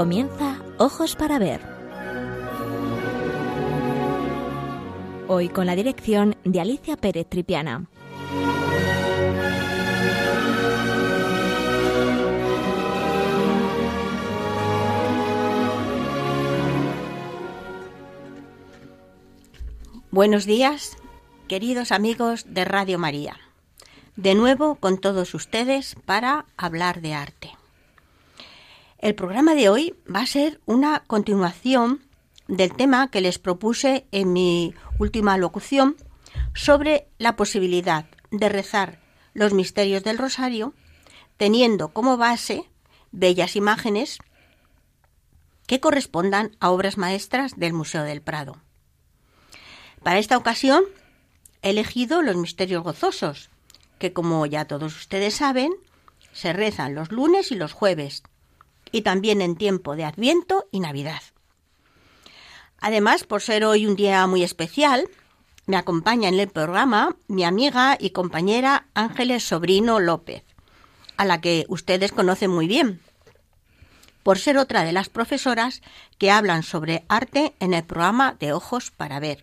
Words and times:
Comienza 0.00 0.56
Ojos 0.78 1.14
para 1.14 1.38
Ver. 1.38 1.60
Hoy 5.28 5.50
con 5.50 5.66
la 5.66 5.76
dirección 5.76 6.36
de 6.42 6.58
Alicia 6.58 6.96
Pérez 6.96 7.26
Tripiana. 7.28 7.84
Buenos 20.10 20.46
días, 20.46 20.96
queridos 21.46 21.92
amigos 21.92 22.46
de 22.48 22.64
Radio 22.64 22.98
María. 22.98 23.36
De 24.16 24.34
nuevo 24.34 24.76
con 24.76 24.96
todos 24.96 25.34
ustedes 25.34 25.94
para 26.06 26.46
hablar 26.56 27.02
de 27.02 27.12
arte. 27.12 27.59
El 29.00 29.14
programa 29.14 29.54
de 29.54 29.70
hoy 29.70 29.94
va 30.14 30.20
a 30.20 30.26
ser 30.26 30.60
una 30.66 31.04
continuación 31.06 32.02
del 32.48 32.76
tema 32.76 33.10
que 33.10 33.22
les 33.22 33.38
propuse 33.38 34.06
en 34.12 34.34
mi 34.34 34.74
última 34.98 35.38
locución 35.38 35.96
sobre 36.54 37.08
la 37.16 37.34
posibilidad 37.34 38.04
de 38.30 38.50
rezar 38.50 39.00
los 39.32 39.54
misterios 39.54 40.04
del 40.04 40.18
rosario 40.18 40.74
teniendo 41.38 41.94
como 41.94 42.18
base 42.18 42.68
bellas 43.10 43.56
imágenes 43.56 44.18
que 45.66 45.80
correspondan 45.80 46.54
a 46.60 46.70
obras 46.70 46.98
maestras 46.98 47.58
del 47.58 47.72
Museo 47.72 48.02
del 48.02 48.20
Prado. 48.20 48.58
Para 50.02 50.18
esta 50.18 50.36
ocasión 50.36 50.84
he 51.62 51.70
elegido 51.70 52.20
los 52.20 52.36
misterios 52.36 52.82
gozosos, 52.82 53.48
que 53.98 54.12
como 54.12 54.44
ya 54.44 54.66
todos 54.66 54.94
ustedes 54.94 55.36
saben, 55.36 55.72
se 56.34 56.52
rezan 56.52 56.94
los 56.94 57.10
lunes 57.10 57.50
y 57.50 57.54
los 57.54 57.72
jueves, 57.72 58.24
y 58.92 59.02
también 59.02 59.40
en 59.40 59.56
tiempo 59.56 59.96
de 59.96 60.04
Adviento 60.04 60.66
y 60.70 60.80
Navidad. 60.80 61.22
Además, 62.80 63.24
por 63.24 63.42
ser 63.42 63.64
hoy 63.64 63.86
un 63.86 63.96
día 63.96 64.26
muy 64.26 64.42
especial, 64.42 65.08
me 65.66 65.76
acompaña 65.76 66.28
en 66.28 66.40
el 66.40 66.48
programa 66.48 67.16
mi 67.28 67.44
amiga 67.44 67.96
y 68.00 68.10
compañera 68.10 68.86
Ángeles 68.94 69.44
Sobrino 69.44 70.00
López, 70.00 70.44
a 71.16 71.24
la 71.24 71.40
que 71.40 71.66
ustedes 71.68 72.12
conocen 72.12 72.50
muy 72.50 72.66
bien, 72.66 73.00
por 74.22 74.38
ser 74.38 74.58
otra 74.58 74.84
de 74.84 74.92
las 74.92 75.08
profesoras 75.08 75.82
que 76.18 76.30
hablan 76.30 76.62
sobre 76.62 77.04
arte 77.08 77.54
en 77.60 77.74
el 77.74 77.84
programa 77.84 78.36
de 78.40 78.52
Ojos 78.52 78.90
para 78.90 79.20
Ver. 79.20 79.42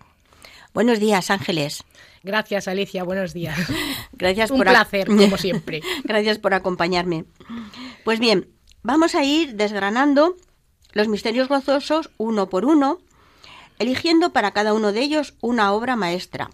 Buenos 0.73 0.99
días, 0.99 1.31
Ángeles. 1.31 1.83
Gracias, 2.23 2.67
Alicia. 2.67 3.03
Buenos 3.03 3.33
días. 3.33 3.57
Gracias 4.11 4.51
Un 4.51 4.57
por 4.57 4.67
placer, 4.67 5.07
como 5.07 5.37
siempre. 5.37 5.81
Gracias 6.03 6.39
por 6.39 6.53
acompañarme. 6.53 7.25
Pues 8.03 8.19
bien, 8.19 8.49
vamos 8.87 9.15
a 9.15 9.23
ir 9.25 9.55
desgranando 9.55 10.37
los 10.93 11.09
misterios 11.09 11.49
gozosos 11.49 12.09
uno 12.15 12.47
por 12.47 12.63
uno, 12.63 12.99
eligiendo 13.79 14.31
para 14.31 14.51
cada 14.51 14.73
uno 14.73 14.93
de 14.93 15.01
ellos 15.01 15.33
una 15.41 15.73
obra 15.73 15.97
maestra. 15.97 16.49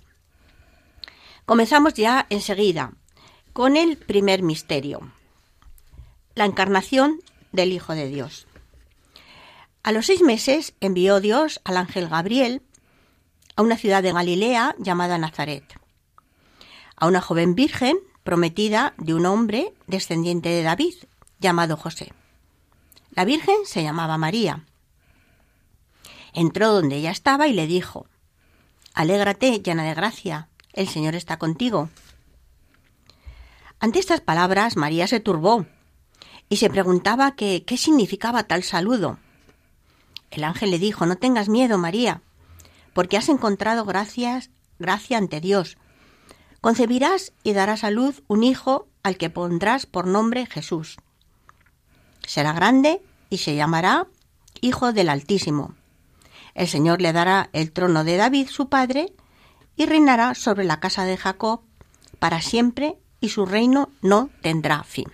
Comenzamos 1.45 1.93
ya 1.93 2.25
enseguida 2.31 2.93
con 3.53 3.77
el 3.77 3.97
primer 3.97 4.41
misterio, 4.41 5.11
la 6.33 6.45
encarnación 6.45 7.21
del 7.51 7.71
Hijo 7.71 7.93
de 7.93 8.07
Dios. 8.07 8.47
A 9.83 9.91
los 9.91 10.07
seis 10.07 10.23
meses 10.23 10.73
envió 10.79 11.19
Dios 11.19 11.61
al 11.63 11.77
ángel 11.77 12.09
Gabriel 12.09 12.63
a 13.55 13.61
una 13.61 13.77
ciudad 13.77 14.01
de 14.01 14.11
Galilea 14.11 14.73
llamada 14.79 15.19
Nazaret, 15.19 15.65
a 16.95 17.05
una 17.05 17.21
joven 17.21 17.53
virgen 17.53 17.95
prometida 18.23 18.95
de 18.97 19.13
un 19.13 19.27
hombre 19.27 19.71
descendiente 19.85 20.49
de 20.49 20.63
David 20.63 20.95
llamado 21.39 21.77
José. 21.77 22.11
La 23.15 23.25
Virgen 23.25 23.57
se 23.65 23.83
llamaba 23.83 24.17
María. 24.17 24.65
Entró 26.33 26.73
donde 26.73 26.95
ella 26.95 27.11
estaba 27.11 27.47
y 27.47 27.53
le 27.53 27.67
dijo, 27.67 28.07
Alégrate, 28.95 29.61
llena 29.61 29.83
de 29.83 29.93
gracia, 29.93 30.49
el 30.73 30.87
Señor 30.87 31.13
está 31.13 31.37
contigo. 31.37 31.89
Ante 33.79 33.99
estas 33.99 34.21
palabras 34.21 34.77
María 34.77 35.05
se 35.05 35.19
turbó 35.19 35.67
y 36.49 36.57
se 36.57 36.71
preguntaba 36.71 37.35
qué 37.35 37.63
significaba 37.77 38.45
tal 38.45 38.63
saludo. 38.63 39.19
El 40.31 40.43
ángel 40.43 40.71
le 40.71 40.79
dijo, 40.79 41.05
No 41.05 41.15
tengas 41.17 41.49
miedo, 41.49 41.77
María, 41.77 42.23
porque 42.93 43.17
has 43.17 43.29
encontrado 43.29 43.85
gracias, 43.85 44.49
gracia 44.79 45.19
ante 45.19 45.39
Dios. 45.39 45.77
Concebirás 46.61 47.33
y 47.43 47.53
darás 47.53 47.83
a 47.83 47.91
luz 47.91 48.23
un 48.27 48.43
hijo 48.43 48.87
al 49.03 49.17
que 49.17 49.29
pondrás 49.29 49.85
por 49.85 50.07
nombre 50.07 50.47
Jesús. 50.47 50.97
Será 52.25 52.53
grande 52.53 53.01
y 53.29 53.37
se 53.39 53.55
llamará 53.55 54.07
Hijo 54.61 54.93
del 54.93 55.09
Altísimo. 55.09 55.75
El 56.55 56.67
Señor 56.67 57.01
le 57.01 57.13
dará 57.13 57.49
el 57.53 57.71
trono 57.71 58.03
de 58.03 58.17
David, 58.17 58.47
su 58.47 58.69
padre, 58.69 59.13
y 59.75 59.85
reinará 59.85 60.35
sobre 60.35 60.65
la 60.65 60.79
casa 60.79 61.05
de 61.05 61.17
Jacob 61.17 61.61
para 62.19 62.41
siempre, 62.41 62.97
y 63.19 63.29
su 63.29 63.45
reino 63.45 63.89
no 64.01 64.29
tendrá 64.41 64.83
fin. 64.83 65.11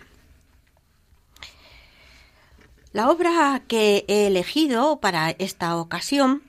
La 2.91 3.09
obra 3.09 3.61
que 3.67 4.03
he 4.07 4.27
elegido 4.27 4.99
para 4.99 5.29
esta 5.29 5.77
ocasión 5.77 6.41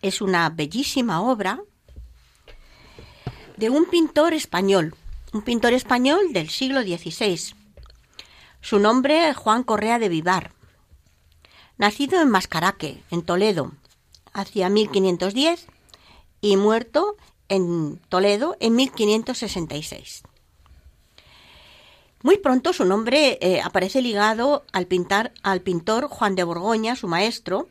es 0.00 0.22
una 0.22 0.48
bellísima 0.48 1.20
obra 1.20 1.60
de 3.58 3.68
un 3.68 3.84
pintor 3.84 4.32
español, 4.32 4.94
un 5.32 5.42
pintor 5.42 5.74
español 5.74 6.32
del 6.32 6.48
siglo 6.48 6.80
XVI. 6.82 7.57
Su 8.60 8.78
nombre 8.78 9.28
es 9.28 9.36
Juan 9.36 9.62
Correa 9.62 9.98
de 9.98 10.08
Vivar. 10.08 10.52
Nacido 11.78 12.20
en 12.20 12.28
Mascaraque, 12.28 13.02
en 13.10 13.22
Toledo, 13.22 13.72
hacia 14.32 14.68
1510 14.68 15.66
y 16.40 16.56
muerto 16.56 17.16
en 17.48 17.98
Toledo 18.08 18.56
en 18.60 18.74
1566. 18.76 20.22
Muy 22.22 22.36
pronto 22.38 22.72
su 22.72 22.84
nombre 22.84 23.38
eh, 23.40 23.60
aparece 23.62 24.02
ligado 24.02 24.64
al, 24.72 24.86
pintar, 24.86 25.32
al 25.42 25.60
pintor 25.60 26.08
Juan 26.08 26.34
de 26.34 26.42
Borgoña, 26.42 26.96
su 26.96 27.06
maestro, 27.06 27.68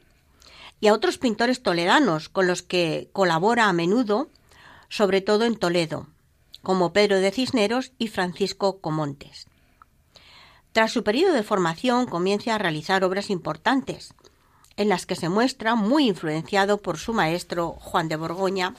y 0.79 0.87
a 0.87 0.93
otros 0.93 1.17
pintores 1.17 1.61
toledanos 1.61 2.29
con 2.29 2.47
los 2.47 2.61
que 2.61 3.09
colabora 3.11 3.67
a 3.67 3.73
menudo, 3.73 4.29
sobre 4.89 5.21
todo 5.21 5.43
en 5.43 5.57
Toledo, 5.57 6.07
como 6.61 6.93
Pedro 6.93 7.19
de 7.19 7.31
Cisneros 7.31 7.91
y 7.97 8.07
Francisco 8.07 8.79
Comontes. 8.79 9.47
Tras 10.77 10.91
su 10.91 11.03
periodo 11.03 11.33
de 11.33 11.41
formación 11.41 12.05
comienza 12.05 12.53
a 12.53 12.59
realizar 12.59 13.03
obras 13.03 13.31
importantes, 13.31 14.13
en 14.75 14.89
las 14.89 15.07
que 15.07 15.15
se 15.15 15.27
muestra 15.27 15.73
muy 15.73 16.07
influenciado 16.07 16.77
por 16.77 16.99
su 16.99 17.13
maestro 17.13 17.71
Juan 17.79 18.07
de 18.09 18.15
Borgoña, 18.15 18.75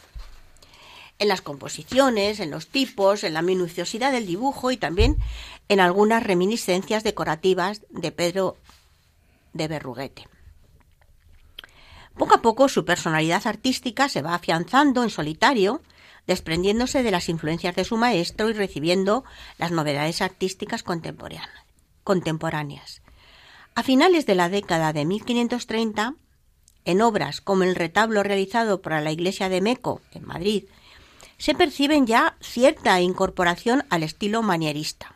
en 1.18 1.26
las 1.26 1.42
composiciones, 1.42 2.38
en 2.38 2.52
los 2.52 2.68
tipos, 2.68 3.24
en 3.24 3.34
la 3.34 3.42
minuciosidad 3.42 4.12
del 4.12 4.28
dibujo 4.28 4.70
y 4.70 4.76
también 4.76 5.16
en 5.68 5.80
algunas 5.80 6.22
reminiscencias 6.22 7.02
decorativas 7.02 7.82
de 7.90 8.12
Pedro 8.12 8.56
de 9.52 9.66
Berruguete. 9.66 10.28
Poco 12.16 12.36
a 12.36 12.42
poco 12.42 12.68
su 12.68 12.84
personalidad 12.84 13.44
artística 13.44 14.08
se 14.08 14.22
va 14.22 14.36
afianzando 14.36 15.02
en 15.02 15.10
solitario, 15.10 15.82
desprendiéndose 16.28 17.02
de 17.02 17.10
las 17.10 17.28
influencias 17.28 17.74
de 17.74 17.82
su 17.82 17.96
maestro 17.96 18.50
y 18.50 18.52
recibiendo 18.52 19.24
las 19.58 19.72
novedades 19.72 20.22
artísticas 20.22 20.84
contemporáneas. 20.84 21.67
A 23.74 23.82
finales 23.82 24.24
de 24.24 24.34
la 24.34 24.48
década 24.48 24.92
de 24.92 25.04
1530, 25.04 26.14
en 26.84 27.02
obras 27.02 27.40
como 27.40 27.64
el 27.64 27.74
retablo 27.74 28.22
realizado 28.22 28.80
para 28.80 29.00
la 29.00 29.12
iglesia 29.12 29.48
de 29.48 29.60
Meco, 29.60 30.00
en 30.12 30.24
Madrid, 30.24 30.64
se 31.36 31.54
perciben 31.54 32.06
ya 32.06 32.36
cierta 32.40 33.00
incorporación 33.00 33.84
al 33.90 34.02
estilo 34.02 34.42
manierista. 34.42 35.14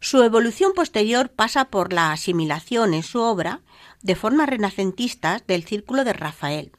Su 0.00 0.22
evolución 0.22 0.72
posterior 0.74 1.30
pasa 1.30 1.66
por 1.66 1.92
la 1.92 2.12
asimilación 2.12 2.94
en 2.94 3.02
su 3.02 3.20
obra 3.20 3.60
de 4.00 4.14
formas 4.14 4.48
renacentistas 4.48 5.46
del 5.46 5.64
círculo 5.64 6.04
de 6.04 6.12
Rafael, 6.12 6.72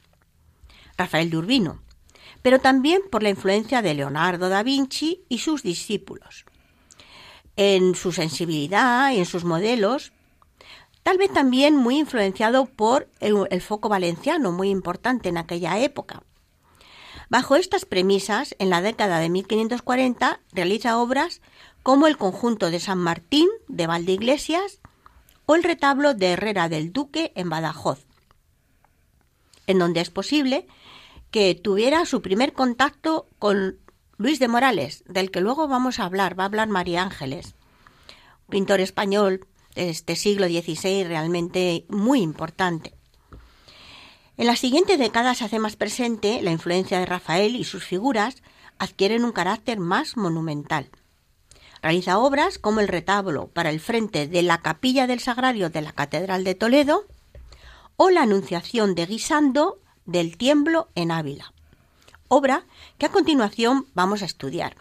Rafael 0.98 1.30
de 1.30 1.38
Urbino, 1.38 1.82
pero 2.42 2.60
también 2.60 3.02
por 3.12 3.22
la 3.22 3.30
influencia 3.30 3.82
de 3.82 3.94
Leonardo 3.94 4.50
da 4.50 4.64
Vinci 4.64 5.26
y 5.30 5.40
sus 5.40 5.64
discípulos. 5.64 6.46
En 7.62 7.94
su 7.94 8.14
sensibilidad 8.14 9.12
y 9.12 9.18
en 9.18 9.26
sus 9.26 9.44
modelos, 9.44 10.14
tal 11.04 11.18
vez 11.18 11.30
también 11.34 11.76
muy 11.76 12.00
influenciado 12.00 12.68
por 12.68 13.10
el, 13.20 13.62
foco 13.62 13.90
valenciano, 13.90 14.54
muy 14.54 14.70
importante 14.70 15.28
en 15.28 15.38
aquella 15.38 15.78
época. 15.78 16.24
Bajo 17.28 17.58
estas 17.58 17.84
premisas, 17.84 18.56
en 18.60 18.70
la 18.70 18.82
década 18.82 19.20
de 19.20 19.28
1540 19.28 20.40
realiza 20.54 20.98
obras 20.98 21.42
como 21.84 22.08
el 22.08 22.16
conjunto 22.16 22.72
de 22.72 22.80
San 22.80 22.98
Martín 22.98 23.50
de 23.68 23.88
Valdeiglesias 23.88 24.80
o 25.46 25.56
el 25.56 25.64
retablo 25.64 26.14
de 26.14 26.28
Herrera 26.28 26.70
del 26.70 26.94
Duque 26.94 27.34
en 27.36 27.50
Badajoz, 27.50 28.06
en 29.68 29.80
donde 29.80 30.00
es 30.00 30.10
posible 30.10 30.66
que 31.30 31.56
tuviera 31.56 32.06
su 32.06 32.22
primer 32.22 32.54
contacto 32.54 33.28
con 33.38 33.80
Luis 34.19 34.38
de 34.38 34.50
Morales, 34.50 35.06
del 35.07 35.31
que 35.31 35.39
luego 35.39 35.69
vamos 35.69 35.98
a 35.98 36.04
hablar, 36.04 36.38
va 36.38 36.44
a 36.44 36.48
hablar 36.48 36.68
María 36.68 37.04
Ángeles, 37.04 37.56
pintor 38.50 38.81
español 38.81 39.48
de 39.75 39.89
este 39.89 40.18
siglo 40.18 40.48
XVI 40.48 41.06
realmente 41.06 41.86
muy 41.88 42.19
importante. 42.19 42.94
En 44.36 44.45
la 44.45 44.57
siguiente 44.57 44.98
década 44.98 45.36
se 45.36 45.45
hace 45.45 45.57
más 45.57 45.77
presente 45.77 46.42
la 46.42 46.51
influencia 46.51 47.00
de 47.00 47.06
Rafael 47.06 47.56
y 47.56 47.63
sus 47.63 47.86
figuras 47.86 48.44
adquieren 48.77 49.24
un 49.24 49.31
carácter 49.31 49.80
más 49.80 50.18
monumental. 50.18 50.89
Realiza 51.81 52.19
obras 52.19 52.60
como 52.60 52.81
el 52.81 52.89
retablo 52.89 53.48
para 53.48 53.69
el 53.69 53.80
frente 53.80 54.27
de 54.27 54.42
la 54.42 54.62
capilla 54.62 55.07
del 55.07 55.21
Sagrario 55.21 55.69
de 55.69 55.81
la 55.81 55.94
Catedral 55.94 56.44
de 56.44 56.56
Toledo 56.56 57.06
o 57.95 58.10
la 58.10 58.24
Anunciación 58.24 58.95
de 58.95 59.06
Guisando 59.06 59.80
del 60.06 60.36
Tiemblo 60.36 60.89
en 60.95 61.12
Ávila, 61.12 61.54
obra 62.30 62.66
que 62.98 63.06
a 63.06 63.12
continuación 63.12 63.86
vamos 63.94 64.22
a 64.22 64.26
estudiar. 64.26 64.78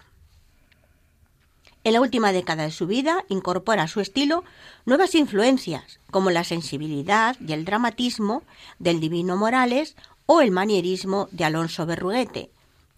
En 1.84 1.94
la 1.94 2.00
última 2.00 2.32
década 2.32 2.64
de 2.64 2.70
su 2.70 2.86
vida 2.86 3.24
incorpora 3.28 3.84
a 3.84 3.88
su 3.88 4.00
estilo 4.00 4.44
nuevas 4.84 5.14
influencias, 5.14 6.00
como 6.10 6.30
la 6.30 6.44
sensibilidad 6.44 7.36
y 7.40 7.52
el 7.52 7.64
dramatismo 7.64 8.42
del 8.78 9.00
Divino 9.00 9.36
Morales 9.36 9.96
o 10.26 10.40
el 10.40 10.50
manierismo 10.50 11.28
de 11.30 11.44
Alonso 11.44 11.86
Berruguete, 11.86 12.50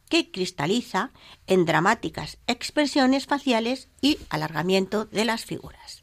que 0.09 0.31
cristaliza 0.33 1.13
en 1.47 1.65
dramáticas 1.65 2.39
expresiones 2.49 3.27
faciales 3.27 3.89
y 4.01 4.19
alargamiento 4.29 5.05
de 5.05 5.25
las 5.25 5.45
figuras. 5.45 6.03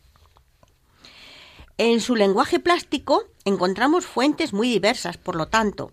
En 1.77 1.99
su 1.99 2.15
lenguaje 2.15 2.59
plástico 2.59 3.25
encontramos 3.43 4.05
fuentes 4.05 4.53
muy 4.53 4.69
diversas, 4.69 5.17
por 5.17 5.35
lo 5.35 5.47
tanto, 5.49 5.91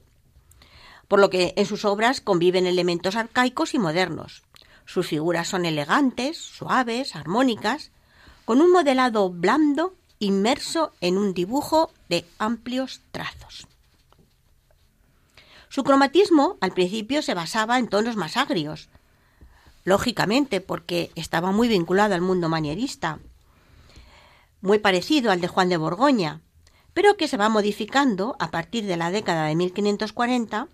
por 1.09 1.21
lo 1.21 1.31
que 1.31 1.55
en 1.56 1.67
sus 1.67 1.85
obras 1.85 2.21
conviven 2.21 2.67
elementos 2.67 3.17
arcaicos 3.17 3.75
y 3.75 3.79
modernos. 3.79 4.43
Sus 4.87 5.09
figuras 5.09 5.49
son 5.49 5.65
elegantes, 5.65 6.39
suaves, 6.39 7.17
armónicas, 7.17 7.91
con 8.45 8.61
un 8.61 8.73
modelado 8.73 9.31
blando 9.31 9.95
inmerso 10.19 10.93
en 11.01 11.19
un 11.19 11.35
dibujo 11.35 11.91
de 12.09 12.25
amplios 12.39 13.01
trazos. 13.11 13.67
Su 15.69 15.83
cromatismo 15.83 16.56
al 16.61 16.73
principio 16.73 17.23
se 17.23 17.35
basaba 17.35 17.79
en 17.79 17.89
tonos 17.89 18.17
más 18.17 18.37
agrios, 18.37 18.89
lógicamente 19.85 20.61
porque 20.61 21.11
estaba 21.15 21.53
muy 21.53 21.69
vinculado 21.69 22.15
al 22.15 22.21
mundo 22.21 22.49
manierista, 22.49 23.19
muy 24.61 24.79
parecido 24.79 25.31
al 25.31 25.41
de 25.41 25.49
Juan 25.49 25.69
de 25.69 25.77
Borgoña, 25.77 26.41
pero 26.95 27.17
que 27.17 27.29
se 27.29 27.37
va 27.37 27.49
modificando 27.49 28.37
a 28.39 28.51
partir 28.51 28.87
de 28.87 28.97
la 28.97 29.11
década 29.11 29.47
de 29.47 29.56
1540, 29.56 30.69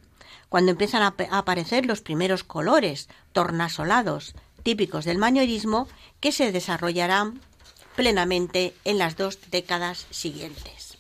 cuando 0.51 0.73
empiezan 0.73 1.03
a 1.03 1.15
aparecer 1.31 1.87
los 1.87 2.03
primeros 2.03 2.45
colores 2.45 3.09
tornasolados 3.33 4.35
típicos 4.63 5.07
del 5.07 5.17
manierismo 5.17 5.89
que 6.21 6.33
se 6.33 6.53
desarrollarán 6.53 7.41
plenamente 7.97 8.75
en 8.85 8.99
las 8.99 9.17
dos 9.17 9.39
décadas 9.51 10.07
siguientes. 10.11 10.99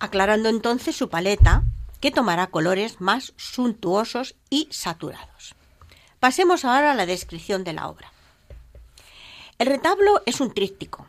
Aclarando 0.00 0.48
entonces 0.48 0.96
su 0.96 1.10
paleta 1.10 1.62
que 2.00 2.10
tomará 2.10 2.48
colores 2.48 3.00
más 3.00 3.34
suntuosos 3.36 4.34
y 4.48 4.68
saturados. 4.70 5.54
Pasemos 6.18 6.64
ahora 6.64 6.92
a 6.92 6.94
la 6.94 7.06
descripción 7.06 7.62
de 7.62 7.74
la 7.74 7.88
obra. 7.88 8.10
El 9.58 9.66
retablo 9.66 10.22
es 10.24 10.40
un 10.40 10.54
tríptico, 10.54 11.06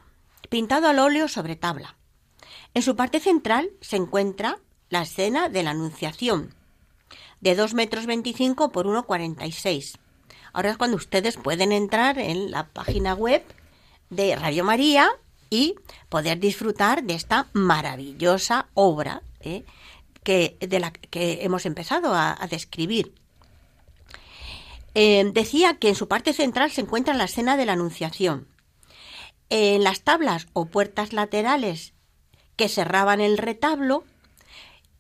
pintado 0.50 0.90
al 0.90 1.00
óleo 1.00 1.30
sobre 1.30 1.56
tabla. 1.56 1.96
En 2.74 2.82
su 2.82 2.98
parte 2.98 3.22
central 3.22 3.70
se 3.80 3.96
encuentra 3.96 4.60
la 4.90 5.04
escena 5.04 5.48
de 5.48 5.64
la 5.64 5.72
Anunciación, 5.72 6.54
de 7.42 7.56
2 7.56 7.74
metros 7.74 8.06
25 8.06 8.72
por 8.72 8.86
1,46. 8.86 9.98
Ahora 10.54 10.72
es 10.72 10.78
cuando 10.78 10.98
ustedes 10.98 11.38
pueden 11.38 11.72
entrar 11.72 12.20
en 12.20 12.52
la 12.52 12.68
página 12.68 13.14
web 13.14 13.44
de 14.10 14.36
Radio 14.36 14.64
María 14.64 15.10
y 15.50 15.76
poder 16.10 16.40
disfrutar 16.40 17.04
de 17.04 17.16
esta 17.16 17.48
maravillosa 17.54 18.68
obra 18.74 19.22
¿eh? 19.42 19.64
que, 20.24 20.58
de 20.60 20.80
la 20.80 20.92
que 20.92 21.40
hemos 21.44 21.66
empezado 21.66 22.14
a, 22.14 22.38
describir. 22.50 23.14
Eh, 24.94 25.30
decía 25.34 25.78
que 25.78 25.90
en 25.90 25.96
su 25.96 26.08
parte 26.08 26.34
central 26.34 26.72
se 26.72 26.82
encuentra 26.82 27.14
la 27.14 27.24
escena 27.24 27.58
de 27.58 27.66
la 27.66 27.74
Anunciación. 27.74 28.48
En 29.50 29.84
las 29.84 30.02
tablas 30.02 30.48
o 30.54 30.66
puertas 30.66 31.12
laterales 31.12 31.94
que 32.56 32.70
cerraban 32.70 33.22
el 33.22 33.38
retablo 33.38 34.04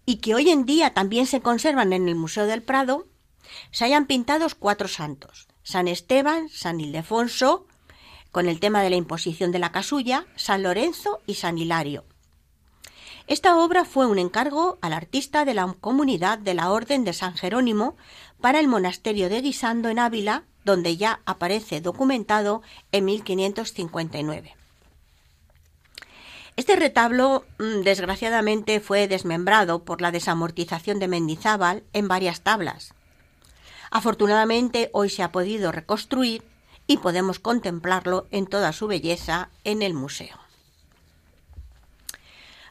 y 0.05 0.17
que 0.17 0.35
hoy 0.35 0.49
en 0.49 0.65
día 0.65 0.93
también 0.93 1.27
se 1.27 1.41
conservan 1.41 1.93
en 1.93 2.07
el 2.07 2.15
Museo 2.15 2.45
del 2.45 2.63
Prado, 2.63 3.07
se 3.71 3.85
hayan 3.85 4.05
pintados 4.05 4.55
cuatro 4.55 4.87
santos, 4.87 5.47
San 5.63 5.87
Esteban, 5.87 6.49
San 6.49 6.79
Ildefonso, 6.79 7.67
con 8.31 8.47
el 8.47 8.59
tema 8.59 8.81
de 8.81 8.89
la 8.89 8.95
imposición 8.95 9.51
de 9.51 9.59
la 9.59 9.71
casulla, 9.71 10.25
San 10.35 10.63
Lorenzo 10.63 11.19
y 11.27 11.35
San 11.35 11.57
Hilario. 11.57 12.05
Esta 13.27 13.57
obra 13.57 13.85
fue 13.85 14.07
un 14.07 14.19
encargo 14.19 14.79
al 14.81 14.93
artista 14.93 15.45
de 15.45 15.53
la 15.53 15.75
comunidad 15.79 16.39
de 16.39 16.53
la 16.53 16.71
Orden 16.71 17.03
de 17.03 17.13
San 17.13 17.35
Jerónimo 17.35 17.95
para 18.39 18.59
el 18.59 18.67
monasterio 18.67 19.29
de 19.29 19.41
Guisando 19.41 19.89
en 19.89 19.99
Ávila, 19.99 20.43
donde 20.65 20.97
ya 20.97 21.21
aparece 21.25 21.81
documentado 21.81 22.61
en 22.91 23.05
1559. 23.05 24.55
Este 26.57 26.75
retablo, 26.75 27.45
mm, 27.59 27.81
desgraciadamente, 27.81 28.79
fue 28.79 29.07
desmembrado 29.07 29.83
por 29.83 30.01
la 30.01 30.11
desamortización 30.11 30.99
de 30.99 31.07
Mendizábal 31.07 31.83
en 31.93 32.07
varias 32.07 32.41
tablas. 32.41 32.93
Afortunadamente, 33.89 34.89
hoy 34.93 35.09
se 35.09 35.23
ha 35.23 35.31
podido 35.31 35.71
reconstruir 35.71 36.43
y 36.87 36.97
podemos 36.97 37.39
contemplarlo 37.39 38.27
en 38.31 38.47
toda 38.47 38.73
su 38.73 38.87
belleza 38.87 39.49
en 39.63 39.81
el 39.81 39.93
museo. 39.93 40.37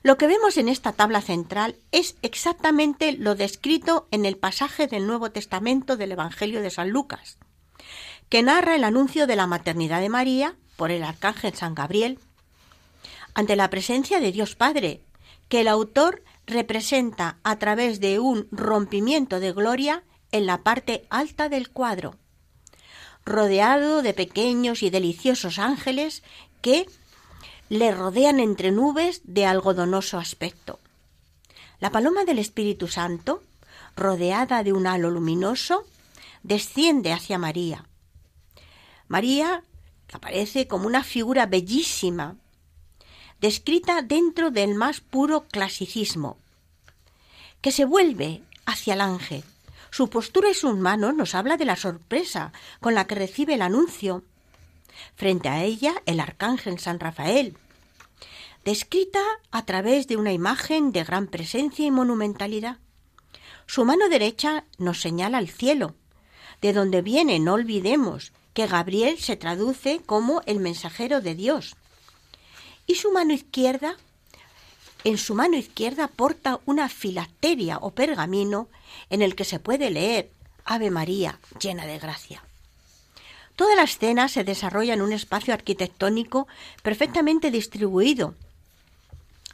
Lo 0.02 0.16
que 0.16 0.26
vemos 0.26 0.56
en 0.56 0.68
esta 0.68 0.92
tabla 0.92 1.20
central 1.20 1.76
es 1.92 2.16
exactamente 2.22 3.12
lo 3.12 3.34
descrito 3.34 4.08
en 4.10 4.24
el 4.24 4.38
pasaje 4.38 4.86
del 4.86 5.06
Nuevo 5.06 5.30
Testamento 5.30 5.98
del 5.98 6.12
Evangelio 6.12 6.62
de 6.62 6.70
San 6.70 6.88
Lucas, 6.88 7.37
que 8.30 8.42
narra 8.42 8.76
el 8.76 8.84
anuncio 8.84 9.26
de 9.26 9.37
la 9.37 9.46
maternidad 9.46 10.00
de 10.00 10.08
María 10.08 10.56
por 10.76 10.90
el 10.90 11.02
arcángel 11.02 11.54
San 11.54 11.75
Gabriel, 11.75 12.18
ante 13.34 13.56
la 13.56 13.70
presencia 13.70 14.20
de 14.20 14.32
Dios 14.32 14.54
Padre, 14.54 15.02
que 15.49 15.60
el 15.60 15.68
autor 15.68 16.22
representa 16.46 17.38
a 17.42 17.58
través 17.58 18.00
de 18.00 18.18
un 18.18 18.49
rompimiento 18.50 19.40
de 19.40 19.52
gloria 19.52 20.04
en 20.32 20.46
la 20.46 20.62
parte 20.62 21.06
alta 21.10 21.49
del 21.49 21.70
cuadro, 21.70 22.16
rodeado 23.25 24.02
de 24.02 24.14
pequeños 24.14 24.82
y 24.82 24.90
deliciosos 24.90 25.58
ángeles 25.58 26.22
que 26.62 26.87
le 27.68 27.92
rodean 27.92 28.40
entre 28.40 28.72
nubes 28.72 29.22
de 29.25 29.46
algodonoso 29.46 30.18
aspecto. 30.18 30.80
La 31.78 31.90
paloma 31.90 32.25
del 32.25 32.38
Espíritu 32.38 32.88
Santo, 32.88 33.42
rodeada 33.96 34.62
de 34.62 34.72
un 34.72 34.87
halo 34.87 35.10
luminoso, 35.10 35.84
desciende 36.42 37.12
hacia 37.12 37.38
María. 37.38 37.87
María 39.08 39.64
aparece 40.12 40.66
como 40.66 40.87
una 40.87 41.04
figura 41.04 41.46
bellísima, 41.46 42.37
descrita 43.40 44.02
dentro 44.02 44.50
del 44.50 44.75
más 44.75 45.00
puro 45.00 45.47
clasicismo, 45.49 46.37
que 47.61 47.73
se 47.73 47.85
vuelve 47.85 48.42
hacia 48.66 48.94
el 48.94 49.00
ángel. 49.00 49.44
Su 49.90 50.09
postura 50.09 50.50
y 50.50 50.54
sus 50.54 50.76
manos 50.76 51.14
nos 51.14 51.35
habla 51.35 51.56
de 51.56 51.64
la 51.64 51.76
sorpresa 51.76 52.52
con 52.80 52.94
la 52.94 53.06
que 53.06 53.16
recibe 53.16 53.54
el 53.54 53.62
anuncio 53.62 54.23
Frente 55.16 55.49
a 55.49 55.62
ella 55.64 55.94
el 56.06 56.20
arcángel 56.20 56.78
San 56.78 57.00
Rafael, 57.00 57.56
descrita 58.64 59.20
a 59.50 59.64
través 59.64 60.06
de 60.06 60.16
una 60.16 60.32
imagen 60.32 60.92
de 60.92 61.04
gran 61.04 61.26
presencia 61.26 61.87
y 61.87 61.90
monumentalidad. 61.90 62.78
Su 63.66 63.85
mano 63.85 64.09
derecha 64.09 64.64
nos 64.78 65.00
señala 65.00 65.38
al 65.38 65.49
cielo, 65.49 65.94
de 66.61 66.73
donde 66.73 67.02
viene, 67.02 67.38
no 67.38 67.54
olvidemos, 67.54 68.32
que 68.52 68.66
Gabriel 68.66 69.18
se 69.18 69.37
traduce 69.37 70.00
como 70.04 70.42
el 70.47 70.59
mensajero 70.59 71.20
de 71.20 71.35
Dios. 71.35 71.76
Y 72.90 72.97
su 72.97 73.12
mano 73.12 73.32
izquierda, 73.32 73.94
en 75.04 75.16
su 75.16 75.37
mano 75.37 75.56
izquierda 75.56 76.09
porta 76.09 76.59
una 76.66 76.88
filacteria 76.88 77.78
o 77.78 77.92
pergamino 77.92 78.66
en 79.11 79.23
el 79.23 79.37
que 79.37 79.44
se 79.44 79.61
puede 79.61 79.90
leer 79.90 80.32
Ave 80.64 80.90
María, 80.90 81.38
llena 81.61 81.87
de 81.87 82.00
gracia. 82.00 82.42
Toda 83.54 83.76
la 83.76 83.85
escena 83.85 84.26
se 84.26 84.42
desarrolla 84.42 84.92
en 84.92 85.02
un 85.02 85.12
espacio 85.12 85.54
arquitectónico 85.54 86.49
perfectamente 86.82 87.52
distribuido. 87.52 88.35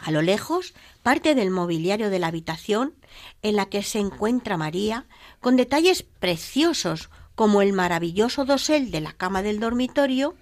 A 0.00 0.10
lo 0.12 0.22
lejos, 0.22 0.72
parte 1.02 1.34
del 1.34 1.50
mobiliario 1.50 2.08
de 2.08 2.18
la 2.18 2.28
habitación 2.28 2.94
en 3.42 3.56
la 3.56 3.66
que 3.66 3.82
se 3.82 3.98
encuentra 3.98 4.56
María, 4.56 5.04
con 5.42 5.56
detalles 5.56 6.04
preciosos 6.04 7.10
como 7.34 7.60
el 7.60 7.74
maravilloso 7.74 8.46
dosel 8.46 8.90
de 8.90 9.02
la 9.02 9.12
cama 9.12 9.42
del 9.42 9.60
dormitorio, 9.60 10.34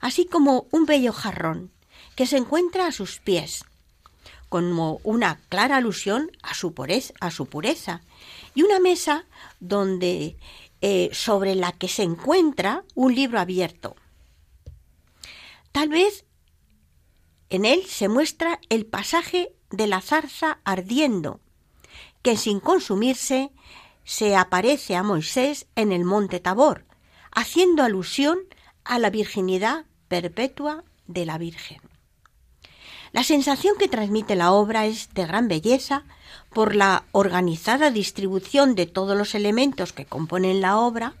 así 0.00 0.26
como 0.26 0.68
un 0.70 0.86
bello 0.86 1.12
jarrón 1.12 1.72
que 2.20 2.26
se 2.26 2.36
encuentra 2.36 2.86
a 2.86 2.92
sus 2.92 3.18
pies, 3.18 3.64
como 4.50 5.00
una 5.04 5.40
clara 5.48 5.78
alusión 5.78 6.30
a 6.42 6.52
su, 6.52 6.74
pureza, 6.74 7.14
a 7.18 7.30
su 7.30 7.46
pureza, 7.46 8.02
y 8.54 8.62
una 8.62 8.78
mesa 8.78 9.24
donde 9.58 10.36
eh, 10.82 11.08
sobre 11.14 11.54
la 11.54 11.72
que 11.72 11.88
se 11.88 12.02
encuentra 12.02 12.84
un 12.94 13.14
libro 13.14 13.40
abierto. 13.40 13.96
Tal 15.72 15.88
vez 15.88 16.26
En 17.48 17.64
él 17.64 17.86
se 17.86 18.10
muestra 18.10 18.60
el 18.68 18.84
pasaje 18.84 19.54
de 19.70 19.86
la 19.86 20.02
zarza 20.02 20.58
ardiendo, 20.64 21.40
que 22.20 22.36
sin 22.36 22.60
consumirse 22.60 23.50
se 24.04 24.36
aparece 24.36 24.94
a 24.94 25.02
Moisés 25.02 25.68
en 25.74 25.90
el 25.90 26.04
monte 26.04 26.38
Tabor, 26.38 26.84
haciendo 27.32 27.82
alusión 27.82 28.40
a 28.84 28.98
la 28.98 29.08
virginidad 29.08 29.86
perpetua 30.08 30.84
de 31.06 31.24
la 31.24 31.38
Virgen. 31.38 31.89
La 33.12 33.24
sensación 33.24 33.74
que 33.78 33.88
transmite 33.88 34.36
la 34.36 34.52
obra 34.52 34.86
es 34.86 35.12
de 35.14 35.26
gran 35.26 35.48
belleza 35.48 36.04
por 36.52 36.76
la 36.76 37.04
organizada 37.12 37.90
distribución 37.90 38.74
de 38.74 38.86
todos 38.86 39.16
los 39.16 39.34
elementos 39.34 39.92
que 39.92 40.04
componen 40.06 40.60
la 40.60 40.78
obra, 40.78 41.14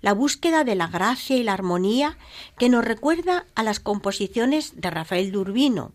la 0.00 0.14
búsqueda 0.14 0.64
de 0.64 0.74
la 0.74 0.86
gracia 0.86 1.36
y 1.36 1.42
la 1.42 1.52
armonía 1.52 2.16
que 2.58 2.68
nos 2.70 2.84
recuerda 2.84 3.44
a 3.54 3.62
las 3.62 3.80
composiciones 3.80 4.80
de 4.80 4.90
Rafael 4.90 5.32
Durbino, 5.32 5.92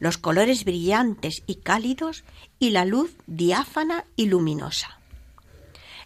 los 0.00 0.18
colores 0.18 0.64
brillantes 0.64 1.42
y 1.46 1.56
cálidos 1.56 2.24
y 2.58 2.70
la 2.70 2.84
luz 2.84 3.14
diáfana 3.26 4.04
y 4.16 4.26
luminosa. 4.26 4.98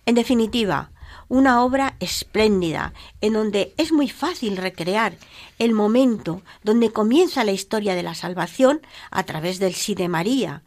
En 0.05 0.15
definitiva, 0.15 0.91
una 1.29 1.63
obra 1.63 1.97
espléndida 2.01 2.95
en 3.21 3.35
donde 3.35 3.75
es 3.77 3.93
muy 3.93 4.09
fácil 4.09 4.57
recrear 4.57 5.17
el 5.59 5.73
momento 5.73 6.43
donde 6.63 6.93
comienza 6.93 7.45
la 7.45 7.53
historia 7.53 7.95
de 7.95 8.03
la 8.03 8.15
salvación 8.15 8.81
a 9.11 9.23
través 9.25 9.59
del 9.59 9.75
sí 9.75 9.95
de 9.95 10.09
María 10.09 10.63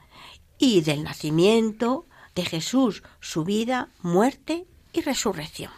y 0.58 0.82
del 0.82 1.04
nacimiento 1.04 2.06
de 2.36 2.46
Jesús, 2.46 3.04
su 3.20 3.44
vida, 3.44 3.90
muerte 4.02 4.66
y 4.94 5.02
resurrección. 5.02 5.72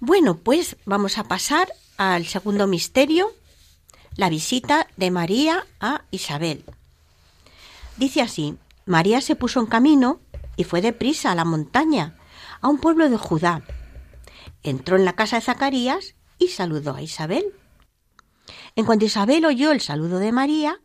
Bueno, 0.00 0.38
pues 0.38 0.76
vamos 0.84 1.18
a 1.18 1.24
pasar 1.24 1.72
al 1.96 2.26
segundo 2.26 2.66
misterio, 2.66 3.32
la 4.16 4.28
visita 4.28 4.86
de 4.96 5.10
María 5.10 5.66
a 5.80 6.02
Isabel. 6.10 6.64
Dice 7.96 8.22
así, 8.22 8.56
María 8.84 9.20
se 9.20 9.36
puso 9.36 9.60
en 9.60 9.66
camino 9.66 10.20
y 10.56 10.64
fue 10.64 10.80
deprisa 10.80 11.32
a 11.32 11.34
la 11.34 11.44
montaña 11.44 12.16
a 12.66 12.68
un 12.68 12.78
pueblo 12.78 13.08
de 13.08 13.16
Judá. 13.16 13.62
Entró 14.64 14.96
en 14.96 15.04
la 15.04 15.12
casa 15.12 15.36
de 15.36 15.42
Zacarías 15.42 16.16
y 16.36 16.48
saludó 16.48 16.96
a 16.96 17.02
Isabel. 17.02 17.54
En 18.74 18.84
cuanto 18.84 19.04
Isabel 19.04 19.44
oyó 19.44 19.70
el 19.70 19.80
saludo 19.80 20.18
de 20.18 20.32
María, 20.32 20.80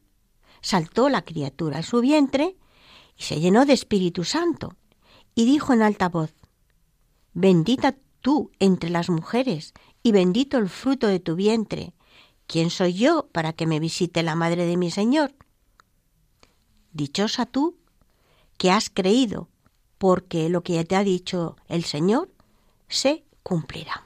saltó 0.61 1.09
la 1.09 1.23
criatura 1.23 1.77
en 1.77 1.83
su 1.83 1.99
vientre 1.99 2.55
y 3.17 3.23
se 3.23 3.39
llenó 3.39 3.65
de 3.65 3.73
Espíritu 3.73 4.25
Santo 4.25 4.75
y 5.33 5.45
dijo 5.45 5.73
en 5.73 5.81
alta 5.81 6.07
voz, 6.07 6.31
Bendita 7.33 7.95
tú 8.21 8.51
entre 8.59 8.91
las 8.91 9.09
mujeres 9.09 9.73
y 10.03 10.11
bendito 10.11 10.59
el 10.59 10.69
fruto 10.69 11.07
de 11.07 11.19
tu 11.19 11.35
vientre. 11.35 11.95
¿Quién 12.45 12.69
soy 12.69 12.93
yo 12.93 13.27
para 13.31 13.53
que 13.53 13.65
me 13.65 13.79
visite 13.79 14.21
la 14.21 14.35
madre 14.35 14.67
de 14.67 14.77
mi 14.77 14.91
Señor? 14.91 15.33
Dichosa 16.91 17.47
tú 17.47 17.79
que 18.59 18.69
has 18.69 18.91
creído, 18.91 19.49
porque 20.01 20.49
lo 20.49 20.63
que 20.63 20.83
te 20.83 20.95
ha 20.95 21.03
dicho 21.03 21.57
el 21.69 21.83
Señor 21.83 22.31
se 22.89 23.23
cumplirá. 23.43 24.03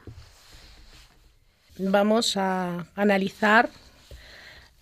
Vamos 1.78 2.36
a 2.36 2.88
analizar 2.96 3.70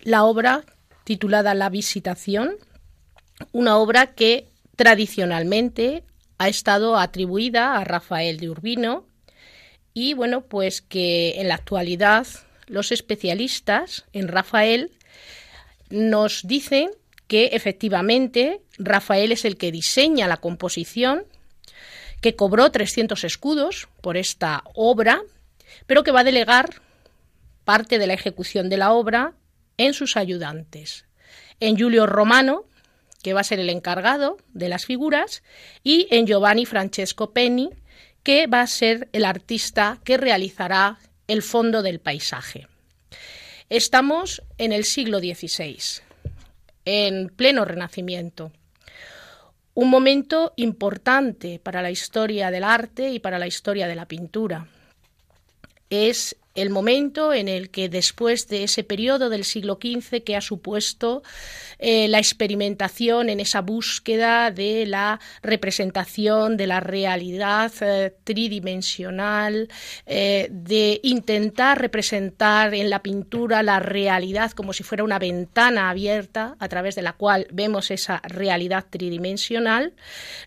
la 0.00 0.24
obra 0.24 0.64
titulada 1.04 1.54
La 1.54 1.68
Visitación, 1.68 2.56
una 3.52 3.76
obra 3.76 4.14
que 4.14 4.48
tradicionalmente 4.74 6.02
ha 6.38 6.48
estado 6.48 6.96
atribuida 6.96 7.76
a 7.76 7.84
Rafael 7.84 8.40
de 8.40 8.50
Urbino 8.50 9.06
y 9.92 10.14
bueno, 10.14 10.40
pues 10.40 10.82
que 10.82 11.40
en 11.40 11.46
la 11.46 11.54
actualidad 11.54 12.26
los 12.66 12.90
especialistas 12.90 14.04
en 14.12 14.26
Rafael 14.26 14.90
nos 15.90 16.44
dicen 16.44 16.90
que 17.34 17.46
efectivamente 17.46 18.60
Rafael 18.78 19.32
es 19.32 19.44
el 19.44 19.56
que 19.56 19.72
diseña 19.72 20.28
la 20.28 20.36
composición, 20.36 21.24
que 22.20 22.36
cobró 22.36 22.70
300 22.70 23.24
escudos 23.24 23.88
por 24.02 24.16
esta 24.16 24.62
obra, 24.72 25.20
pero 25.88 26.04
que 26.04 26.12
va 26.12 26.20
a 26.20 26.30
delegar 26.30 26.80
parte 27.64 27.98
de 27.98 28.06
la 28.06 28.14
ejecución 28.14 28.68
de 28.68 28.76
la 28.76 28.92
obra 28.92 29.32
en 29.78 29.94
sus 29.94 30.16
ayudantes, 30.16 31.06
en 31.58 31.76
Julio 31.76 32.06
Romano, 32.06 32.66
que 33.20 33.34
va 33.34 33.40
a 33.40 33.42
ser 33.42 33.58
el 33.58 33.68
encargado 33.68 34.36
de 34.52 34.68
las 34.68 34.86
figuras, 34.86 35.42
y 35.82 36.06
en 36.12 36.28
Giovanni 36.28 36.66
Francesco 36.66 37.32
Penni, 37.32 37.70
que 38.22 38.46
va 38.46 38.60
a 38.60 38.68
ser 38.68 39.08
el 39.12 39.24
artista 39.24 39.98
que 40.04 40.18
realizará 40.18 41.00
el 41.26 41.42
fondo 41.42 41.82
del 41.82 41.98
paisaje. 41.98 42.68
Estamos 43.70 44.40
en 44.56 44.70
el 44.70 44.84
siglo 44.84 45.18
XVI 45.18 46.04
en 46.84 47.28
pleno 47.28 47.64
renacimiento. 47.64 48.52
Un 49.74 49.90
momento 49.90 50.52
importante 50.56 51.58
para 51.58 51.82
la 51.82 51.90
historia 51.90 52.50
del 52.50 52.64
arte 52.64 53.10
y 53.10 53.18
para 53.18 53.38
la 53.38 53.46
historia 53.46 53.88
de 53.88 53.96
la 53.96 54.06
pintura. 54.06 54.68
Es 55.90 56.36
el 56.54 56.70
momento 56.70 57.32
en 57.32 57.48
el 57.48 57.70
que 57.70 57.88
después 57.88 58.48
de 58.48 58.64
ese 58.64 58.84
periodo 58.84 59.28
del 59.28 59.44
siglo 59.44 59.78
XV 59.82 60.22
que 60.22 60.36
ha 60.36 60.40
supuesto 60.40 61.22
eh, 61.78 62.06
la 62.08 62.18
experimentación 62.18 63.28
en 63.28 63.40
esa 63.40 63.60
búsqueda 63.60 64.52
de 64.52 64.86
la 64.86 65.20
representación 65.42 66.56
de 66.56 66.66
la 66.68 66.78
realidad 66.78 67.72
eh, 67.80 68.14
tridimensional, 68.22 69.68
eh, 70.06 70.48
de 70.50 71.00
intentar 71.02 71.80
representar 71.80 72.72
en 72.74 72.88
la 72.88 73.02
pintura 73.02 73.62
la 73.64 73.80
realidad 73.80 74.52
como 74.52 74.72
si 74.72 74.84
fuera 74.84 75.02
una 75.02 75.18
ventana 75.18 75.90
abierta 75.90 76.56
a 76.60 76.68
través 76.68 76.94
de 76.94 77.02
la 77.02 77.14
cual 77.14 77.48
vemos 77.52 77.90
esa 77.90 78.20
realidad 78.24 78.86
tridimensional, 78.88 79.94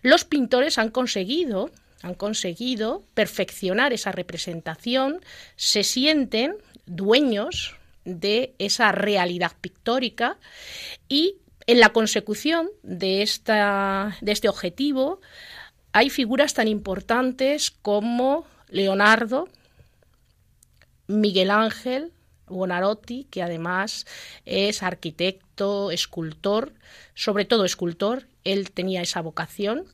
los 0.02 0.24
pintores 0.24 0.78
han 0.78 0.90
conseguido 0.90 1.70
han 2.02 2.14
conseguido 2.14 3.02
perfeccionar 3.14 3.92
esa 3.92 4.12
representación, 4.12 5.20
se 5.56 5.82
sienten 5.82 6.56
dueños 6.86 7.76
de 8.04 8.54
esa 8.58 8.92
realidad 8.92 9.52
pictórica 9.60 10.38
y 11.08 11.36
en 11.66 11.80
la 11.80 11.90
consecución 11.90 12.70
de, 12.82 13.22
esta, 13.22 14.16
de 14.20 14.32
este 14.32 14.48
objetivo 14.48 15.20
hay 15.92 16.10
figuras 16.10 16.54
tan 16.54 16.68
importantes 16.68 17.70
como 17.70 18.46
Leonardo, 18.68 19.48
Miguel 21.06 21.50
Ángel, 21.50 22.12
Buonarroti, 22.46 23.24
que 23.24 23.42
además 23.42 24.06
es 24.46 24.82
arquitecto, 24.82 25.90
escultor, 25.90 26.72
sobre 27.14 27.44
todo 27.44 27.64
escultor, 27.64 28.26
él 28.44 28.70
tenía 28.70 29.02
esa 29.02 29.20
vocación, 29.20 29.84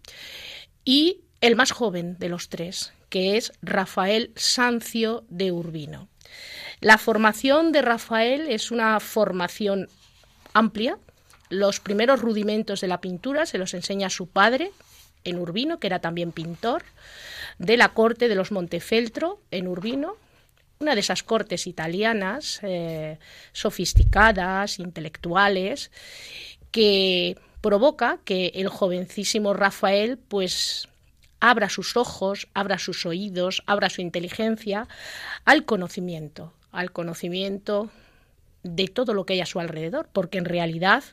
y 0.84 1.22
el 1.46 1.56
más 1.56 1.72
joven 1.72 2.16
de 2.18 2.30
los 2.30 2.48
tres, 2.48 2.94
que 3.10 3.36
es 3.36 3.52
Rafael 3.60 4.32
Sancio 4.34 5.24
de 5.28 5.52
Urbino. 5.52 6.08
La 6.80 6.96
formación 6.96 7.70
de 7.70 7.82
Rafael 7.82 8.48
es 8.48 8.70
una 8.70 8.98
formación 8.98 9.90
amplia. 10.54 10.96
Los 11.50 11.80
primeros 11.80 12.22
rudimentos 12.22 12.80
de 12.80 12.88
la 12.88 13.02
pintura 13.02 13.44
se 13.44 13.58
los 13.58 13.74
enseña 13.74 14.08
su 14.08 14.26
padre 14.26 14.72
en 15.22 15.38
Urbino, 15.38 15.78
que 15.80 15.86
era 15.86 15.98
también 15.98 16.32
pintor, 16.32 16.82
de 17.58 17.76
la 17.76 17.90
corte 17.90 18.28
de 18.28 18.36
los 18.36 18.50
Montefeltro 18.50 19.42
en 19.50 19.68
Urbino, 19.68 20.16
una 20.78 20.94
de 20.94 21.00
esas 21.00 21.22
cortes 21.22 21.66
italianas 21.66 22.60
eh, 22.62 23.18
sofisticadas, 23.52 24.78
intelectuales, 24.78 25.90
que 26.70 27.36
provoca 27.60 28.18
que 28.24 28.52
el 28.54 28.68
jovencísimo 28.68 29.52
Rafael 29.52 30.16
pues 30.16 30.88
abra 31.44 31.68
sus 31.68 31.98
ojos, 31.98 32.48
abra 32.54 32.78
sus 32.78 33.04
oídos, 33.04 33.62
abra 33.66 33.90
su 33.90 34.00
inteligencia 34.00 34.88
al 35.44 35.66
conocimiento, 35.66 36.54
al 36.72 36.90
conocimiento 36.90 37.90
de 38.62 38.88
todo 38.88 39.12
lo 39.12 39.26
que 39.26 39.34
hay 39.34 39.42
a 39.42 39.46
su 39.46 39.60
alrededor, 39.60 40.08
porque 40.10 40.38
en 40.38 40.46
realidad 40.46 41.04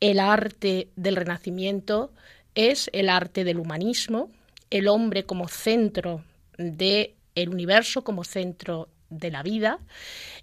el 0.00 0.20
arte 0.20 0.90
del 0.96 1.16
Renacimiento 1.16 2.12
es 2.54 2.90
el 2.92 3.08
arte 3.08 3.42
del 3.42 3.56
humanismo, 3.56 4.30
el 4.68 4.86
hombre 4.86 5.24
como 5.24 5.48
centro 5.48 6.24
del 6.58 7.14
el 7.34 7.48
universo, 7.48 8.04
como 8.04 8.22
centro 8.22 8.90
de 9.08 9.30
la 9.30 9.42
vida, 9.42 9.78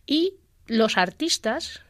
y 0.07 0.33
los 0.65 0.97
artistas, 0.97 1.81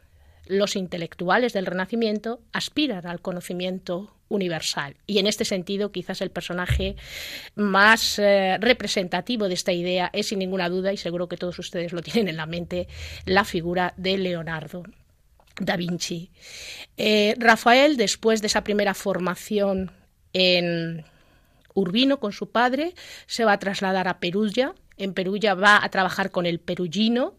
los 0.44 0.76
intelectuales 0.76 1.54
del 1.54 1.64
Renacimiento, 1.64 2.40
aspiran 2.52 3.06
al 3.06 3.22
conocimiento 3.22 4.17
universal. 4.28 4.96
Y 5.06 5.18
en 5.18 5.26
este 5.26 5.44
sentido, 5.44 5.92
quizás 5.92 6.20
el 6.20 6.30
personaje 6.30 6.96
más 7.54 8.18
eh, 8.18 8.56
representativo 8.60 9.48
de 9.48 9.54
esta 9.54 9.72
idea 9.72 10.10
es, 10.12 10.28
sin 10.28 10.38
ninguna 10.38 10.68
duda, 10.68 10.92
y 10.92 10.96
seguro 10.96 11.28
que 11.28 11.36
todos 11.36 11.58
ustedes 11.58 11.92
lo 11.92 12.02
tienen 12.02 12.28
en 12.28 12.36
la 12.36 12.46
mente, 12.46 12.88
la 13.24 13.44
figura 13.44 13.94
de 13.96 14.18
Leonardo 14.18 14.82
da 15.60 15.76
Vinci. 15.76 16.30
Eh, 16.96 17.34
Rafael, 17.38 17.96
después 17.96 18.40
de 18.40 18.46
esa 18.46 18.62
primera 18.62 18.94
formación 18.94 19.90
en 20.32 21.04
Urbino 21.74 22.20
con 22.20 22.32
su 22.32 22.50
padre, 22.50 22.94
se 23.26 23.44
va 23.44 23.52
a 23.52 23.58
trasladar 23.58 24.08
a 24.08 24.20
Perugia. 24.20 24.74
En 24.96 25.14
Perugia 25.14 25.54
va 25.54 25.82
a 25.82 25.88
trabajar 25.90 26.30
con 26.30 26.44
el 26.46 26.58
perugino, 26.58 27.38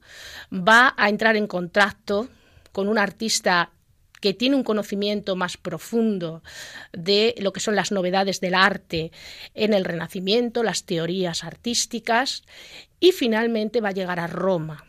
va 0.52 0.94
a 0.98 1.10
entrar 1.10 1.36
en 1.36 1.48
contacto 1.48 2.30
con 2.72 2.88
un 2.88 2.98
artista 2.98 3.72
que 4.20 4.34
tiene 4.34 4.56
un 4.56 4.64
conocimiento 4.64 5.36
más 5.36 5.58
profundo 5.58 6.44
de 6.92 7.36
lo 7.38 7.54
que 7.54 7.60
son 7.60 7.76
las 7.76 7.92
novedades 7.92 8.42
del 8.42 8.56
arte 8.56 9.12
en 9.54 9.74
el 9.74 9.86
Renacimiento, 9.86 10.64
las 10.64 10.86
teorías 10.86 11.44
artísticas, 11.44 12.44
y 13.00 13.12
finalmente 13.12 13.82
va 13.82 13.90
a 13.90 13.94
llegar 13.94 14.20
a 14.20 14.28
Roma. 14.28 14.86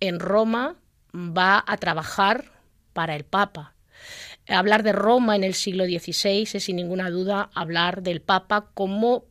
En 0.00 0.20
Roma 0.20 0.76
va 1.14 1.64
a 1.66 1.76
trabajar 1.78 2.52
para 2.92 3.16
el 3.16 3.24
Papa. 3.24 3.74
Hablar 4.48 4.82
de 4.82 4.92
Roma 4.92 5.34
en 5.36 5.44
el 5.44 5.54
siglo 5.54 5.84
XVI 5.84 6.48
es 6.52 6.64
sin 6.64 6.76
ninguna 6.76 7.10
duda 7.10 7.50
hablar 7.54 8.02
del 8.02 8.20
Papa 8.20 8.70
como 8.74 9.24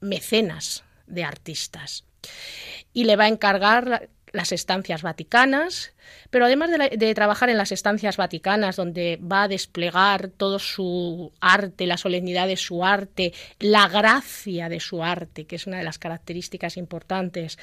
mecenas 0.00 0.84
de 1.06 1.24
artistas. 1.24 2.04
Y 2.92 3.04
le 3.04 3.16
va 3.16 3.24
a 3.24 3.28
encargar 3.28 4.08
las 4.36 4.52
estancias 4.52 5.02
vaticanas, 5.02 5.92
pero 6.30 6.44
además 6.44 6.70
de, 6.70 7.14
trabajar 7.14 7.48
en 7.48 7.56
las 7.56 7.72
estancias 7.72 8.16
vaticanas, 8.16 8.76
donde 8.76 9.18
va 9.20 9.44
a 9.44 9.48
desplegar 9.48 10.28
todo 10.28 10.58
su 10.58 11.32
arte, 11.40 11.86
la 11.86 11.96
solemnidad 11.96 12.46
de 12.46 12.56
su 12.56 12.84
arte, 12.84 13.32
la 13.58 13.88
gracia 13.88 14.68
de 14.68 14.80
su 14.80 15.02
arte, 15.02 15.46
que 15.46 15.56
es 15.56 15.66
una 15.66 15.78
de 15.78 15.84
las 15.84 15.98
características 15.98 16.76
importantes, 16.76 17.58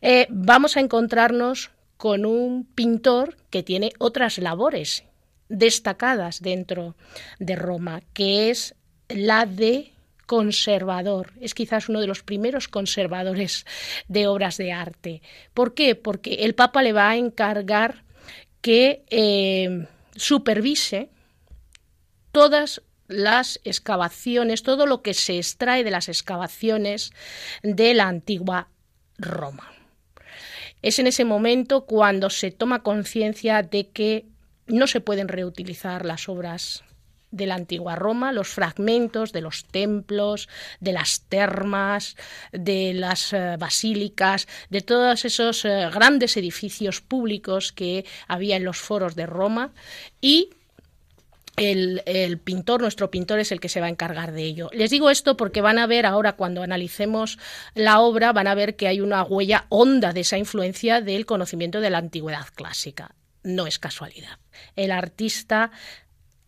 eh, 0.00 0.26
vamos 0.30 0.76
a 0.76 0.80
encontrarnos 0.80 1.70
con 1.96 2.26
un 2.26 2.64
pintor 2.64 3.36
que 3.50 3.62
tiene 3.62 3.92
otras 3.98 4.38
labores 4.38 5.04
destacadas 5.48 6.40
dentro 6.40 6.96
de 7.38 7.56
Roma, 7.56 8.02
que 8.12 8.50
es 8.50 8.74
la 9.08 9.46
de 9.46 9.93
conservador, 10.26 11.32
es 11.40 11.54
quizás 11.54 11.88
uno 11.88 12.00
de 12.00 12.06
los 12.06 12.22
primeros 12.22 12.68
conservadores 12.68 13.66
de 14.08 14.26
obras 14.26 14.56
de 14.56 14.72
arte. 14.72 15.22
¿Por 15.52 15.74
qué? 15.74 15.94
Porque 15.94 16.34
el 16.44 16.54
Papa 16.54 16.82
le 16.82 16.92
va 16.92 17.10
a 17.10 17.16
encargar 17.16 18.04
que 18.60 19.04
eh, 19.10 19.86
supervise 20.16 21.10
todas 22.32 22.82
las 23.06 23.60
excavaciones, 23.64 24.62
todo 24.62 24.86
lo 24.86 25.02
que 25.02 25.14
se 25.14 25.36
extrae 25.36 25.84
de 25.84 25.90
las 25.90 26.08
excavaciones 26.08 27.12
de 27.62 27.94
la 27.94 28.08
antigua 28.08 28.68
Roma. 29.18 29.72
Es 30.82 30.98
en 30.98 31.06
ese 31.06 31.24
momento 31.24 31.86
cuando 31.86 32.30
se 32.30 32.50
toma 32.50 32.82
conciencia 32.82 33.62
de 33.62 33.88
que 33.88 34.26
no 34.66 34.86
se 34.86 35.00
pueden 35.00 35.28
reutilizar 35.28 36.04
las 36.04 36.28
obras 36.28 36.84
de 37.34 37.46
la 37.46 37.56
antigua 37.56 37.96
Roma, 37.96 38.32
los 38.32 38.48
fragmentos 38.48 39.32
de 39.32 39.40
los 39.40 39.64
templos, 39.64 40.48
de 40.80 40.92
las 40.92 41.22
termas, 41.28 42.16
de 42.52 42.94
las 42.94 43.32
eh, 43.32 43.56
basílicas, 43.58 44.46
de 44.70 44.80
todos 44.80 45.24
esos 45.24 45.64
eh, 45.64 45.88
grandes 45.92 46.36
edificios 46.36 47.00
públicos 47.00 47.72
que 47.72 48.04
había 48.28 48.56
en 48.56 48.64
los 48.64 48.78
foros 48.78 49.16
de 49.16 49.26
Roma 49.26 49.72
y 50.20 50.50
el, 51.56 52.02
el, 52.06 52.38
pintor, 52.38 52.80
nuestro 52.80 53.10
pintor, 53.10 53.38
es 53.38 53.52
el 53.52 53.60
que 53.60 53.68
se 53.68 53.80
va 53.80 53.86
a 53.86 53.90
encargar 53.90 54.32
de 54.32 54.42
ello. 54.42 54.70
Les 54.72 54.90
digo 54.90 55.10
esto 55.10 55.36
porque 55.36 55.60
van 55.60 55.78
a 55.78 55.86
ver 55.86 56.04
ahora, 56.04 56.32
cuando 56.32 56.62
analicemos 56.62 57.38
la 57.74 58.00
obra, 58.00 58.32
van 58.32 58.48
a 58.48 58.54
ver 58.54 58.74
que 58.74 58.88
hay 58.88 59.00
una 59.00 59.22
huella 59.22 59.66
honda 59.68 60.12
de 60.12 60.20
esa 60.20 60.38
influencia 60.38 61.00
del 61.00 61.26
conocimiento 61.26 61.80
de 61.80 61.90
la 61.90 61.98
antigüedad 61.98 62.46
clásica. 62.54 63.14
No 63.44 63.66
es 63.66 63.78
casualidad. 63.78 64.38
El 64.74 64.90
artista 64.90 65.70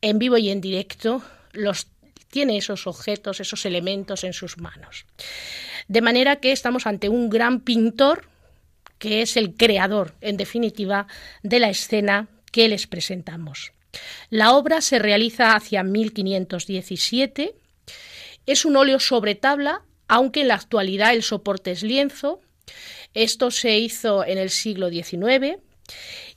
en 0.00 0.18
vivo 0.18 0.36
y 0.36 0.50
en 0.50 0.60
directo 0.60 1.22
los 1.52 1.88
tiene 2.30 2.58
esos 2.58 2.86
objetos, 2.86 3.40
esos 3.40 3.64
elementos 3.64 4.24
en 4.24 4.32
sus 4.32 4.58
manos. 4.58 5.06
De 5.88 6.00
manera 6.00 6.36
que 6.36 6.52
estamos 6.52 6.86
ante 6.86 7.08
un 7.08 7.30
gran 7.30 7.60
pintor 7.60 8.28
que 8.98 9.22
es 9.22 9.36
el 9.36 9.54
creador, 9.54 10.14
en 10.20 10.36
definitiva, 10.36 11.06
de 11.42 11.60
la 11.60 11.68
escena 11.68 12.28
que 12.50 12.68
les 12.68 12.86
presentamos. 12.86 13.72
La 14.30 14.52
obra 14.52 14.80
se 14.80 14.98
realiza 14.98 15.54
hacia 15.54 15.82
1517. 15.82 17.54
Es 18.46 18.64
un 18.64 18.76
óleo 18.76 19.00
sobre 19.00 19.34
tabla, 19.34 19.82
aunque 20.08 20.42
en 20.42 20.48
la 20.48 20.54
actualidad 20.54 21.12
el 21.12 21.22
soporte 21.22 21.72
es 21.72 21.82
lienzo. 21.82 22.40
Esto 23.14 23.50
se 23.50 23.78
hizo 23.78 24.24
en 24.24 24.38
el 24.38 24.50
siglo 24.50 24.90
XIX 24.90 25.58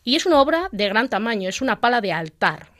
y 0.03 0.15
es 0.15 0.25
una 0.25 0.41
obra 0.41 0.69
de 0.71 0.87
gran 0.87 1.09
tamaño, 1.09 1.49
es 1.49 1.61
una 1.61 1.81
pala 1.81 2.01
de 2.01 2.13
altar. 2.13 2.78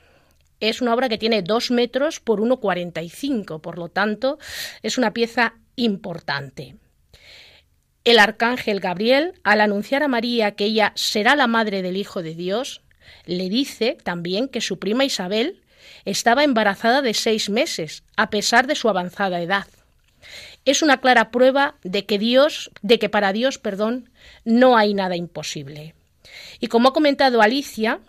Es 0.59 0.81
una 0.81 0.93
obra 0.93 1.09
que 1.09 1.17
tiene 1.17 1.41
2 1.41 1.71
metros 1.71 2.19
por 2.19 2.41
1,45, 2.41 3.61
por 3.61 3.77
lo 3.77 3.89
tanto, 3.89 4.37
es 4.83 4.97
una 4.97 5.13
pieza 5.13 5.55
importante. 5.75 6.75
El 8.03 8.19
arcángel 8.19 8.79
Gabriel, 8.79 9.33
al 9.43 9.61
anunciar 9.61 10.03
a 10.03 10.07
María 10.07 10.51
que 10.51 10.65
ella 10.65 10.93
será 10.95 11.35
la 11.35 11.47
madre 11.47 11.81
del 11.81 11.97
Hijo 11.97 12.23
de 12.23 12.35
Dios, 12.35 12.81
le 13.25 13.49
dice 13.49 13.97
también 14.03 14.47
que 14.47 14.61
su 14.61 14.79
prima 14.79 15.05
Isabel 15.05 15.61
estaba 16.05 16.43
embarazada 16.43 17.01
de 17.01 17.13
seis 17.13 17.49
meses, 17.49 18.03
a 18.15 18.29
pesar 18.29 18.67
de 18.67 18.75
su 18.75 18.89
avanzada 18.89 19.41
edad. 19.41 19.67
Es 20.65 20.81
una 20.81 20.99
clara 20.99 21.31
prueba 21.31 21.75
de 21.83 22.05
que 22.05 22.19
Dios, 22.19 22.71
de 22.81 22.99
que 22.99 23.09
para 23.09 23.33
Dios, 23.33 23.57
perdón, 23.57 24.09
no 24.43 24.77
hay 24.77 24.93
nada 24.93 25.15
imposible. 25.15 25.95
Y 26.59 26.67
como 26.67 26.89
ha 26.89 26.93
comentado 26.93 27.41
Alicia, 27.41 27.99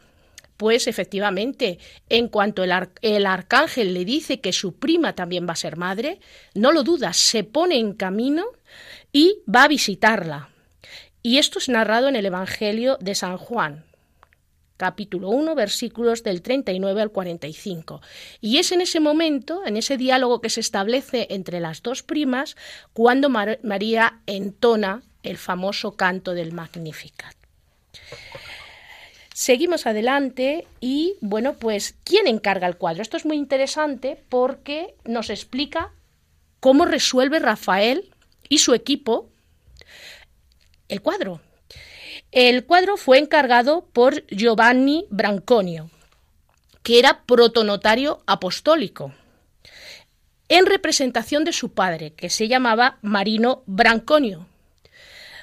pues 0.61 0.89
efectivamente, 0.89 1.79
en 2.11 2.29
cuanto 2.29 2.63
el, 2.63 3.27
arcángel 3.27 3.95
le 3.95 4.05
dice 4.05 4.43
que 4.43 4.53
su 4.53 4.75
prima 4.75 5.15
también 5.15 5.49
va 5.49 5.55
a 5.55 5.57
ser 5.57 5.79
madre, 5.79 6.21
no 6.55 6.71
lo 6.71 6.83
duda, 6.83 7.15
se 7.15 7.45
pone 7.45 7.79
en 7.79 7.95
camino 7.95 8.45
y 9.11 9.39
va 9.49 9.63
a 9.63 9.69
visitarla. 9.69 10.51
Y 11.23 11.39
esto 11.39 11.61
es 11.61 11.71
narrado 11.71 12.09
en 12.09 12.17
el 12.17 12.27
Evangelio 12.27 12.99
de 13.01 13.15
San 13.15 13.39
Juan, 13.39 13.87
capítulo 14.77 15.31
1, 15.31 15.55
versículos 15.55 16.23
del 16.25 16.43
39 16.43 17.01
al 17.01 17.11
45. 17.11 18.03
Y 18.43 18.59
es 18.59 18.71
en 18.71 18.83
ese 18.83 19.01
momento, 19.01 19.63
en 19.65 19.79
ese 19.79 19.97
diálogo 19.97 20.43
que 20.43 20.51
se 20.51 20.61
establece 20.61 21.27
entre 21.31 21.61
las 21.61 21.83
dos 21.83 22.03
primas, 22.03 22.55
cuando 22.93 23.31
María 23.31 24.21
entona 24.27 25.01
el 25.23 25.39
famoso 25.39 25.93
canto 25.93 26.35
del 26.35 26.53
Magnificat. 26.53 27.35
Seguimos 29.41 29.87
adelante 29.87 30.67
y, 30.81 31.17
bueno, 31.23 31.55
pues, 31.55 31.95
¿quién 32.05 32.27
encarga 32.27 32.67
el 32.67 32.77
cuadro? 32.77 33.01
Esto 33.01 33.17
es 33.17 33.25
muy 33.25 33.39
interesante 33.39 34.23
porque 34.29 34.95
nos 35.07 35.31
explica 35.31 35.95
cómo 36.61 36.85
resuelve 36.85 37.39
Rafael 37.39 38.13
y 38.51 38.59
su 38.59 38.75
equipo 38.75 39.31
el 40.89 41.01
cuadro. 41.01 41.41
El 42.33 42.67
cuadro 42.67 42.99
fue 42.99 43.17
encargado 43.17 43.87
por 43.95 44.27
Giovanni 44.27 45.07
Branconio, 45.09 45.89
que 46.83 46.99
era 46.99 47.23
protonotario 47.25 48.23
apostólico, 48.27 49.15
en 50.51 50.67
representación 50.67 51.45
de 51.45 51.55
su 51.55 51.73
padre, 51.73 52.13
que 52.13 52.29
se 52.29 52.47
llamaba 52.47 52.99
Marino 53.01 53.63
Branconio, 53.65 54.47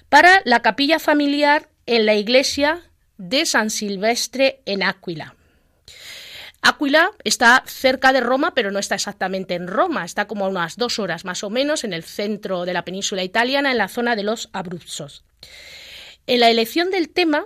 para 0.08 0.44
la 0.46 0.62
capilla 0.62 1.00
familiar 1.00 1.70
en 1.88 2.06
la 2.06 2.14
iglesia 2.14 2.84
de 3.18 3.46
San 3.46 3.70
Silvestre 3.70 4.62
en 4.66 4.84
Áquila. 4.84 5.36
Áquila 6.62 7.12
está 7.24 7.64
cerca 7.66 8.12
de 8.12 8.20
Roma, 8.20 8.54
pero 8.54 8.72
no 8.72 8.80
está 8.80 8.96
exactamente 8.96 9.54
en 9.56 9.68
Roma, 9.68 10.04
está 10.04 10.28
como 10.28 10.46
a 10.46 10.50
unas 10.50 10.76
dos 10.76 11.00
horas 11.00 11.24
más 11.24 11.44
o 11.44 11.50
menos 11.50 11.84
en 11.84 11.94
el 11.94 12.04
centro 12.04 12.66
de 12.66 12.74
la 12.74 12.84
península 12.84 13.24
italiana, 13.24 13.72
en 13.72 13.78
la 13.78 13.88
zona 13.88 14.16
de 14.16 14.24
los 14.24 14.50
Abruzos. 14.54 15.24
En 16.26 16.42
la 16.42 16.50
elección 16.50 16.90
del 16.90 17.10
tema 17.10 17.46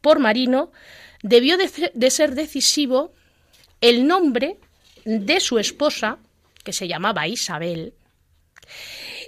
por 0.00 0.18
Marino 0.18 0.72
debió 1.22 1.56
de, 1.56 2.10
ser 2.10 2.34
decisivo 2.34 3.12
el 3.80 4.06
nombre 4.06 4.58
de 5.06 5.40
su 5.40 5.58
esposa, 5.58 6.18
que 6.62 6.74
se 6.74 6.86
llamaba 6.86 7.26
Isabel, 7.26 7.94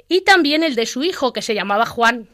y 0.09 0.20
también 0.22 0.62
el 0.62 0.74
de 0.74 0.87
su 0.87 1.02
hijo, 1.02 1.33
que 1.33 1.42
se 1.42 1.55
llamaba 1.55 1.87
Juan. 1.87 2.29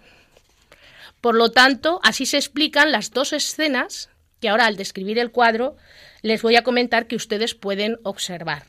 Por 1.22 1.36
lo 1.36 1.52
tanto, 1.52 2.00
así 2.02 2.26
se 2.26 2.36
explican 2.36 2.90
las 2.90 3.12
dos 3.12 3.32
escenas 3.32 4.10
que 4.40 4.48
ahora 4.48 4.66
al 4.66 4.76
describir 4.76 5.20
el 5.20 5.30
cuadro 5.30 5.76
les 6.20 6.42
voy 6.42 6.56
a 6.56 6.64
comentar 6.64 7.06
que 7.06 7.14
ustedes 7.14 7.54
pueden 7.54 7.98
observar. 8.02 8.64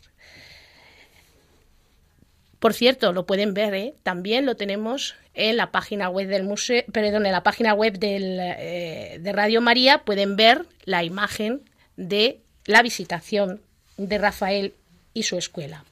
Por 2.59 2.73
cierto, 2.73 3.11
lo 3.11 3.25
pueden 3.25 3.55
ver, 3.55 3.73
¿eh? 3.73 3.95
también 4.03 4.45
lo 4.45 4.55
tenemos 4.55 5.15
en 5.33 5.57
la 5.57 5.71
página 5.71 6.09
web 6.09 6.27
del 6.27 6.43
museo, 6.43 6.83
perdón, 6.91 7.25
en 7.25 7.31
la 7.31 7.41
página 7.41 7.73
web 7.73 7.97
eh, 8.01 9.17
de 9.19 9.31
Radio 9.33 9.59
María 9.59 10.05
pueden 10.05 10.35
ver 10.35 10.65
la 10.85 11.03
imagen 11.03 11.67
de 11.97 12.39
la 12.65 12.83
visitación 12.83 13.61
de 13.97 14.19
Rafael 14.19 14.75
y 15.15 15.23
su 15.23 15.39
escuela. 15.39 15.85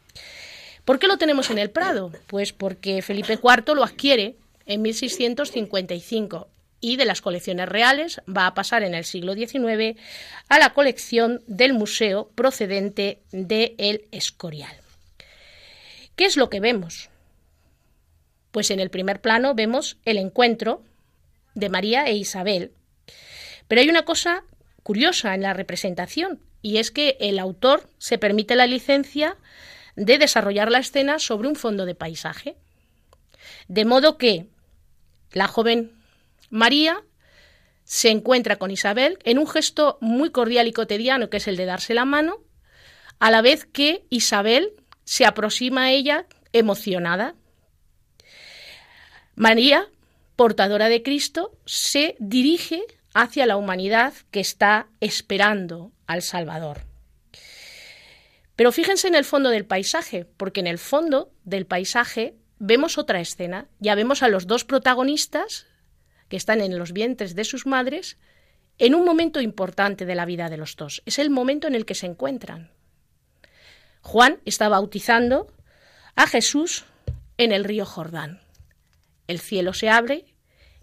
¿Por 0.86 1.00
qué 1.00 1.08
lo 1.08 1.17
tenemos 1.17 1.50
en 1.50 1.58
el 1.58 1.71
Prado? 1.71 2.12
Pues 2.28 2.54
porque 2.54 3.02
Felipe 3.02 3.34
IV 3.34 3.74
lo 3.74 3.84
adquiere 3.84 4.36
en 4.65 4.82
1655 4.82 6.47
y 6.80 6.97
de 6.97 7.06
las 7.06 7.21
colecciones 7.21 7.69
reales 7.69 8.21
va 8.28 8.47
a 8.47 8.54
pasar 8.54 8.84
en 8.84 8.95
el 8.95 9.06
siglo 9.06 9.36
XIX 9.36 10.00
a 10.50 10.60
la 10.60 10.74
colección 10.74 11.43
del 11.47 11.74
museo 11.74 12.30
procedente 12.36 13.21
de 13.32 13.76
El 13.78 14.08
Escorial. 14.12 14.76
¿Qué 16.15 16.26
es 16.26 16.38
lo 16.38 16.50
que 16.50 16.60
vemos? 16.60 17.10
Pues 18.52 18.71
en 18.71 18.80
el 18.80 18.89
primer 18.89 19.21
plano 19.21 19.56
vemos 19.56 19.97
el 20.06 20.17
encuentro 20.17 20.84
de 21.54 21.69
María 21.69 22.06
e 22.06 22.15
Isabel. 22.15 22.74
Pero 23.67 23.82
hay 23.82 23.89
una 23.89 24.04
cosa 24.04 24.43
curiosa 24.84 25.36
en 25.36 25.41
la 25.41 25.54
representación, 25.54 26.41
y 26.62 26.78
es 26.78 26.91
que 26.91 27.17
el 27.19 27.39
autor 27.39 27.89
se 27.97 28.17
permite 28.17 28.56
la 28.56 28.67
licencia 28.67 29.38
de 29.95 30.17
desarrollar 30.17 30.71
la 30.71 30.80
escena 30.80 31.19
sobre 31.19 31.47
un 31.47 31.56
fondo 31.56 31.86
de 31.86 31.95
paisaje. 31.95 32.56
De 33.67 33.86
modo 33.86 34.17
que 34.17 34.47
la 35.32 35.47
joven 35.47 35.91
María 36.49 37.04
se 37.84 38.10
encuentra 38.10 38.58
con 38.58 38.71
Isabel 38.71 39.19
en 39.23 39.39
un 39.39 39.47
gesto 39.47 39.97
muy 40.01 40.32
cordial 40.32 40.67
y 40.67 40.73
cotidiano, 40.73 41.30
que 41.30 41.38
es 41.38 41.47
el 41.47 41.58
de 41.58 41.65
darse 41.65 41.93
la 41.93 42.06
mano, 42.06 42.38
a 43.19 43.32
la 43.32 43.41
vez 43.41 43.65
que 43.65 44.06
Isabel 44.10 44.73
se 45.04 45.25
aproxima 45.25 45.84
a 45.84 45.91
ella 45.91 46.25
emocionada. 46.54 47.36
María, 49.36 49.89
portadora 50.36 50.89
de 50.89 51.04
Cristo, 51.04 51.58
se 51.65 52.15
dirige 52.19 52.84
hacia 53.13 53.45
la 53.45 53.58
humanidad 53.58 54.13
que 54.32 54.39
está 54.39 54.88
esperando 54.99 55.91
al 56.08 56.21
Salvador. 56.21 56.86
Pero 58.56 58.71
fíjense 58.71 59.08
en 59.08 59.15
el 59.15 59.25
fondo 59.25 59.49
del 59.49 59.65
paisaje, 59.65 60.25
porque 60.38 60.60
en 60.60 60.67
el 60.67 60.77
fondo 60.77 61.32
del 61.43 61.65
paisaje 61.65 62.36
vemos 62.62 63.00
otra 63.00 63.19
escena. 63.19 63.67
Ya 63.80 63.95
vemos 63.95 64.21
a 64.21 64.30
los 64.30 64.45
dos 64.45 64.63
protagonistas 64.63 65.65
que 66.30 66.38
están 66.38 66.62
en 66.62 66.78
los 66.78 66.93
vientres 66.93 67.36
de 67.36 67.43
sus 67.43 67.65
madres 67.65 68.17
en 68.78 68.93
un 68.93 69.04
momento 69.04 69.41
importante 69.41 70.06
de 70.06 70.15
la 70.15 70.26
vida 70.26 70.47
de 70.47 70.58
los 70.58 70.76
dos. 70.76 71.02
Es 71.06 71.17
el 71.17 71.32
momento 71.32 71.67
en 71.67 71.76
el 71.76 71.86
que 71.86 71.95
se 71.95 72.06
encuentran. 72.06 72.71
Juan 74.02 74.39
está 74.45 74.69
bautizando 74.69 75.52
a 76.15 76.28
Jesús 76.28 76.86
en 77.38 77.52
el 77.52 77.63
río 77.63 77.86
Jordán. 77.86 78.41
El 79.28 79.39
cielo 79.39 79.74
se 79.74 79.89
abre 79.89 80.26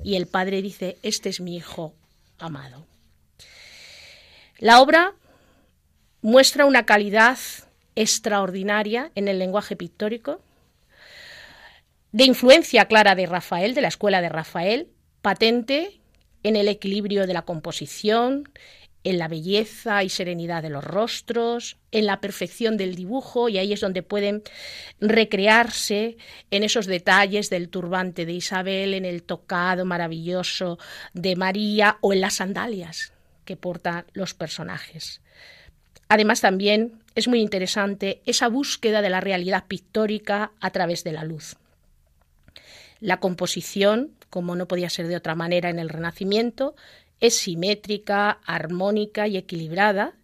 y 0.03 0.17
el 0.17 0.27
Padre 0.27 0.62
dice, 0.62 0.99
este 1.03 1.29
es 1.29 1.41
mi 1.41 1.57
Hijo 1.57 1.95
amado. 2.38 2.87
La 4.59 4.81
obra 4.81 5.14
muestra 6.23 6.67
una 6.67 6.87
calidad 6.87 7.38
extraordinaria 7.95 9.12
en 9.14 9.29
el 9.29 9.38
lenguaje 9.38 9.77
pictórico, 9.77 10.41
de 12.12 12.25
influencia 12.25 12.87
clara 12.87 13.14
de 13.14 13.27
Rafael, 13.27 13.75
de 13.75 13.83
la 13.83 13.88
escuela 13.88 14.21
de 14.21 14.29
Rafael, 14.29 14.88
patente 15.23 16.01
en 16.42 16.57
el 16.57 16.68
equilibrio 16.68 17.27
de 17.27 17.35
la 17.35 17.42
composición, 17.42 18.49
en 19.05 19.18
la 19.18 19.29
belleza 19.29 20.03
y 20.03 20.09
serenidad 20.09 20.62
de 20.62 20.71
los 20.71 20.85
rostros, 20.85 21.77
en 21.92 22.07
la 22.07 22.21
perfección 22.21 22.77
del 22.77 22.94
dibujo, 22.94 23.49
y 23.49 23.59
ahí 23.59 23.73
es 23.73 23.81
donde 23.81 24.03
pueden 24.03 24.42
recrearse 25.01 26.16
en 26.51 26.64
esos 26.64 26.87
detalles 26.87 27.49
del 27.51 27.68
turbante 27.68 28.27
de 28.27 28.33
Isabel, 28.33 28.94
en 28.94 29.05
el 29.05 29.23
tocado 29.23 29.85
maravilloso 29.85 30.79
de 31.14 31.37
María 31.37 31.99
o 32.01 32.12
en 32.12 32.21
las 32.21 32.35
sandalias 32.35 33.12
que 33.44 33.57
portan 33.57 34.05
los 34.12 34.35
personajes. 34.35 35.23
Además, 36.09 36.40
también 36.40 37.03
es 37.14 37.29
muy 37.29 37.40
interesante 37.40 38.23
esa 38.27 38.49
búsqueda 38.49 39.03
de 39.03 39.11
la 39.11 39.21
realidad 39.21 39.64
pictórica 39.68 40.53
a 40.61 40.71
través 40.71 41.05
de 41.05 41.12
la 41.12 41.25
luz. 41.25 41.57
La 43.01 43.21
composición, 43.21 44.13
como 44.31 44.57
no 44.57 44.67
podía 44.67 44.91
ser 44.91 45.09
de 45.09 45.17
otra 45.17 45.35
manera 45.35 45.71
en 45.71 45.79
el 45.79 45.89
Renacimiento, 45.89 46.75
es 47.21 47.37
simétrica, 47.37 48.39
armónica 48.45 49.29
y 49.29 49.37
equilibrada. 49.37 50.15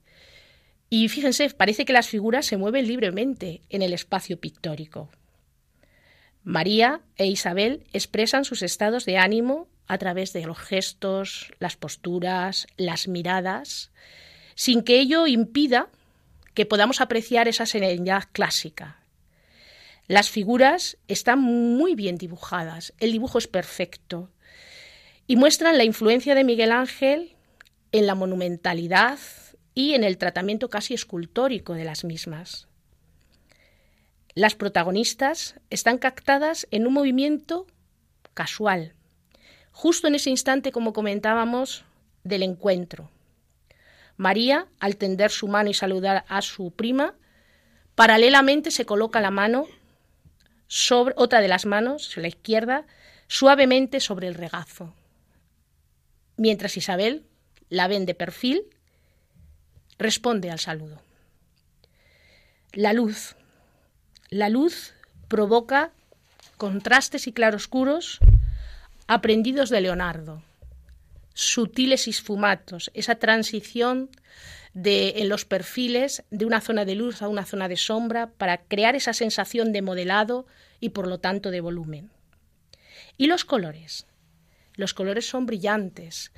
Y 0.91 1.09
fíjense, 1.09 1.51
parece 1.51 1.85
que 1.85 1.93
las 1.93 2.09
figuras 2.09 2.47
se 2.47 2.57
mueven 2.57 2.87
libremente 2.87 3.63
en 3.71 3.83
el 3.83 3.93
espacio 3.93 4.39
pictórico. 4.39 5.09
María 6.43 7.01
e 7.17 7.27
Isabel 7.27 7.85
expresan 7.93 8.45
sus 8.45 8.63
estados 8.63 9.07
de 9.07 9.17
ánimo 9.17 9.67
a 9.87 9.99
través 9.99 10.33
de 10.33 10.45
los 10.45 10.59
gestos, 10.59 11.53
las 11.59 11.77
posturas, 11.77 12.67
las 12.77 13.09
miradas, 13.09 13.91
sin 14.55 14.83
que 14.83 15.01
ello 15.01 15.27
impida 15.27 15.89
que 16.55 16.67
podamos 16.67 17.01
apreciar 17.01 17.49
esa 17.49 17.67
serenidad 17.67 18.25
clásica. 18.33 19.04
Las 20.07 20.29
figuras 20.29 20.99
están 21.09 21.41
muy 21.41 21.95
bien 21.95 22.17
dibujadas, 22.17 22.93
el 22.99 23.13
dibujo 23.13 23.39
es 23.39 23.47
perfecto, 23.47 24.31
y 25.27 25.37
muestran 25.37 25.79
la 25.79 25.85
influencia 25.85 26.35
de 26.35 26.45
Miguel 26.45 26.73
Ángel 26.73 27.37
en 27.93 28.07
la 28.07 28.15
monumentalidad 28.15 29.19
y 29.75 29.95
en 29.95 30.05
el 30.05 30.19
tratamiento 30.19 30.69
casi 30.69 30.93
escultórico 30.93 31.73
de 31.73 31.85
las 31.85 32.05
mismas. 32.05 32.69
Las 34.35 34.55
protagonistas 34.55 35.55
están 35.71 35.97
captadas 35.97 36.67
en 36.71 36.87
un 36.87 36.93
movimiento 36.93 37.67
casual, 38.35 38.93
justo 39.73 40.07
en 40.07 40.17
ese 40.17 40.29
instante, 40.29 40.71
como 40.71 40.93
comentábamos, 40.93 41.85
del 42.25 42.43
encuentro. 42.43 43.11
María, 44.19 44.67
al 44.81 44.97
tender 44.97 45.31
su 45.31 45.49
mano 45.49 45.71
y 45.71 45.75
saludar 45.75 46.27
a 46.29 46.43
su 46.43 46.73
prima, 46.73 47.15
paralelamente 47.95 48.71
se 48.71 48.85
coloca 48.85 49.21
la 49.23 49.31
mano 49.31 49.67
sobre 50.67 51.15
otra 51.17 51.41
de 51.41 51.49
las 51.49 51.67
manos, 51.67 52.17
la 52.17 52.29
izquierda, 52.29 52.87
suavemente 53.29 54.01
sobre 54.01 54.29
el 54.29 54.35
regazo 54.35 54.95
mientras 56.37 56.77
Isabel, 56.77 57.25
la 57.69 57.89
ven 57.89 58.07
de 58.07 58.15
perfil, 58.15 58.65
responde 59.99 60.51
al 60.51 60.59
saludo. 60.59 61.01
La 62.73 62.93
luz. 62.93 63.37
La 64.31 64.49
luz 64.49 64.95
provoca 65.29 65.93
contrastes 66.57 67.27
y 67.27 67.33
claroscuros 67.33 68.21
aprendidos 69.07 69.71
de 69.71 69.81
Leonardo, 69.81 70.43
sutiles 71.35 72.07
y 72.07 72.11
esfumatos, 72.11 72.91
esa 72.95 73.17
transición 73.17 74.11
de, 74.75 75.15
en 75.17 75.29
los 75.29 75.45
perfiles 75.45 76.25
de 76.31 76.45
una 76.45 76.61
zona 76.61 76.85
de 76.85 76.97
luz 76.97 77.23
a 77.23 77.29
una 77.29 77.47
zona 77.47 77.69
de 77.69 77.77
sombra 77.77 78.33
para 78.33 78.59
crear 78.59 78.97
esa 78.97 79.13
sensación 79.13 79.73
de 79.73 79.83
modelado 79.83 80.47
y 80.81 80.91
por 80.91 81.07
lo 81.07 81.19
tanto 81.19 81.51
de 81.51 81.61
volumen. 81.61 82.11
Y 83.17 83.29
los 83.29 83.45
colores. 83.45 84.07
Los 84.75 84.93
colores 84.93 85.27
son 85.27 85.47
brillantes. 85.47 86.33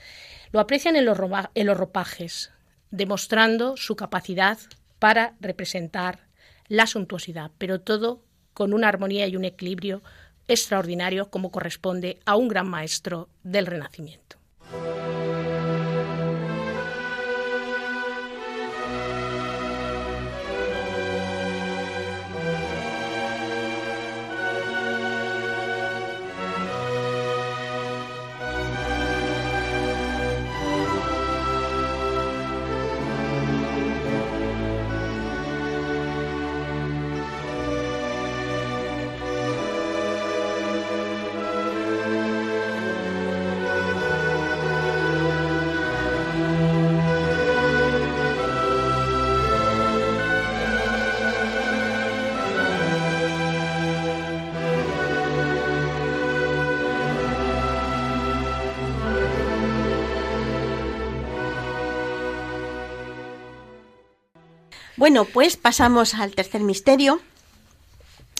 Lo 0.52 0.60
aprecian 0.60 0.94
en 0.96 1.06
los, 1.06 1.16
ropajes, 1.16 2.52
demostrando 2.90 3.76
su 3.78 3.96
capacidad 3.96 4.58
para 4.98 5.34
representar 5.40 6.28
la 6.68 6.86
suntuosidad, 6.86 7.50
pero 7.56 7.80
todo 7.80 8.22
con 8.52 8.74
una 8.74 8.88
armonía 8.88 9.26
y 9.26 9.36
un 9.36 9.44
equilibrio 9.44 10.02
extraordinario 10.48 11.30
como 11.30 11.50
corresponde 11.50 12.20
a 12.26 12.36
un 12.36 12.48
gran 12.48 12.68
maestro 12.68 13.28
del 13.42 13.66
Renacimiento. 13.66 14.36
Bueno, 64.96 65.26
pues 65.26 65.58
pasamos 65.58 66.14
al 66.14 66.34
tercer 66.34 66.62
misterio, 66.62 67.20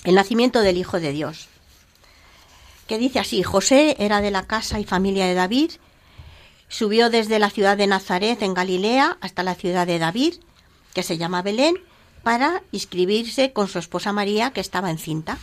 el 0.05 0.15
nacimiento 0.15 0.61
del 0.61 0.79
Hijo 0.79 1.01
de 1.01 1.13
Dios, 1.13 1.49
que 2.87 2.97
dice 2.97 3.19
así, 3.19 3.43
José 3.43 3.95
era 3.99 4.23
de 4.23 4.31
la 4.31 4.47
casa 4.47 4.81
y 4.81 4.85
familia 4.85 5.27
de 5.27 5.35
David, 5.35 5.73
subió 6.69 7.11
desde 7.11 7.39
la 7.39 7.51
ciudad 7.51 7.77
de 7.77 7.87
Nazaret 7.87 8.41
en 8.41 8.55
Galilea 8.55 9.19
hasta 9.21 9.43
la 9.43 9.55
ciudad 9.55 9.87
de 9.87 9.99
David, 9.99 10.37
que 10.95 11.03
se 11.03 11.19
llama 11.19 11.43
Belén, 11.43 11.77
para 12.23 12.63
inscribirse 12.73 13.53
con 13.53 13.69
su 13.69 13.79
esposa 13.79 14.15
María, 14.15 14.51
que 14.53 14.63
estaba 14.63 14.91
encinta. 14.91 15.37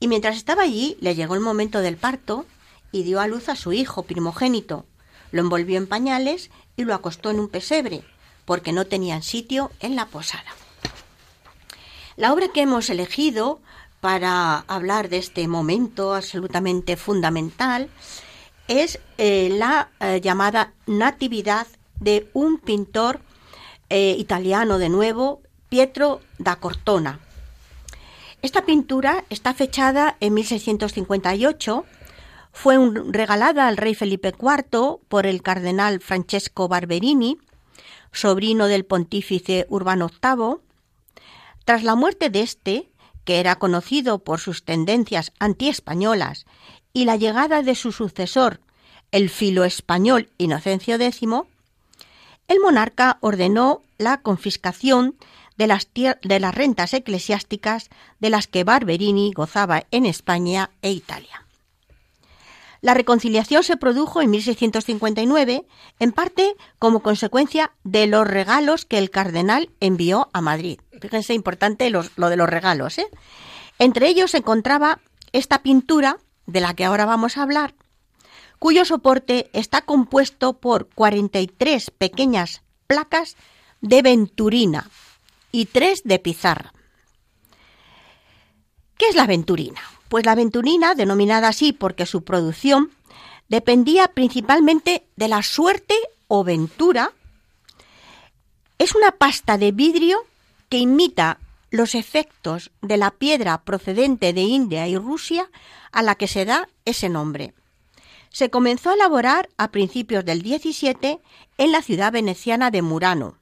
Y 0.00 0.08
mientras 0.08 0.36
estaba 0.36 0.64
allí, 0.64 0.98
le 1.00 1.14
llegó 1.14 1.34
el 1.34 1.40
momento 1.40 1.80
del 1.80 1.96
parto 1.96 2.44
y 2.92 3.04
dio 3.04 3.20
a 3.20 3.26
luz 3.26 3.48
a 3.48 3.56
su 3.56 3.72
hijo 3.72 4.02
primogénito. 4.02 4.84
Lo 5.32 5.40
envolvió 5.40 5.78
en 5.78 5.86
pañales 5.86 6.50
y 6.76 6.84
lo 6.84 6.94
acostó 6.94 7.30
en 7.30 7.40
un 7.40 7.48
pesebre, 7.48 8.04
porque 8.50 8.72
no 8.72 8.84
tenían 8.84 9.22
sitio 9.22 9.70
en 9.78 9.94
la 9.94 10.06
posada. 10.06 10.56
La 12.16 12.32
obra 12.32 12.48
que 12.48 12.62
hemos 12.62 12.90
elegido 12.90 13.60
para 14.00 14.64
hablar 14.66 15.08
de 15.08 15.18
este 15.18 15.46
momento 15.46 16.16
absolutamente 16.16 16.96
fundamental 16.96 17.88
es 18.66 18.98
eh, 19.18 19.50
la 19.52 19.90
eh, 20.00 20.20
llamada 20.20 20.72
Natividad 20.88 21.68
de 22.00 22.28
un 22.32 22.58
pintor 22.58 23.20
eh, 23.88 24.16
italiano 24.18 24.78
de 24.78 24.88
nuevo, 24.88 25.42
Pietro 25.68 26.20
da 26.38 26.56
Cortona. 26.56 27.20
Esta 28.42 28.62
pintura 28.62 29.22
está 29.30 29.54
fechada 29.54 30.16
en 30.18 30.34
1658, 30.34 31.84
fue 32.50 32.78
regalada 33.12 33.68
al 33.68 33.76
rey 33.76 33.94
Felipe 33.94 34.34
IV 34.36 34.98
por 35.06 35.26
el 35.26 35.40
cardenal 35.40 36.00
Francesco 36.00 36.66
Barberini, 36.66 37.38
sobrino 38.12 38.66
del 38.66 38.84
pontífice 38.84 39.66
Urbano 39.68 40.08
VIII. 40.08 40.60
Tras 41.64 41.82
la 41.82 41.94
muerte 41.94 42.30
de 42.30 42.40
este, 42.42 42.90
que 43.24 43.40
era 43.40 43.56
conocido 43.56 44.18
por 44.18 44.40
sus 44.40 44.64
tendencias 44.64 45.32
antiespañolas, 45.38 46.46
y 46.92 47.04
la 47.04 47.16
llegada 47.16 47.62
de 47.62 47.74
su 47.74 47.92
sucesor, 47.92 48.60
el 49.12 49.30
filo 49.30 49.64
español 49.64 50.28
Inocencio 50.38 50.96
X, 50.96 51.28
el 52.48 52.60
monarca 52.60 53.18
ordenó 53.20 53.82
la 53.98 54.22
confiscación 54.22 55.14
de 55.56 55.66
las, 55.66 55.88
de 55.94 56.40
las 56.40 56.54
rentas 56.54 56.94
eclesiásticas 56.94 57.90
de 58.18 58.30
las 58.30 58.46
que 58.46 58.64
Barberini 58.64 59.32
gozaba 59.32 59.84
en 59.90 60.06
España 60.06 60.70
e 60.82 60.90
Italia. 60.90 61.44
La 62.80 62.94
reconciliación 62.94 63.62
se 63.62 63.76
produjo 63.76 64.22
en 64.22 64.30
1659, 64.30 65.66
en 65.98 66.12
parte 66.12 66.54
como 66.78 67.00
consecuencia 67.00 67.72
de 67.84 68.06
los 68.06 68.26
regalos 68.26 68.86
que 68.86 68.98
el 68.98 69.10
cardenal 69.10 69.70
envió 69.80 70.30
a 70.32 70.40
Madrid. 70.40 70.80
Fíjense, 71.00 71.34
importante 71.34 71.90
lo 71.90 72.28
de 72.30 72.36
los 72.36 72.48
regalos. 72.48 72.98
¿eh? 72.98 73.08
Entre 73.78 74.08
ellos 74.08 74.30
se 74.30 74.38
encontraba 74.38 75.00
esta 75.32 75.62
pintura, 75.62 76.18
de 76.46 76.60
la 76.60 76.74
que 76.74 76.84
ahora 76.84 77.04
vamos 77.04 77.36
a 77.36 77.42
hablar, 77.42 77.74
cuyo 78.58 78.84
soporte 78.84 79.50
está 79.52 79.82
compuesto 79.82 80.54
por 80.54 80.88
43 80.88 81.90
pequeñas 81.90 82.62
placas 82.86 83.36
de 83.80 84.02
venturina 84.02 84.90
y 85.52 85.66
tres 85.66 86.02
de 86.04 86.18
pizarra. 86.18 86.72
¿Qué 88.98 89.08
es 89.08 89.14
la 89.14 89.26
venturina? 89.26 89.80
Pues 90.10 90.26
la 90.26 90.34
venturina, 90.34 90.96
denominada 90.96 91.46
así 91.46 91.72
porque 91.72 92.04
su 92.04 92.24
producción 92.24 92.90
dependía 93.48 94.08
principalmente 94.08 95.06
de 95.14 95.28
la 95.28 95.44
suerte 95.44 95.94
o 96.26 96.42
ventura, 96.42 97.12
es 98.80 98.96
una 98.96 99.12
pasta 99.12 99.56
de 99.56 99.70
vidrio 99.70 100.18
que 100.68 100.78
imita 100.78 101.38
los 101.70 101.94
efectos 101.94 102.72
de 102.82 102.96
la 102.96 103.12
piedra 103.12 103.62
procedente 103.62 104.32
de 104.32 104.40
India 104.40 104.88
y 104.88 104.96
Rusia 104.96 105.48
a 105.92 106.02
la 106.02 106.16
que 106.16 106.26
se 106.26 106.44
da 106.44 106.68
ese 106.84 107.08
nombre. 107.08 107.54
Se 108.30 108.50
comenzó 108.50 108.90
a 108.90 108.94
elaborar 108.94 109.48
a 109.58 109.70
principios 109.70 110.24
del 110.24 110.42
17 110.42 111.20
en 111.56 111.70
la 111.70 111.82
ciudad 111.82 112.10
veneciana 112.10 112.72
de 112.72 112.82
Murano, 112.82 113.36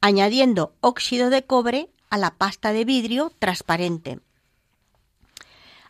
añadiendo 0.00 0.74
óxido 0.80 1.30
de 1.30 1.44
cobre 1.44 1.90
a 2.10 2.18
la 2.18 2.34
pasta 2.34 2.72
de 2.72 2.84
vidrio 2.84 3.30
transparente. 3.38 4.18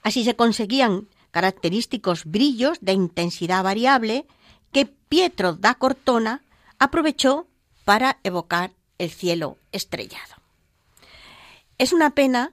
Así 0.06 0.22
se 0.22 0.36
conseguían 0.36 1.08
característicos 1.32 2.26
brillos 2.26 2.78
de 2.80 2.92
intensidad 2.92 3.64
variable 3.64 4.24
que 4.70 4.86
Pietro 4.86 5.54
da 5.54 5.74
Cortona 5.74 6.44
aprovechó 6.78 7.48
para 7.84 8.20
evocar 8.22 8.70
el 8.98 9.10
cielo 9.10 9.58
estrellado. 9.72 10.36
Es 11.78 11.92
una 11.92 12.10
pena 12.10 12.52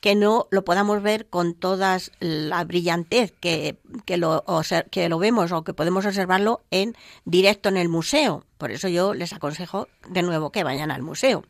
que 0.00 0.14
no 0.14 0.48
lo 0.50 0.64
podamos 0.64 1.02
ver 1.02 1.26
con 1.28 1.52
toda 1.52 1.98
la 2.20 2.64
brillantez 2.64 3.32
que, 3.32 3.76
lo, 4.16 4.42
que 4.90 5.08
lo 5.10 5.18
vemos 5.18 5.52
o 5.52 5.62
que 5.62 5.74
podemos 5.74 6.06
observarlo 6.06 6.62
en 6.70 6.96
directo 7.26 7.68
en 7.68 7.76
el 7.76 7.90
museo. 7.90 8.46
Por 8.56 8.70
eso 8.70 8.88
yo 8.88 9.12
les 9.12 9.34
aconsejo 9.34 9.88
de 10.08 10.22
nuevo 10.22 10.52
que 10.52 10.64
vayan 10.64 10.90
al 10.90 11.02
museo. 11.02 11.44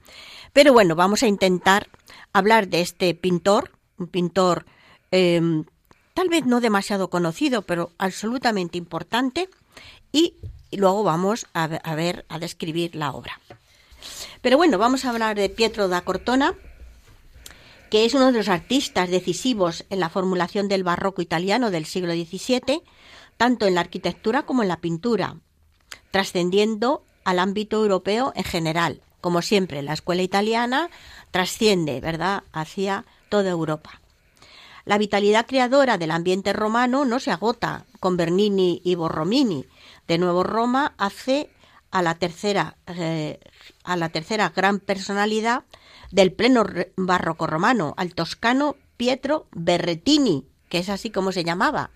Pero 0.53 0.73
bueno, 0.73 0.97
vamos 0.97 1.23
a 1.23 1.29
intentar 1.29 1.87
hablar 2.33 2.67
de 2.67 2.81
este 2.81 3.15
pintor, 3.15 3.71
un 3.99 4.09
pintor 4.09 4.67
em, 5.15 5.65
tal 6.13 6.29
vez 6.29 6.45
no 6.45 6.61
demasiado 6.61 7.09
conocido, 7.09 7.63
pero 7.63 7.93
absolutamente 7.99 8.79
importante, 8.79 9.49
y, 10.11 10.35
luego 10.73 11.05
vamos 11.05 11.47
a, 11.55 11.65
a 11.65 11.95
ver, 11.95 12.27
a 12.29 12.41
describir 12.41 12.97
la 12.97 13.13
obra. 13.13 13.39
Pero 14.43 14.57
bueno, 14.57 14.77
vamos 14.77 15.05
a 15.05 15.11
hablar 15.11 15.37
de 15.37 15.49
Pietro 15.49 15.87
da 15.87 16.01
Cortona, 16.03 16.55
que 17.91 18.05
es 18.05 18.15
uno 18.15 18.27
de 18.27 18.39
los 18.39 18.49
artistas 18.49 19.09
decisivos 19.09 19.85
en 19.89 20.01
la 20.01 20.09
formulación 20.09 20.67
del 20.67 20.83
barroco 20.83 21.23
italiano 21.23 21.71
del 21.71 21.87
siglo 21.87 22.13
XVII, 22.13 22.83
tanto 23.37 23.67
en 23.67 23.77
la 23.77 23.83
arquitectura 23.83 24.43
como 24.43 24.63
en 24.63 24.69
la 24.69 24.79
pintura, 24.79 25.37
trascendiendo 26.11 27.05
al 27.25 27.39
ámbito 27.39 27.81
europeo 27.81 28.33
en 28.35 28.45
general. 28.45 29.01
Como 29.21 29.43
siempre, 29.43 29.81
la 29.83 29.93
escuela 29.93 30.23
italiana 30.23 30.91
trasciende, 31.31 32.01
¿verdad?, 32.01 32.43
hacia 32.53 33.05
toda 33.29 33.51
Europa. 33.51 34.01
La 34.85 34.99
vitalidad 34.99 35.47
creadora 35.47 35.97
del 35.97 36.11
ambiente 36.11 36.53
romano 36.53 37.05
no 37.05 37.19
se 37.19 37.31
agota 37.31 37.87
con 38.01 38.17
Bernini 38.17 38.83
y 38.85 38.95
Borromini. 38.97 39.67
De 40.07 40.19
nuevo, 40.19 40.43
Roma 40.43 40.95
hace 40.99 41.51
a 41.91 42.03
la 42.03 42.17
tercera, 42.17 42.77
eh, 42.87 43.41
a 43.85 43.97
la 43.97 44.11
tercera 44.11 44.51
gran 44.51 44.81
personalidad 44.81 45.65
del 46.11 46.33
pleno 46.33 46.65
barroco 46.97 47.47
romano, 47.47 47.95
al 47.97 48.15
toscano 48.15 48.77
Pietro 48.97 49.47
Berretini, 49.53 50.45
que 50.69 50.79
es 50.79 50.89
así 50.89 51.11
como 51.11 51.33
se 51.33 51.45
llamaba. 51.45 51.91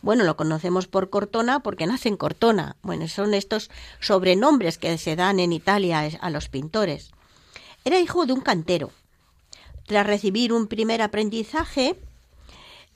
Bueno, 0.00 0.24
lo 0.24 0.36
conocemos 0.36 0.88
por 0.88 1.10
Cortona 1.10 1.60
porque 1.60 1.86
nace 1.86 2.08
en 2.08 2.16
Cortona. 2.16 2.76
Bueno, 2.82 3.06
son 3.06 3.34
estos 3.34 3.70
sobrenombres 4.00 4.78
que 4.78 4.98
se 4.98 5.14
dan 5.14 5.38
en 5.38 5.52
Italia 5.52 6.08
a 6.20 6.30
los 6.30 6.48
pintores. 6.48 7.12
Era 7.84 8.00
hijo 8.00 8.26
de 8.26 8.32
un 8.32 8.40
cantero. 8.40 8.90
Tras 9.86 10.06
recibir 10.06 10.52
un 10.52 10.66
primer 10.66 11.02
aprendizaje, 11.02 11.96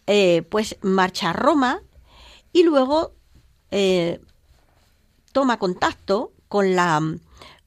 eh, 0.07 0.43
pues 0.49 0.77
marcha 0.83 1.31
a 1.31 1.33
Roma 1.33 1.83
y 2.53 2.63
luego 2.63 3.13
eh, 3.71 4.21
toma 5.33 5.59
contacto 5.59 6.33
con 6.49 6.77
la 6.77 7.01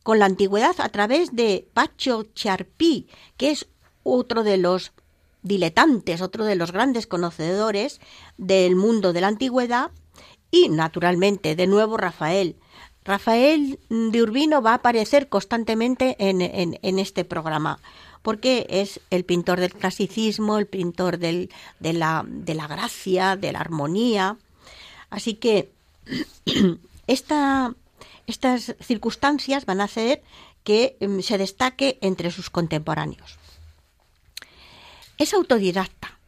con 0.04 0.18
la 0.18 0.26
antigüedad 0.26 0.76
a 0.80 0.90
través 0.90 1.36
de 1.36 1.68
Pacho 1.74 2.24
Charpí, 2.34 3.08
que 3.38 3.52
es 3.52 3.68
otro 4.04 4.44
de 4.44 4.58
los 4.58 4.92
diletantes, 5.44 6.22
otro 6.22 6.46
de 6.46 6.56
los 6.56 6.72
grandes 6.72 7.06
conocedores 7.06 8.02
del 8.38 8.76
mundo 8.76 9.14
de 9.14 9.22
la 9.22 9.28
antigüedad, 9.28 9.92
y 10.52 10.70
naturalmente, 10.70 11.56
de 11.56 11.68
nuevo, 11.68 11.98
Rafael. 11.98 12.56
Rafael 13.06 13.80
de 13.90 14.22
Urbino 14.22 14.62
va 14.62 14.72
a 14.72 14.76
aparecer 14.76 15.30
constantemente 15.30 16.16
en, 16.20 16.42
en, 16.42 17.00
este 17.00 17.24
programa, 17.24 17.80
porque 18.30 18.68
es 18.70 19.00
el 19.10 19.26
pintor 19.26 19.60
del 19.60 19.74
clasicismo, 19.74 20.60
el 20.60 20.68
pintor 20.68 21.18
de, 21.18 21.50
la, 21.80 22.24
de 22.28 22.54
la 22.54 22.68
gracia, 22.68 23.36
de 23.36 23.52
la 23.52 23.60
armonía. 23.60 24.38
Así 25.10 25.34
que 25.34 25.72
esta, 27.08 27.74
estas 28.28 28.76
circunstancias 28.82 29.66
van 29.66 29.82
a 29.82 29.86
hacer 29.86 30.22
que 30.64 30.96
em, 31.00 31.24
se 31.24 31.40
destaque 31.40 31.98
entre 32.02 32.30
sus 32.30 32.52
contemporáneos. 32.52 33.40
Es 35.18 35.34
autodidacta. 35.34 36.20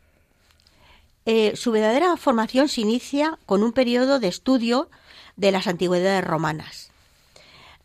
Eh, 1.27 1.55
su 1.55 1.69
verdadera 1.71 2.17
formación 2.17 2.67
se 2.67 2.81
inicia 2.81 3.37
con 3.45 3.61
un 3.61 3.73
periodo 3.73 4.19
de 4.19 4.27
estudio 4.27 4.89
de 5.35 5.51
las 5.51 5.67
antigüedades 5.67 6.23
romanas, 6.23 6.89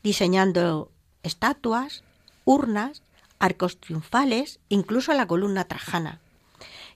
diseñando 0.03 0.91
estatuas, 1.23 2.03
urnas, 2.47 3.03
arcos 3.39 3.79
triunfales, 3.79 4.59
incluso 4.69 5.13
la 5.15 5.27
columna 5.27 5.65
trajana, 5.65 6.21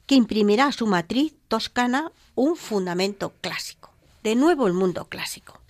que 0.07 0.15
imprimirá 0.15 0.67
a 0.67 0.73
su 0.73 0.87
matriz 0.87 1.35
toscana 1.49 2.13
un 2.35 2.57
fundamento 2.57 3.33
clásico. 3.41 3.91
De 4.23 4.35
nuevo 4.35 4.67
el 4.67 4.73
mundo 4.73 5.07
clásico. 5.07 5.61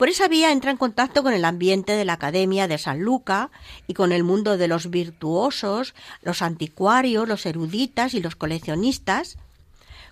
Por 0.00 0.08
esa 0.08 0.28
vía 0.28 0.50
entra 0.50 0.70
en 0.70 0.78
contacto 0.78 1.22
con 1.22 1.34
el 1.34 1.44
ambiente 1.44 1.92
de 1.92 2.06
la 2.06 2.14
Academia 2.14 2.66
de 2.68 2.78
San 2.78 3.00
Luca 3.00 3.50
y 3.86 3.92
con 3.92 4.12
el 4.12 4.24
mundo 4.24 4.56
de 4.56 4.66
los 4.66 4.88
virtuosos, 4.88 5.94
los 6.22 6.40
anticuarios, 6.40 7.28
los 7.28 7.44
eruditas 7.44 8.14
y 8.14 8.22
los 8.22 8.34
coleccionistas, 8.34 9.36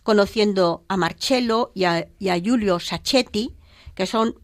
conociendo 0.03 0.83
a 0.89 0.99
Marcello 0.99 1.73
y 1.75 1.85
a, 1.85 2.07
Giulio 2.19 2.81
Sacchetti, 2.81 3.55
que 3.95 4.05
son 4.05 4.35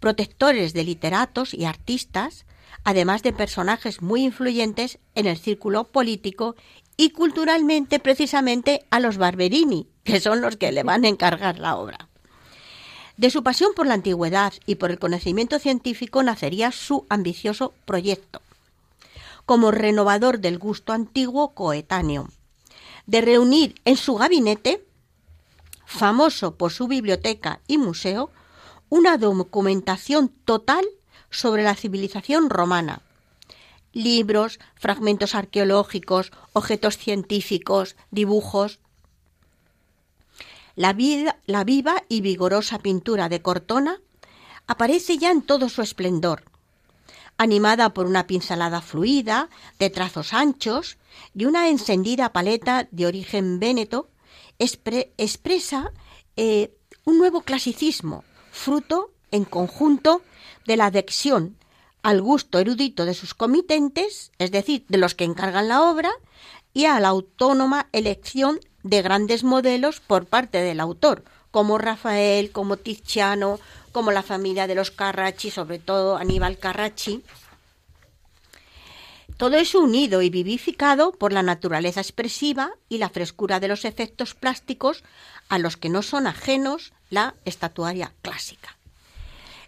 protectores 0.00 0.74
de 0.74 0.84
literatos 0.84 1.54
y 1.54 1.64
artistas, 1.64 2.44
además 2.84 3.22
de 3.22 3.32
personajes 3.32 4.02
muy 4.02 4.24
influyentes 4.24 4.98
en 5.14 5.26
el 5.26 5.38
círculo 5.38 5.84
político 5.84 6.56
y 6.96 7.10
culturalmente 7.10 7.98
precisamente 7.98 8.84
a 8.90 9.00
los 9.00 9.16
Barberini, 9.16 9.88
que 10.04 10.20
son 10.20 10.40
los 10.40 10.56
que 10.56 10.72
le 10.72 10.82
van 10.82 11.04
a 11.04 11.08
encargar 11.08 11.58
la 11.58 11.76
obra. 11.76 12.08
De 13.16 13.30
su 13.30 13.42
pasión 13.42 13.72
por 13.74 13.86
la 13.86 13.94
antigüedad 13.94 14.52
y 14.66 14.76
por 14.76 14.90
el 14.90 14.98
conocimiento 14.98 15.58
científico 15.58 16.22
nacería 16.22 16.72
su 16.72 17.06
ambicioso 17.10 17.74
proyecto, 17.84 18.40
como 19.44 19.70
renovador 19.70 20.40
del 20.40 20.58
gusto 20.58 20.92
antiguo 20.92 21.54
coetáneo, 21.54 22.28
de 23.06 23.20
reunir 23.20 23.74
en 23.84 23.96
su 23.96 24.14
gabinete, 24.14 24.84
famoso 25.84 26.54
por 26.54 26.72
su 26.72 26.86
biblioteca 26.86 27.60
y 27.66 27.76
museo, 27.76 28.30
una 28.88 29.18
documentación 29.18 30.28
total 30.44 30.84
sobre 31.30 31.62
la 31.62 31.74
civilización 31.74 32.50
romana. 32.50 33.02
Libros, 33.92 34.60
fragmentos 34.74 35.34
arqueológicos, 35.34 36.32
objetos 36.52 36.96
científicos, 36.96 37.96
dibujos. 38.10 38.78
La, 40.76 40.96
la 41.46 41.64
viva 41.64 42.04
y 42.08 42.20
vigorosa 42.20 42.78
pintura 42.78 43.28
de 43.28 43.42
Cortona 43.42 44.00
aparece 44.66 45.18
ya 45.18 45.30
en 45.30 45.42
todo 45.42 45.68
su 45.68 45.82
esplendor, 45.82 46.44
animada 47.36 47.92
por 47.92 48.06
una 48.06 48.26
pincelada 48.26 48.80
fluida, 48.80 49.48
de 49.78 49.90
trazos 49.90 50.32
anchos 50.32 50.98
y 51.34 51.46
una 51.46 51.68
encendida 51.68 52.32
paleta 52.32 52.86
de 52.92 53.06
origen 53.06 53.58
véneto, 53.58 54.08
expresa 54.58 55.90
eh, 56.36 56.72
un 57.04 57.18
nuevo 57.18 57.42
clasicismo, 57.42 58.24
fruto 58.52 59.10
en 59.32 59.44
conjunto 59.44 60.22
de 60.70 60.76
la 60.76 60.86
adhesión 60.86 61.56
al 62.04 62.22
gusto 62.22 62.60
erudito 62.60 63.04
de 63.04 63.14
sus 63.14 63.34
comitentes, 63.34 64.30
es 64.38 64.52
decir, 64.52 64.84
de 64.88 64.98
los 64.98 65.16
que 65.16 65.24
encargan 65.24 65.66
la 65.66 65.82
obra, 65.82 66.12
y 66.72 66.84
a 66.84 67.00
la 67.00 67.08
autónoma 67.08 67.88
elección 67.90 68.60
de 68.84 69.02
grandes 69.02 69.42
modelos 69.42 69.98
por 69.98 70.26
parte 70.26 70.58
del 70.58 70.78
autor, 70.78 71.24
como 71.50 71.76
Rafael, 71.76 72.52
como 72.52 72.76
Tiziano, 72.76 73.58
como 73.90 74.12
la 74.12 74.22
familia 74.22 74.68
de 74.68 74.76
los 74.76 74.92
Carracci, 74.92 75.50
sobre 75.50 75.80
todo 75.80 76.16
Aníbal 76.16 76.56
Carracci. 76.56 77.24
Todo 79.36 79.56
eso 79.56 79.80
unido 79.80 80.22
y 80.22 80.30
vivificado 80.30 81.10
por 81.10 81.32
la 81.32 81.42
naturaleza 81.42 82.00
expresiva 82.00 82.70
y 82.88 82.98
la 82.98 83.08
frescura 83.08 83.58
de 83.58 83.66
los 83.66 83.84
efectos 83.84 84.34
plásticos 84.34 85.02
a 85.48 85.58
los 85.58 85.76
que 85.76 85.88
no 85.88 86.02
son 86.02 86.28
ajenos 86.28 86.92
la 87.10 87.34
estatuaria 87.44 88.12
clásica. 88.22 88.76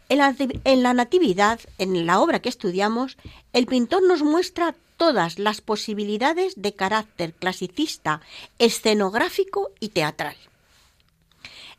En 0.09 0.83
la, 0.83 0.95
Natividad, 0.95 1.61
en 1.79 2.07
la 2.07 2.21
obra 2.21 2.41
que 2.41 2.49
estudiamos, 2.49 3.17
el 3.53 3.67
pintor 3.67 4.03
nos 4.03 4.23
muestra 4.23 4.75
todas 4.97 5.39
las 5.39 5.61
posibilidades 5.61 6.55
de 6.57 6.75
carácter 6.75 7.33
clasicista, 7.33 8.21
escenográfico 8.59 9.71
y 9.81 9.89
teatral. 9.89 10.37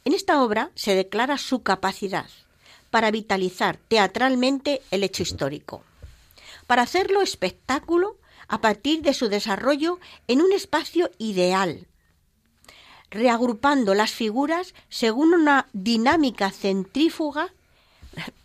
En 0.06 0.14
esta 0.14 0.44
obra 0.44 0.72
se 0.76 0.96
declara 0.96 1.38
su 1.38 1.64
capacidad 1.64 2.28
para 2.90 3.12
vitalizar 3.12 3.78
teatralmente 3.88 4.82
el 4.92 5.04
hecho 5.04 5.24
histórico, 5.24 5.84
para 6.68 6.82
hacerlo 6.82 7.22
espectáculo 7.22 8.18
a 8.48 8.62
partir 8.62 9.02
de 9.02 9.14
su 9.14 9.30
desarrollo 9.30 10.00
en 10.28 10.42
un 10.42 10.52
espacio 10.52 11.10
ideal, 11.18 11.88
reagrupando 13.10 13.94
las 13.94 14.12
figuras 14.12 14.74
según 14.90 15.34
una 15.34 15.68
dinámica 15.74 16.52
centrífuga. 16.52 17.54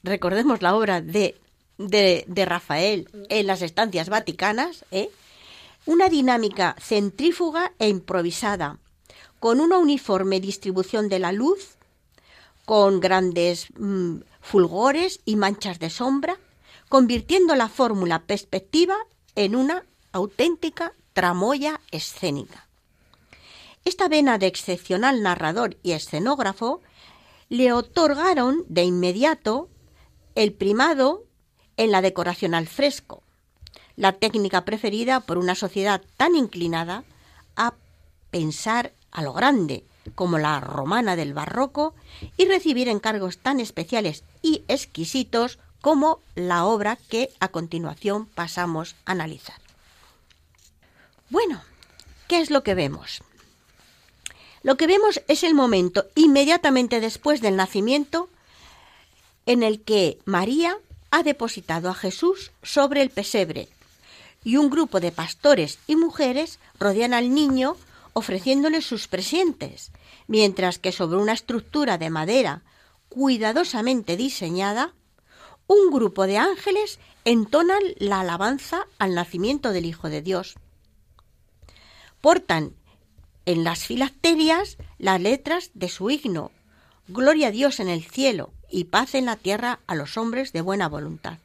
Recordemos 0.02 0.62
la 0.62 0.74
obra 0.74 1.00
de, 1.00 1.36
de, 1.78 2.44
Rafael 2.44 3.08
en 3.28 3.46
las 3.46 3.62
estancias 3.62 4.08
vaticanas, 4.08 4.84
¿eh? 4.90 5.10
una 5.86 6.08
dinámica 6.08 6.76
centrífuga 6.80 7.72
e 7.78 7.88
improvisada, 7.88 8.78
con 9.40 9.60
una 9.60 9.78
uniforme 9.78 10.40
distribución 10.40 11.08
de 11.08 11.18
la 11.18 11.32
luz, 11.32 11.76
con 12.64 13.00
grandes 13.00 13.68
mm, 13.78 14.16
fulgores 14.40 15.20
y 15.24 15.36
manchas 15.36 15.78
de 15.78 15.90
sombra, 15.90 16.36
convirtiendo 16.88 17.54
la 17.54 17.68
fórmula 17.68 18.20
perspectiva 18.20 18.96
en 19.34 19.54
una 19.54 19.84
auténtica 20.12 20.92
tramoya 21.12 21.80
escénica. 21.90 22.66
Esta 23.84 24.08
vena 24.08 24.38
de 24.38 24.46
excepcional 24.46 25.22
narrador 25.22 25.76
y 25.82 25.92
escenógrafo 25.92 26.82
le 27.48 27.72
otorgaron 27.72 28.64
de 28.68 28.84
inmediato 28.84 29.68
el 30.34 30.52
primado 30.52 31.24
en 31.76 31.90
la 31.90 32.02
decoración 32.02 32.54
al 32.54 32.66
fresco, 32.66 33.22
la 33.96 34.12
técnica 34.12 34.64
preferida 34.64 35.20
por 35.20 35.38
una 35.38 35.54
sociedad 35.54 36.02
tan 36.16 36.36
inclinada 36.36 37.04
a 37.56 37.74
pensar 38.30 38.92
a 39.10 39.22
lo 39.22 39.32
grande 39.32 39.84
como 40.14 40.38
la 40.38 40.60
romana 40.60 41.16
del 41.16 41.34
barroco 41.34 41.94
y 42.36 42.46
recibir 42.46 42.88
encargos 42.88 43.38
tan 43.38 43.60
especiales 43.60 44.24
y 44.42 44.64
exquisitos 44.68 45.58
como 45.80 46.20
la 46.34 46.64
obra 46.64 46.96
que 46.96 47.30
a 47.40 47.48
continuación 47.48 48.26
pasamos 48.26 48.96
a 49.04 49.12
analizar. 49.12 49.60
Bueno, 51.30 51.62
¿qué 52.26 52.40
es 52.40 52.50
lo 52.50 52.62
que 52.62 52.74
vemos? 52.74 53.22
Lo 54.62 54.76
que 54.76 54.86
vemos 54.86 55.20
es 55.28 55.44
el 55.44 55.54
momento 55.54 56.06
inmediatamente 56.14 57.00
después 57.00 57.40
del 57.40 57.56
nacimiento 57.56 58.28
en 59.46 59.62
el 59.62 59.80
que 59.80 60.18
María 60.24 60.76
ha 61.10 61.22
depositado 61.22 61.88
a 61.88 61.94
Jesús 61.94 62.50
sobre 62.62 63.02
el 63.02 63.10
pesebre 63.10 63.68
y 64.44 64.56
un 64.56 64.70
grupo 64.70 65.00
de 65.00 65.12
pastores 65.12 65.78
y 65.86 65.96
mujeres 65.96 66.58
rodean 66.78 67.14
al 67.14 67.34
niño 67.34 67.76
ofreciéndole 68.12 68.82
sus 68.82 69.06
presentes, 69.06 69.92
mientras 70.26 70.78
que 70.78 70.92
sobre 70.92 71.18
una 71.18 71.32
estructura 71.32 71.98
de 71.98 72.10
madera 72.10 72.62
cuidadosamente 73.08 74.16
diseñada, 74.16 74.92
un 75.66 75.90
grupo 75.90 76.26
de 76.26 76.38
ángeles 76.38 76.98
entonan 77.24 77.82
la 77.98 78.20
alabanza 78.20 78.86
al 78.98 79.14
nacimiento 79.14 79.70
del 79.72 79.86
Hijo 79.86 80.08
de 80.08 80.22
Dios. 80.22 80.56
Portan 82.20 82.74
en 83.48 83.64
las 83.64 83.84
filacterias 83.84 84.76
las 84.98 85.18
letras 85.22 85.70
de 85.72 85.88
su 85.88 86.10
himno, 86.10 86.50
Gloria 87.08 87.48
a 87.48 87.50
Dios 87.50 87.80
en 87.80 87.88
el 87.88 88.04
cielo 88.04 88.52
y 88.70 88.84
paz 88.84 89.14
en 89.14 89.24
la 89.24 89.36
tierra 89.36 89.80
a 89.86 89.94
los 89.94 90.18
hombres 90.18 90.52
de 90.52 90.60
buena 90.60 90.86
voluntad. 90.86 91.38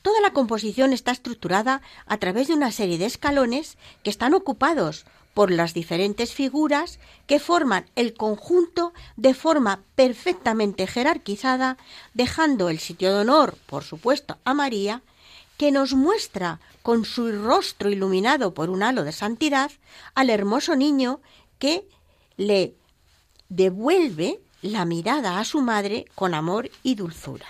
Toda 0.00 0.22
la 0.22 0.32
composición 0.32 0.94
está 0.94 1.10
estructurada 1.12 1.82
a 2.06 2.16
través 2.16 2.48
de 2.48 2.54
una 2.54 2.72
serie 2.72 2.96
de 2.96 3.04
escalones 3.04 3.76
que 4.02 4.08
están 4.08 4.32
ocupados 4.32 5.04
por 5.34 5.50
las 5.50 5.74
diferentes 5.74 6.32
figuras 6.32 7.00
que 7.26 7.38
forman 7.38 7.84
el 7.94 8.14
conjunto 8.14 8.94
de 9.16 9.34
forma 9.34 9.82
perfectamente 9.94 10.86
jerarquizada, 10.86 11.76
dejando 12.14 12.70
el 12.70 12.78
sitio 12.78 13.12
de 13.12 13.20
honor, 13.20 13.58
por 13.66 13.84
supuesto, 13.84 14.38
a 14.46 14.54
María, 14.54 15.02
que 15.58 15.70
nos 15.70 15.92
muestra 15.92 16.60
con 16.82 17.04
su 17.04 17.30
rostro 17.32 17.90
iluminado 17.90 18.54
por 18.54 18.70
un 18.70 18.82
halo 18.82 19.04
de 19.04 19.12
santidad 19.12 19.70
al 20.14 20.30
hermoso 20.30 20.76
niño 20.76 21.20
que 21.58 21.86
le 22.38 22.74
devuelve 23.50 24.40
la 24.62 24.84
mirada 24.84 25.38
a 25.38 25.44
su 25.44 25.60
madre 25.60 26.06
con 26.14 26.32
amor 26.32 26.70
y 26.82 26.94
dulzura. 26.94 27.46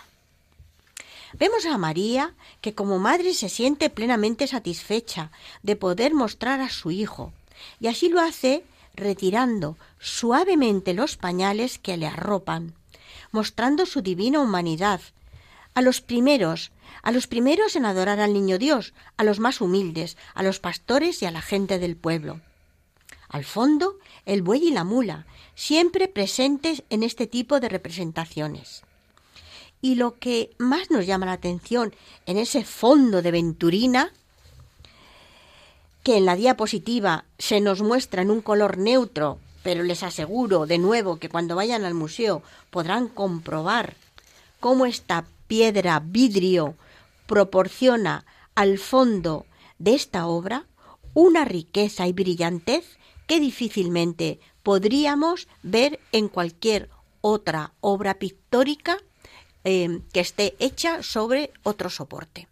Vemos 1.34 1.66
a 1.66 1.76
María 1.76 2.34
que 2.62 2.74
como 2.74 2.98
madre 2.98 3.34
se 3.34 3.48
siente 3.48 3.90
plenamente 3.90 4.46
satisfecha 4.46 5.30
de 5.62 5.76
poder 5.76 6.14
mostrar 6.14 6.60
a 6.60 6.70
su 6.70 6.90
hijo, 6.90 7.32
y 7.80 7.88
así 7.88 8.08
lo 8.08 8.20
hace 8.20 8.64
retirando 8.94 9.76
suavemente 10.00 10.94
los 10.94 11.16
pañales 11.16 11.78
que 11.78 11.98
le 11.98 12.06
arropan, 12.06 12.74
mostrando 13.30 13.84
su 13.84 14.00
divina 14.00 14.40
humanidad, 14.40 15.00
a 15.74 15.82
los 15.82 16.00
primeros, 16.00 16.72
a 17.02 17.12
los 17.12 17.26
primeros 17.26 17.76
en 17.76 17.84
adorar 17.84 18.20
al 18.20 18.32
niño 18.32 18.58
Dios, 18.58 18.94
a 19.16 19.24
los 19.24 19.40
más 19.40 19.60
humildes, 19.60 20.16
a 20.34 20.42
los 20.42 20.60
pastores 20.60 21.22
y 21.22 21.26
a 21.26 21.30
la 21.30 21.42
gente 21.42 21.78
del 21.78 21.96
pueblo. 21.96 22.40
Al 23.28 23.44
fondo, 23.44 23.98
el 24.24 24.42
buey 24.42 24.68
y 24.68 24.70
la 24.70 24.84
mula, 24.84 25.26
siempre 25.54 26.08
presentes 26.08 26.82
en 26.90 27.02
este 27.02 27.26
tipo 27.26 27.60
de 27.60 27.68
representaciones. 27.68 28.82
Y 29.80 29.94
lo 29.94 30.18
que 30.18 30.50
más 30.58 30.90
nos 30.90 31.06
llama 31.06 31.26
la 31.26 31.32
atención 31.32 31.94
en 32.26 32.38
ese 32.38 32.64
fondo 32.64 33.22
de 33.22 33.30
Venturina 33.30 34.12
que 36.02 36.16
en 36.16 36.24
la 36.24 36.36
diapositiva 36.36 37.24
se 37.38 37.60
nos 37.60 37.82
muestra 37.82 38.22
en 38.22 38.30
un 38.30 38.40
color 38.40 38.78
neutro, 38.78 39.38
pero 39.62 39.82
les 39.82 40.02
aseguro 40.02 40.66
de 40.66 40.78
nuevo 40.78 41.18
que 41.18 41.28
cuando 41.28 41.54
vayan 41.54 41.84
al 41.84 41.94
museo 41.94 42.42
podrán 42.70 43.08
comprobar 43.08 43.94
cómo 44.60 44.86
esta 44.86 45.26
piedra 45.48 46.00
vidrio 46.04 46.76
proporciona 47.28 48.24
al 48.56 48.78
fondo 48.78 49.46
de 49.78 49.94
esta 49.94 50.26
obra 50.26 50.66
una 51.14 51.44
riqueza 51.44 52.08
y 52.08 52.12
brillantez 52.12 52.98
que 53.28 53.38
difícilmente 53.38 54.40
podríamos 54.64 55.46
ver 55.62 56.00
en 56.10 56.28
cualquier 56.28 56.90
otra 57.20 57.74
obra 57.80 58.18
pictórica 58.18 58.98
eh, 59.62 60.00
que 60.12 60.20
esté 60.20 60.56
hecha 60.58 61.02
sobre 61.02 61.52
otro 61.62 61.90
soporte. 61.90 62.47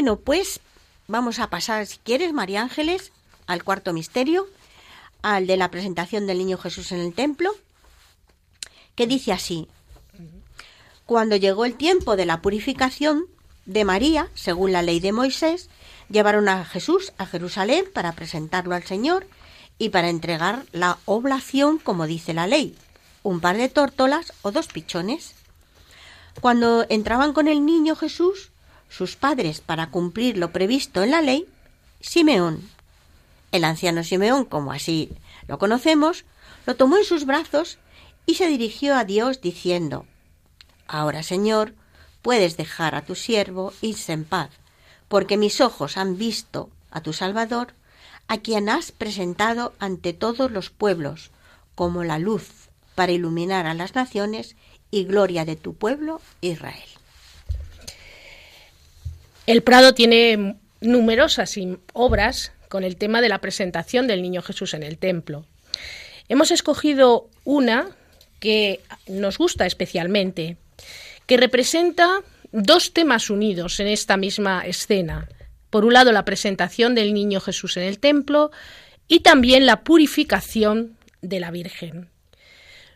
Bueno, 0.00 0.16
pues 0.18 0.60
vamos 1.08 1.40
a 1.40 1.50
pasar, 1.50 1.86
si 1.86 1.98
quieres, 1.98 2.32
María 2.32 2.62
Ángeles, 2.62 3.12
al 3.46 3.62
cuarto 3.64 3.92
misterio, 3.92 4.46
al 5.20 5.46
de 5.46 5.58
la 5.58 5.70
presentación 5.70 6.26
del 6.26 6.38
niño 6.38 6.56
Jesús 6.56 6.90
en 6.92 7.00
el 7.00 7.12
templo, 7.12 7.50
que 8.94 9.06
dice 9.06 9.30
así. 9.34 9.68
Cuando 11.04 11.36
llegó 11.36 11.66
el 11.66 11.74
tiempo 11.74 12.16
de 12.16 12.24
la 12.24 12.40
purificación 12.40 13.26
de 13.66 13.84
María, 13.84 14.30
según 14.32 14.72
la 14.72 14.80
ley 14.80 15.00
de 15.00 15.12
Moisés, 15.12 15.68
llevaron 16.08 16.48
a 16.48 16.64
Jesús 16.64 17.12
a 17.18 17.26
Jerusalén 17.26 17.84
para 17.92 18.12
presentarlo 18.12 18.74
al 18.74 18.84
Señor 18.84 19.26
y 19.76 19.90
para 19.90 20.08
entregar 20.08 20.64
la 20.72 20.96
oblación 21.04 21.76
como 21.76 22.06
dice 22.06 22.32
la 22.32 22.46
ley, 22.46 22.74
un 23.22 23.40
par 23.40 23.58
de 23.58 23.68
tórtolas 23.68 24.32
o 24.40 24.50
dos 24.50 24.68
pichones. 24.68 25.34
Cuando 26.40 26.86
entraban 26.88 27.34
con 27.34 27.48
el 27.48 27.66
niño 27.66 27.96
Jesús, 27.96 28.49
sus 28.90 29.16
padres, 29.16 29.62
para 29.62 29.90
cumplir 29.90 30.36
lo 30.36 30.52
previsto 30.52 31.02
en 31.02 31.12
la 31.12 31.22
ley, 31.22 31.46
Simeón, 32.00 32.68
el 33.52 33.64
anciano 33.64 34.04
Simeón, 34.04 34.44
como 34.44 34.72
así 34.72 35.10
lo 35.48 35.58
conocemos, 35.58 36.24
lo 36.66 36.76
tomó 36.76 36.98
en 36.98 37.04
sus 37.04 37.24
brazos 37.24 37.78
y 38.26 38.34
se 38.34 38.48
dirigió 38.48 38.94
a 38.96 39.04
Dios 39.04 39.40
diciendo, 39.40 40.04
Ahora, 40.86 41.22
Señor, 41.22 41.74
puedes 42.22 42.56
dejar 42.56 42.94
a 42.94 43.04
tu 43.04 43.14
siervo 43.14 43.72
irse 43.80 44.12
en 44.12 44.24
paz, 44.24 44.50
porque 45.08 45.36
mis 45.36 45.60
ojos 45.60 45.96
han 45.96 46.18
visto 46.18 46.68
a 46.90 47.00
tu 47.00 47.12
Salvador, 47.12 47.74
a 48.28 48.38
quien 48.38 48.68
has 48.68 48.92
presentado 48.92 49.72
ante 49.78 50.12
todos 50.12 50.50
los 50.50 50.70
pueblos, 50.70 51.30
como 51.74 52.04
la 52.04 52.18
luz 52.18 52.68
para 52.94 53.12
iluminar 53.12 53.66
a 53.66 53.74
las 53.74 53.94
naciones 53.94 54.56
y 54.90 55.04
gloria 55.04 55.44
de 55.44 55.56
tu 55.56 55.74
pueblo 55.74 56.20
Israel. 56.40 56.99
El 59.50 59.64
Prado 59.64 59.94
tiene 59.94 60.54
numerosas 60.80 61.56
obras 61.92 62.52
con 62.68 62.84
el 62.84 62.94
tema 62.94 63.20
de 63.20 63.28
la 63.28 63.40
presentación 63.40 64.06
del 64.06 64.22
Niño 64.22 64.42
Jesús 64.42 64.74
en 64.74 64.84
el 64.84 64.96
templo. 64.96 65.44
Hemos 66.28 66.52
escogido 66.52 67.28
una 67.42 67.88
que 68.38 68.78
nos 69.08 69.38
gusta 69.38 69.66
especialmente, 69.66 70.56
que 71.26 71.36
representa 71.36 72.20
dos 72.52 72.92
temas 72.92 73.28
unidos 73.28 73.80
en 73.80 73.88
esta 73.88 74.16
misma 74.16 74.64
escena. 74.68 75.28
Por 75.68 75.84
un 75.84 75.94
lado, 75.94 76.12
la 76.12 76.24
presentación 76.24 76.94
del 76.94 77.12
Niño 77.12 77.40
Jesús 77.40 77.76
en 77.76 77.82
el 77.82 77.98
templo 77.98 78.52
y 79.08 79.18
también 79.18 79.66
la 79.66 79.82
purificación 79.82 80.96
de 81.22 81.40
la 81.40 81.50
Virgen. 81.50 82.08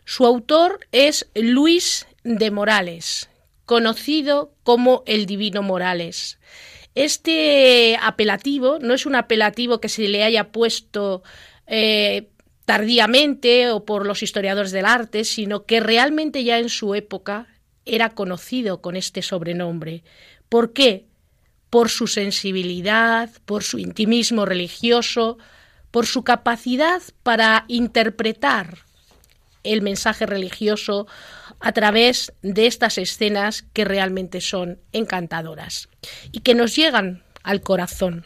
Su 0.05 0.25
autor 0.25 0.79
es 0.93 1.27
Luis 1.35 2.07
de 2.23 2.49
Morales, 2.49 3.27
conocido 3.65 4.53
como 4.63 5.03
el 5.05 5.25
Divino 5.25 5.61
Morales. 5.61 6.39
Este 6.93 7.97
apelativo 8.01 8.79
no 8.79 8.93
es 8.93 9.05
un 9.05 9.15
apelativo 9.15 9.81
que 9.81 9.89
se 9.89 10.07
le 10.07 10.23
haya 10.23 10.51
puesto 10.51 11.23
eh, 11.67 12.29
tardíamente 12.65 13.69
o 13.71 13.85
por 13.85 14.05
los 14.05 14.23
historiadores 14.23 14.71
del 14.71 14.85
arte, 14.85 15.23
sino 15.23 15.65
que 15.65 15.79
realmente 15.79 16.43
ya 16.43 16.57
en 16.57 16.69
su 16.69 16.95
época 16.95 17.47
era 17.85 18.09
conocido 18.09 18.81
con 18.81 18.95
este 18.95 19.21
sobrenombre. 19.21 20.03
¿Por 20.49 20.73
qué? 20.73 21.05
Por 21.69 21.89
su 21.89 22.07
sensibilidad, 22.07 23.29
por 23.45 23.63
su 23.63 23.77
intimismo 23.77 24.45
religioso, 24.45 25.37
por 25.91 26.05
su 26.07 26.23
capacidad 26.23 27.01
para 27.23 27.65
interpretar 27.67 28.79
el 29.63 29.81
mensaje 29.81 30.25
religioso 30.25 31.07
a 31.59 31.71
través 31.71 32.33
de 32.41 32.67
estas 32.67 32.97
escenas 32.97 33.65
que 33.73 33.85
realmente 33.85 34.41
son 34.41 34.79
encantadoras 34.91 35.89
y 36.31 36.41
que 36.41 36.55
nos 36.55 36.75
llegan 36.75 37.23
al 37.43 37.61
corazón. 37.61 38.25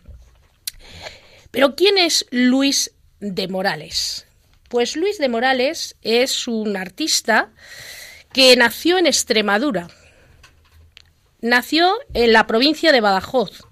Pero 1.52 1.76
¿quién 1.76 1.98
es 1.98 2.26
Luis 2.32 2.92
de 3.20 3.48
Morales? 3.48 4.26
Pues 4.70 4.96
Luis 4.96 5.18
de 5.18 5.30
Morales 5.30 5.96
es 6.02 6.48
un 6.48 6.78
artista 6.78 7.52
que 8.34 8.56
nació 8.56 8.98
en 8.98 9.08
Extremadura. 9.08 9.88
Nació 11.42 11.96
en 12.14 12.34
la 12.34 12.46
provincia 12.46 12.92
de 12.92 13.02
Badajoz 13.02 13.64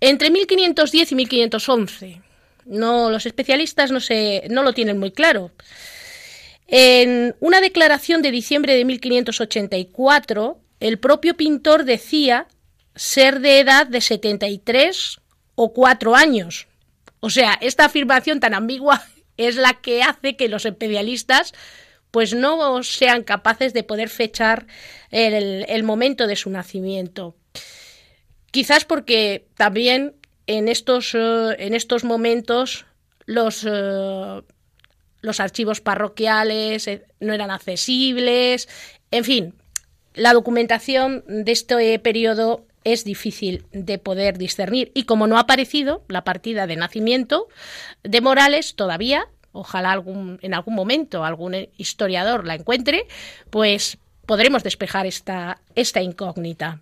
entre 0.00 0.30
1510 0.30 1.12
y 1.12 1.14
1511. 1.14 2.22
No, 2.66 3.10
los 3.10 3.26
especialistas 3.26 3.90
no, 3.90 4.00
se, 4.00 4.44
no 4.50 4.62
lo 4.62 4.72
tienen 4.72 4.98
muy 4.98 5.12
claro. 5.12 5.52
En 6.68 7.36
una 7.40 7.60
declaración 7.60 8.22
de 8.22 8.30
diciembre 8.30 8.74
de 8.74 8.84
1584, 8.84 10.60
el 10.80 10.98
propio 10.98 11.36
pintor 11.36 11.84
decía 11.84 12.48
ser 12.94 13.40
de 13.40 13.60
edad 13.60 13.86
de 13.86 14.00
73 14.00 15.20
o 15.54 15.72
4 15.72 16.16
años. 16.16 16.66
O 17.20 17.30
sea, 17.30 17.56
esta 17.60 17.84
afirmación 17.84 18.40
tan 18.40 18.54
ambigua 18.54 19.04
es 19.36 19.56
la 19.56 19.74
que 19.74 20.02
hace 20.02 20.36
que 20.36 20.48
los 20.48 20.64
especialistas 20.64 21.52
pues 22.10 22.34
no 22.34 22.82
sean 22.82 23.24
capaces 23.24 23.74
de 23.74 23.82
poder 23.82 24.08
fechar 24.08 24.66
el, 25.10 25.82
momento 25.82 26.26
de 26.26 26.36
su 26.36 26.48
nacimiento. 26.48 27.36
Quizás 28.50 28.86
porque 28.86 29.48
también 29.54 30.14
en 30.46 30.68
estos, 30.68 31.14
eh, 31.14 31.56
en 31.58 31.74
estos 31.74 32.04
momentos 32.04 32.86
los, 33.26 33.66
eh, 33.68 34.40
los 35.26 35.40
archivos 35.40 35.80
parroquiales 35.80 36.86
eh, 36.86 37.04
no 37.20 37.34
eran 37.34 37.50
accesibles, 37.50 38.68
en 39.10 39.24
fin, 39.24 39.54
la 40.14 40.32
documentación 40.32 41.24
de 41.26 41.52
este 41.52 41.98
periodo 41.98 42.64
es 42.84 43.04
difícil 43.04 43.64
de 43.72 43.98
poder 43.98 44.38
discernir 44.38 44.92
y 44.94 45.02
como 45.02 45.26
no 45.26 45.36
ha 45.36 45.40
aparecido 45.40 46.04
la 46.08 46.22
partida 46.22 46.68
de 46.68 46.76
nacimiento 46.76 47.48
de 48.04 48.20
Morales 48.20 48.76
todavía, 48.76 49.26
ojalá 49.50 49.90
algún, 49.90 50.38
en 50.42 50.54
algún 50.54 50.74
momento 50.74 51.24
algún 51.24 51.68
historiador 51.76 52.46
la 52.46 52.54
encuentre, 52.54 53.06
pues 53.50 53.98
podremos 54.24 54.62
despejar 54.62 55.06
esta, 55.06 55.60
esta 55.74 56.00
incógnita. 56.00 56.80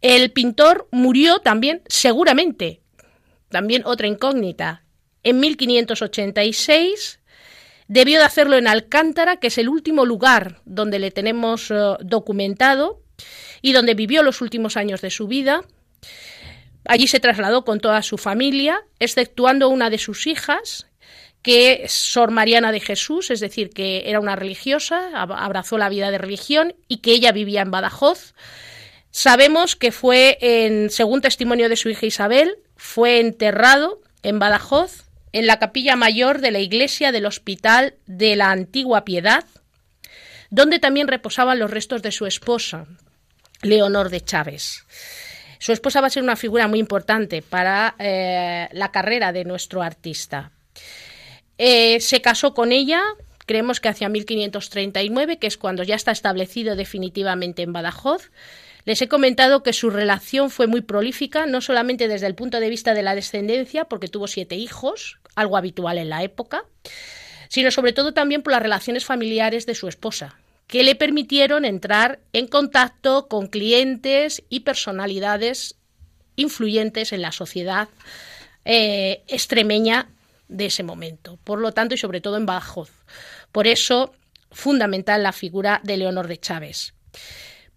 El 0.00 0.32
pintor 0.32 0.88
murió 0.90 1.38
también, 1.38 1.82
seguramente, 1.86 2.80
también 3.50 3.82
otra 3.84 4.08
incógnita, 4.08 4.82
en 5.22 5.38
1586 5.40 7.19
Debió 7.90 8.20
de 8.20 8.24
hacerlo 8.24 8.56
en 8.56 8.68
Alcántara, 8.68 9.38
que 9.38 9.48
es 9.48 9.58
el 9.58 9.68
último 9.68 10.06
lugar 10.06 10.60
donde 10.64 11.00
le 11.00 11.10
tenemos 11.10 11.72
eh, 11.72 11.74
documentado 11.98 13.02
y 13.62 13.72
donde 13.72 13.94
vivió 13.94 14.22
los 14.22 14.42
últimos 14.42 14.76
años 14.76 15.00
de 15.00 15.10
su 15.10 15.26
vida. 15.26 15.64
Allí 16.84 17.08
se 17.08 17.18
trasladó 17.18 17.64
con 17.64 17.80
toda 17.80 18.04
su 18.04 18.16
familia, 18.16 18.84
exceptuando 19.00 19.68
una 19.68 19.90
de 19.90 19.98
sus 19.98 20.28
hijas, 20.28 20.86
que 21.42 21.82
es 21.82 21.90
Sor 21.90 22.30
Mariana 22.30 22.70
de 22.70 22.78
Jesús, 22.78 23.32
es 23.32 23.40
decir, 23.40 23.70
que 23.70 24.04
era 24.06 24.20
una 24.20 24.36
religiosa, 24.36 25.10
abrazó 25.20 25.76
la 25.76 25.88
vida 25.88 26.12
de 26.12 26.18
religión 26.18 26.76
y 26.86 26.98
que 26.98 27.10
ella 27.10 27.32
vivía 27.32 27.62
en 27.62 27.72
Badajoz. 27.72 28.34
Sabemos 29.10 29.74
que 29.74 29.90
fue, 29.90 30.38
según 30.90 31.22
testimonio 31.22 31.68
de 31.68 31.74
su 31.74 31.88
hija 31.88 32.06
Isabel, 32.06 32.54
fue 32.76 33.18
enterrado 33.18 34.00
en 34.22 34.38
Badajoz 34.38 35.09
en 35.32 35.46
la 35.46 35.58
capilla 35.58 35.96
mayor 35.96 36.40
de 36.40 36.50
la 36.50 36.58
iglesia 36.58 37.12
del 37.12 37.26
Hospital 37.26 37.94
de 38.06 38.36
la 38.36 38.50
Antigua 38.50 39.04
Piedad, 39.04 39.44
donde 40.50 40.78
también 40.78 41.08
reposaban 41.08 41.58
los 41.58 41.70
restos 41.70 42.02
de 42.02 42.12
su 42.12 42.26
esposa, 42.26 42.86
Leonor 43.62 44.10
de 44.10 44.20
Chávez. 44.20 44.84
Su 45.58 45.72
esposa 45.72 46.00
va 46.00 46.08
a 46.08 46.10
ser 46.10 46.22
una 46.22 46.36
figura 46.36 46.66
muy 46.68 46.78
importante 46.78 47.42
para 47.42 47.94
eh, 47.98 48.68
la 48.72 48.90
carrera 48.90 49.32
de 49.32 49.44
nuestro 49.44 49.82
artista. 49.82 50.52
Eh, 51.58 52.00
se 52.00 52.22
casó 52.22 52.54
con 52.54 52.72
ella, 52.72 53.02
creemos 53.44 53.80
que 53.80 53.90
hacia 53.90 54.08
1539, 54.08 55.38
que 55.38 55.46
es 55.46 55.58
cuando 55.58 55.82
ya 55.82 55.94
está 55.94 56.10
establecido 56.10 56.76
definitivamente 56.76 57.62
en 57.62 57.72
Badajoz. 57.72 58.30
Les 58.86 59.02
he 59.02 59.08
comentado 59.08 59.62
que 59.62 59.74
su 59.74 59.90
relación 59.90 60.50
fue 60.50 60.66
muy 60.66 60.80
prolífica, 60.80 61.44
no 61.44 61.60
solamente 61.60 62.08
desde 62.08 62.26
el 62.26 62.34
punto 62.34 62.58
de 62.58 62.70
vista 62.70 62.94
de 62.94 63.02
la 63.02 63.14
descendencia, 63.14 63.84
porque 63.84 64.08
tuvo 64.08 64.26
siete 64.26 64.56
hijos, 64.56 65.19
algo 65.34 65.56
habitual 65.56 65.98
en 65.98 66.10
la 66.10 66.22
época, 66.22 66.64
sino 67.48 67.70
sobre 67.70 67.92
todo 67.92 68.12
también 68.12 68.42
por 68.42 68.52
las 68.52 68.62
relaciones 68.62 69.04
familiares 69.04 69.66
de 69.66 69.74
su 69.74 69.88
esposa, 69.88 70.36
que 70.66 70.84
le 70.84 70.94
permitieron 70.94 71.64
entrar 71.64 72.20
en 72.32 72.46
contacto 72.46 73.26
con 73.28 73.48
clientes 73.48 74.42
y 74.48 74.60
personalidades 74.60 75.76
influyentes 76.36 77.12
en 77.12 77.22
la 77.22 77.32
sociedad 77.32 77.88
eh, 78.64 79.22
extremeña 79.26 80.08
de 80.48 80.66
ese 80.66 80.82
momento. 80.82 81.38
Por 81.44 81.60
lo 81.60 81.72
tanto, 81.72 81.94
y 81.94 81.98
sobre 81.98 82.20
todo 82.20 82.36
en 82.36 82.46
Badajoz. 82.46 82.90
Por 83.52 83.66
eso, 83.66 84.12
fundamental 84.52 85.22
la 85.22 85.32
figura 85.32 85.80
de 85.82 85.96
Leonor 85.96 86.28
de 86.28 86.38
Chávez. 86.38 86.94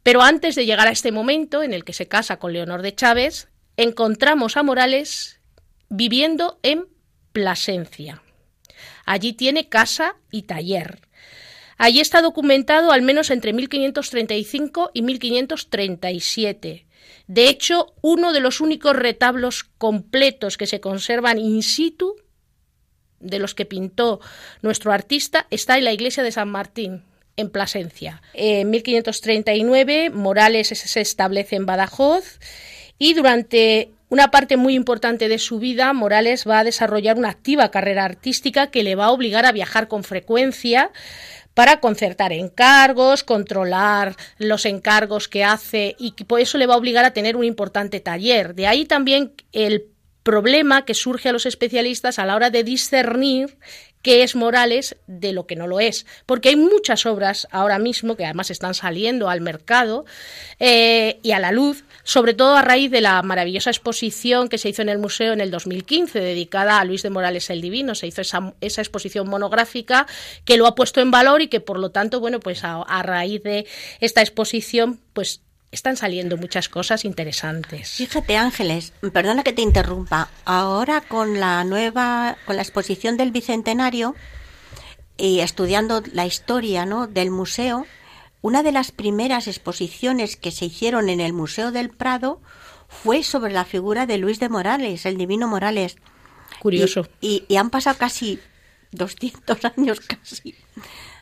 Pero 0.03 0.21
antes 0.21 0.55
de 0.55 0.65
llegar 0.65 0.87
a 0.87 0.91
este 0.91 1.11
momento 1.11 1.63
en 1.63 1.73
el 1.73 1.83
que 1.83 1.93
se 1.93 2.07
casa 2.07 2.37
con 2.37 2.53
Leonor 2.53 2.81
de 2.81 2.93
Chávez, 2.93 3.47
encontramos 3.77 4.57
a 4.57 4.63
Morales 4.63 5.39
viviendo 5.89 6.59
en 6.63 6.85
Plasencia. 7.33 8.21
Allí 9.05 9.33
tiene 9.33 9.67
casa 9.67 10.15
y 10.31 10.43
taller. 10.43 11.01
Allí 11.77 11.99
está 11.99 12.21
documentado 12.21 12.91
al 12.91 13.01
menos 13.01 13.31
entre 13.31 13.51
1535 13.51 14.91
y 14.93 15.01
1537 15.01 16.85
De 17.27 17.49
hecho, 17.49 17.93
uno 18.01 18.31
de 18.31 18.39
los 18.39 18.61
únicos 18.61 18.95
retablos 18.95 19.63
completos 19.63 20.57
que 20.57 20.67
se 20.67 20.79
conservan 20.79 21.39
in 21.39 21.63
situ 21.63 22.15
de 23.19 23.39
los 23.39 23.55
que 23.55 23.65
pintó 23.65 24.19
nuestro 24.61 24.91
artista 24.91 25.47
está 25.49 25.77
en 25.77 25.85
la 25.85 25.93
iglesia 25.93 26.23
de 26.23 26.31
San 26.31 26.49
Martín, 26.49 27.03
en 27.35 27.49
Plasencia. 27.49 28.21
En 28.33 28.69
1539 28.69 30.09
Morales 30.11 30.67
se 30.67 31.01
establece 31.01 31.55
en 31.55 31.65
Badajoz 31.65 32.39
y 32.99 33.13
durante 33.13 33.91
una 34.13 34.29
parte 34.29 34.57
muy 34.57 34.75
importante 34.75 35.27
de 35.27 35.39
su 35.39 35.57
vida 35.57 35.91
Morales 35.91 36.47
va 36.47 36.59
a 36.59 36.63
desarrollar 36.63 37.17
una 37.17 37.29
activa 37.29 37.71
carrera 37.71 38.05
artística 38.05 38.67
que 38.67 38.83
le 38.83 38.93
va 38.93 39.05
a 39.05 39.11
obligar 39.11 39.47
a 39.47 39.51
viajar 39.51 39.87
con 39.87 40.03
frecuencia 40.03 40.91
para 41.55 41.79
concertar 41.79 42.31
encargos, 42.31 43.23
controlar 43.23 44.15
los 44.37 44.67
encargos 44.67 45.27
que 45.27 45.43
hace 45.43 45.95
y 45.97 46.11
por 46.25 46.41
eso 46.41 46.59
le 46.59 46.67
va 46.67 46.75
a 46.75 46.77
obligar 46.77 47.05
a 47.05 47.13
tener 47.13 47.35
un 47.35 47.43
importante 47.43 48.01
taller. 48.01 48.53
De 48.53 48.67
ahí 48.67 48.85
también 48.85 49.33
el 49.51 49.87
problema 50.21 50.85
que 50.85 50.93
surge 50.93 51.29
a 51.29 51.33
los 51.33 51.47
especialistas 51.47 52.19
a 52.19 52.27
la 52.27 52.35
hora 52.35 52.51
de 52.51 52.63
discernir 52.63 53.57
qué 54.03 54.21
es 54.21 54.35
Morales 54.35 54.97
de 55.07 55.33
lo 55.33 55.47
que 55.47 55.55
no 55.55 55.65
lo 55.65 55.79
es. 55.79 56.05
Porque 56.27 56.49
hay 56.49 56.55
muchas 56.55 57.07
obras 57.07 57.47
ahora 57.49 57.79
mismo 57.79 58.15
que 58.15 58.25
además 58.25 58.51
están 58.51 58.75
saliendo 58.75 59.29
al 59.29 59.41
mercado 59.41 60.05
eh, 60.59 61.19
y 61.23 61.31
a 61.31 61.39
la 61.39 61.51
luz, 61.51 61.85
sobre 62.03 62.35
todo 62.35 62.55
a 62.55 62.61
raíz 62.61 62.91
de 62.91 63.01
la 63.01 63.21
maravillosa 63.23 63.71
exposición 63.71 64.49
que 64.49 64.59
se 64.59 64.69
hizo 64.69 64.83
en 64.83 64.89
el 64.89 64.99
museo 64.99 65.33
en 65.33 65.41
el 65.41 65.49
2015, 65.49 66.19
dedicada 66.19 66.79
a 66.79 66.85
Luis 66.85 67.01
de 67.01 67.09
Morales 67.09 67.49
el 67.49 67.61
Divino. 67.61 67.95
Se 67.95 68.05
hizo 68.05 68.21
esa, 68.21 68.53
esa 68.61 68.81
exposición 68.81 69.27
monográfica 69.27 70.05
que 70.45 70.57
lo 70.57 70.67
ha 70.67 70.75
puesto 70.75 71.01
en 71.01 71.09
valor 71.09 71.41
y 71.41 71.47
que 71.47 71.61
por 71.61 71.79
lo 71.79 71.91
tanto, 71.91 72.19
bueno, 72.19 72.39
pues 72.39 72.63
a, 72.63 72.81
a 72.81 73.01
raíz 73.01 73.41
de 73.41 73.65
esta 74.01 74.21
exposición, 74.21 74.99
pues 75.13 75.41
están 75.73 75.97
saliendo 75.97 76.37
muchas 76.37 76.69
cosas 76.69 77.03
interesantes. 77.03 77.89
Fíjate, 77.89 78.37
Ángeles, 78.37 78.93
perdona 79.11 79.43
que 79.43 79.53
te 79.53 79.61
interrumpa. 79.61 80.29
Ahora 80.45 81.01
con 81.01 81.39
la 81.39 81.63
nueva, 81.63 82.37
con 82.45 82.55
la 82.55 82.61
exposición 82.61 83.17
del 83.17 83.31
Bicentenario 83.31 84.15
y 85.17 85.39
estudiando 85.39 86.03
la 86.13 86.25
historia 86.25 86.85
¿no? 86.85 87.07
del 87.07 87.31
museo, 87.31 87.87
una 88.41 88.61
de 88.61 88.71
las 88.71 88.91
primeras 88.91 89.47
exposiciones 89.47 90.37
que 90.37 90.51
se 90.51 90.65
hicieron 90.65 91.09
en 91.09 91.19
el 91.19 91.33
Museo 91.33 91.71
del 91.71 91.89
Prado 91.89 92.39
fue 92.87 93.23
sobre 93.23 93.51
la 93.51 93.65
figura 93.65 94.05
de 94.05 94.19
Luis 94.19 94.39
de 94.39 94.49
Morales, 94.49 95.05
el 95.05 95.17
Divino 95.17 95.47
Morales. 95.47 95.97
Curioso. 96.59 97.07
Y, 97.19 97.45
y 97.47 97.55
han 97.55 97.71
pasado 97.71 97.97
casi 97.97 98.39
200 98.91 99.57
años 99.75 99.99
casi 100.07 100.55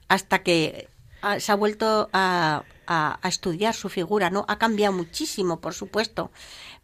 hasta 0.09 0.43
que 0.43 0.89
ah, 1.21 1.39
se 1.39 1.53
ha 1.53 1.55
vuelto 1.55 2.09
a, 2.11 2.63
a, 2.91 3.27
estudiar 3.27 3.73
su 3.73 3.89
figura, 3.89 4.29
¿no? 4.29 4.45
Ha 4.47 4.57
cambiado 4.57 4.93
muchísimo, 4.93 5.61
por 5.61 5.73
supuesto, 5.73 6.31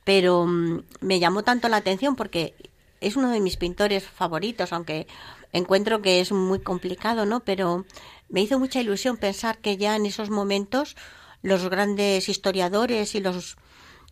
pero 0.04 0.46
mm, 0.46 0.84
me 1.02 1.20
llamó 1.20 1.44
tanto 1.44 1.68
la 1.68 1.78
atención 1.78 2.16
porque 2.16 2.56
es 3.02 3.16
uno 3.16 3.30
de 3.30 3.42
mis 3.42 3.58
pintores 3.58 4.04
favoritos, 4.06 4.72
aunque 4.72 5.08
encuentro 5.52 6.02
que 6.02 6.22
es 6.22 6.32
muy 6.32 6.60
complicado, 6.60 7.26
¿no? 7.26 7.42
Pero 7.42 7.86
me 8.30 8.42
hizo 8.42 8.58
mucha 8.58 8.80
ilusión 8.80 9.18
pensar 9.18 9.58
que 9.60 9.78
ya 9.78 9.96
en 9.96 10.06
esos 10.06 10.30
momentos 10.30 10.96
los 11.42 11.70
grandes 11.70 12.30
historiadores 12.30 13.14
y 13.14 13.20
los 13.20 13.58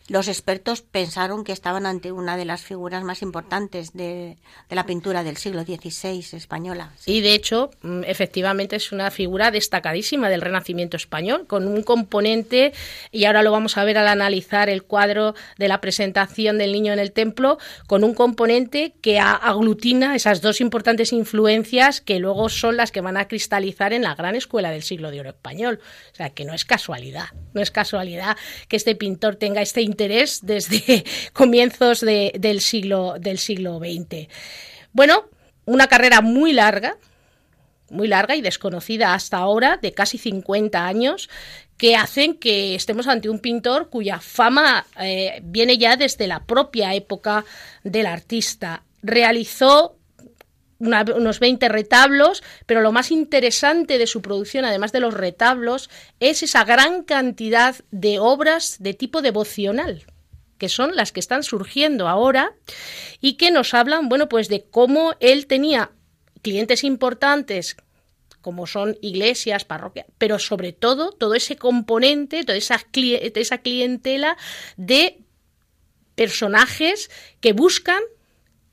los 0.07 0.27
expertos 0.27 0.81
pensaron 0.81 1.43
que 1.43 1.51
estaban 1.51 1.87
ante 1.87 2.11
una 2.11 2.37
de 2.37 2.45
las 2.45 2.61
figuras 2.61 3.03
más 3.03 3.23
importantes 3.23 3.93
de, 3.93 4.37
la 4.69 4.85
pintura 4.85 5.23
del 5.23 5.37
siglo 5.37 5.63
XVI 5.63 6.23
española. 6.33 6.91
Y 7.05 7.21
de 7.21 7.33
hecho, 7.33 7.71
mm, 7.81 8.03
efectivamente 8.05 8.75
es 8.75 8.91
una 8.91 9.09
figura 9.09 9.49
destacadísima 9.49 10.29
del 10.29 10.41
Renacimiento 10.41 10.95
español, 10.95 11.47
con 11.47 11.67
un 11.67 11.81
componente, 11.81 12.73
y 13.11 13.25
ahora 13.25 13.41
lo 13.41 13.51
vamos 13.51 13.77
a 13.77 13.83
ver 13.83 13.97
al 13.97 14.07
analizar 14.07 14.69
el 14.69 14.83
cuadro 14.83 15.33
de 15.57 15.67
la 15.67 15.81
presentación 15.81 16.59
del 16.59 16.71
niño 16.71 16.93
en 16.93 16.99
el 16.99 17.11
templo, 17.11 17.57
con 17.87 18.03
un 18.03 18.13
componente 18.13 18.93
que 19.01 19.19
aglutina 19.19 20.15
esas 20.15 20.41
dos 20.41 20.61
importantes 20.61 21.13
influencias 21.13 21.99
que 22.01 22.19
luego 22.19 22.49
son 22.49 22.77
las 22.77 22.91
que 22.91 23.01
van 23.01 23.17
a 23.17 23.27
cristalizar 23.27 23.91
en 23.91 24.03
la 24.03 24.13
gran 24.13 24.35
escuela 24.35 24.69
del 24.69 24.83
siglo 24.83 25.09
de 25.09 25.21
oro 25.21 25.29
español. 25.29 25.79
O 26.13 26.15
sea, 26.15 26.29
que 26.29 26.45
no 26.45 26.53
es 26.53 26.63
casualidad, 26.63 27.29
no 27.53 27.61
es 27.61 27.71
casualidad 27.71 28.37
que 28.67 28.75
este 28.75 28.95
pintor 28.95 29.35
tenga 29.35 29.61
este 29.61 29.81
interés 29.95 30.41
desde 30.43 31.05
comienzos 31.33 32.01
del, 32.01 32.59
siglo, 32.59 33.15
del 33.17 33.37
siglo 33.37 33.79
XX. 33.79 34.27
Bueno, 34.91 35.29
una 35.63 35.87
carrera 35.87 36.19
muy 36.19 36.51
larga, 36.51 36.97
muy 37.89 38.09
larga 38.09 38.35
y 38.35 38.41
desconocida 38.41 39.13
hasta 39.13 39.37
ahora, 39.37 39.79
de 39.81 39.93
casi 39.93 40.17
50 40.17 40.85
años, 40.85 41.29
que 41.77 41.95
hacen 41.95 42.35
que 42.35 42.75
estemos 42.75 43.07
ante 43.07 43.29
un 43.29 43.39
pintor 43.39 43.89
cuya 43.89 44.19
fama 44.19 44.85
eh, 44.99 45.39
viene 45.43 45.77
ya 45.77 45.95
desde 45.95 46.27
la 46.27 46.43
propia 46.43 46.93
época 46.93 47.45
del 47.83 48.05
artista. 48.05 48.83
Realizó 49.01 49.94
unos 50.87 51.39
20 51.39 51.69
retablos, 51.69 52.43
pero 52.65 52.81
lo 52.81 52.91
más 52.91 53.11
interesante 53.11 53.97
de 53.97 54.07
su 54.07 54.21
producción, 54.21 54.65
además 54.65 54.91
de 54.91 54.99
los 54.99 55.13
retablos, 55.13 55.89
es 56.19 56.43
esa 56.43 56.63
gran 56.63 57.03
cantidad 57.03 57.75
de 57.91 58.19
obras 58.19 58.77
de 58.79 58.93
tipo 58.93 59.21
devocional 59.21 60.05
que 60.57 60.69
son 60.69 60.95
las 60.95 61.11
que 61.11 61.19
están 61.19 61.43
surgiendo 61.43 62.07
ahora 62.07 62.55
y 63.19 63.33
que 63.33 63.51
nos 63.51 63.73
hablan, 63.73 64.07
bueno, 64.07 64.29
pues 64.29 64.47
de 64.47 64.63
cómo 64.63 65.13
él 65.19 65.47
tenía 65.47 65.91
clientes 66.41 66.83
importantes 66.83 67.75
como 68.45 68.67
son 68.67 68.95
iglesias, 69.01 69.65
parroquias, 69.65 70.05
pero 70.19 70.37
sobre 70.37 70.71
todo 70.71 71.11
todo 71.11 71.33
ese 71.33 71.55
componente, 71.55 72.43
toda 72.43 72.57
esa, 72.57 72.79
esa 72.93 73.57
clientela 73.57 74.37
de 74.77 75.17
personajes 76.13 77.09
que 77.41 77.53
buscan 77.53 78.01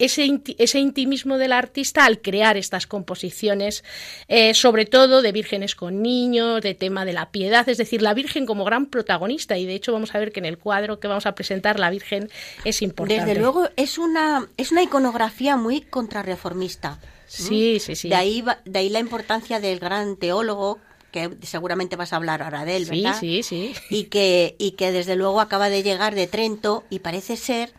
ese, 0.04 0.78
intimismo 0.78 1.38
del 1.38 1.52
artista 1.52 2.04
al 2.04 2.20
crear 2.20 2.56
estas 2.56 2.86
composiciones, 2.86 3.84
eh, 4.28 4.54
sobre 4.54 4.84
todo 4.84 5.22
de 5.22 5.32
vírgenes 5.32 5.74
con 5.74 6.02
niños, 6.02 6.60
de 6.60 6.74
tema 6.74 7.04
de 7.04 7.12
la 7.12 7.30
piedad, 7.30 7.68
es 7.68 7.78
decir, 7.78 8.02
la 8.02 8.14
Virgen 8.14 8.46
como 8.46 8.64
gran 8.64 8.86
protagonista. 8.86 9.56
Y 9.58 9.66
de 9.66 9.74
hecho 9.74 9.92
vamos 9.92 10.14
a 10.14 10.18
ver 10.18 10.32
que 10.32 10.40
en 10.40 10.46
el 10.46 10.58
cuadro 10.58 10.98
que 10.98 11.08
vamos 11.08 11.26
a 11.26 11.34
presentar 11.34 11.78
la 11.78 11.90
Virgen 11.90 12.30
es 12.64 12.82
importante. 12.82 13.24
Desde 13.24 13.40
luego 13.40 13.68
es 13.76 13.98
una, 13.98 14.48
es 14.56 14.72
una 14.72 14.82
iconografía 14.82 15.56
muy 15.56 15.82
contrarreformista. 15.82 16.98
Sí, 17.26 17.78
sí, 17.80 17.96
sí. 17.96 18.08
De 18.08 18.14
ahí, 18.14 18.44
de 18.64 18.78
ahí 18.78 18.90
la 18.90 18.98
importancia 18.98 19.58
del 19.60 19.78
gran 19.78 20.16
teólogo 20.16 20.78
que 21.12 21.30
seguramente 21.42 21.94
vas 21.96 22.12
a 22.12 22.16
hablar 22.16 22.42
ahora 22.42 22.64
de 22.64 22.76
él, 22.76 22.86
¿verdad? 22.86 23.16
Sí, 23.18 23.42
sí, 23.42 23.74
sí. 23.74 23.84
Y 23.90 24.04
que, 24.04 24.56
y 24.58 24.72
que 24.72 24.92
desde 24.92 25.14
luego 25.14 25.40
acaba 25.40 25.68
de 25.68 25.82
llegar 25.82 26.14
de 26.14 26.26
Trento 26.26 26.84
y 26.90 27.00
parece 27.00 27.36
ser 27.36 27.72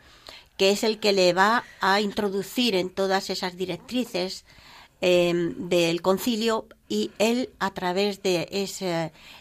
que 0.58 0.72
es 0.72 0.84
el 0.84 1.00
que 1.00 1.14
le 1.14 1.34
va 1.34 1.64
a 1.82 2.02
introducir 2.02 2.76
en 2.76 2.90
todas 2.90 3.30
esas 3.30 3.58
directrices 3.58 4.46
em, 5.02 5.70
del 5.70 6.02
concilio 6.02 6.68
y 6.88 7.12
él 7.18 7.50
a 7.60 7.74
través 7.74 8.22
de 8.22 8.48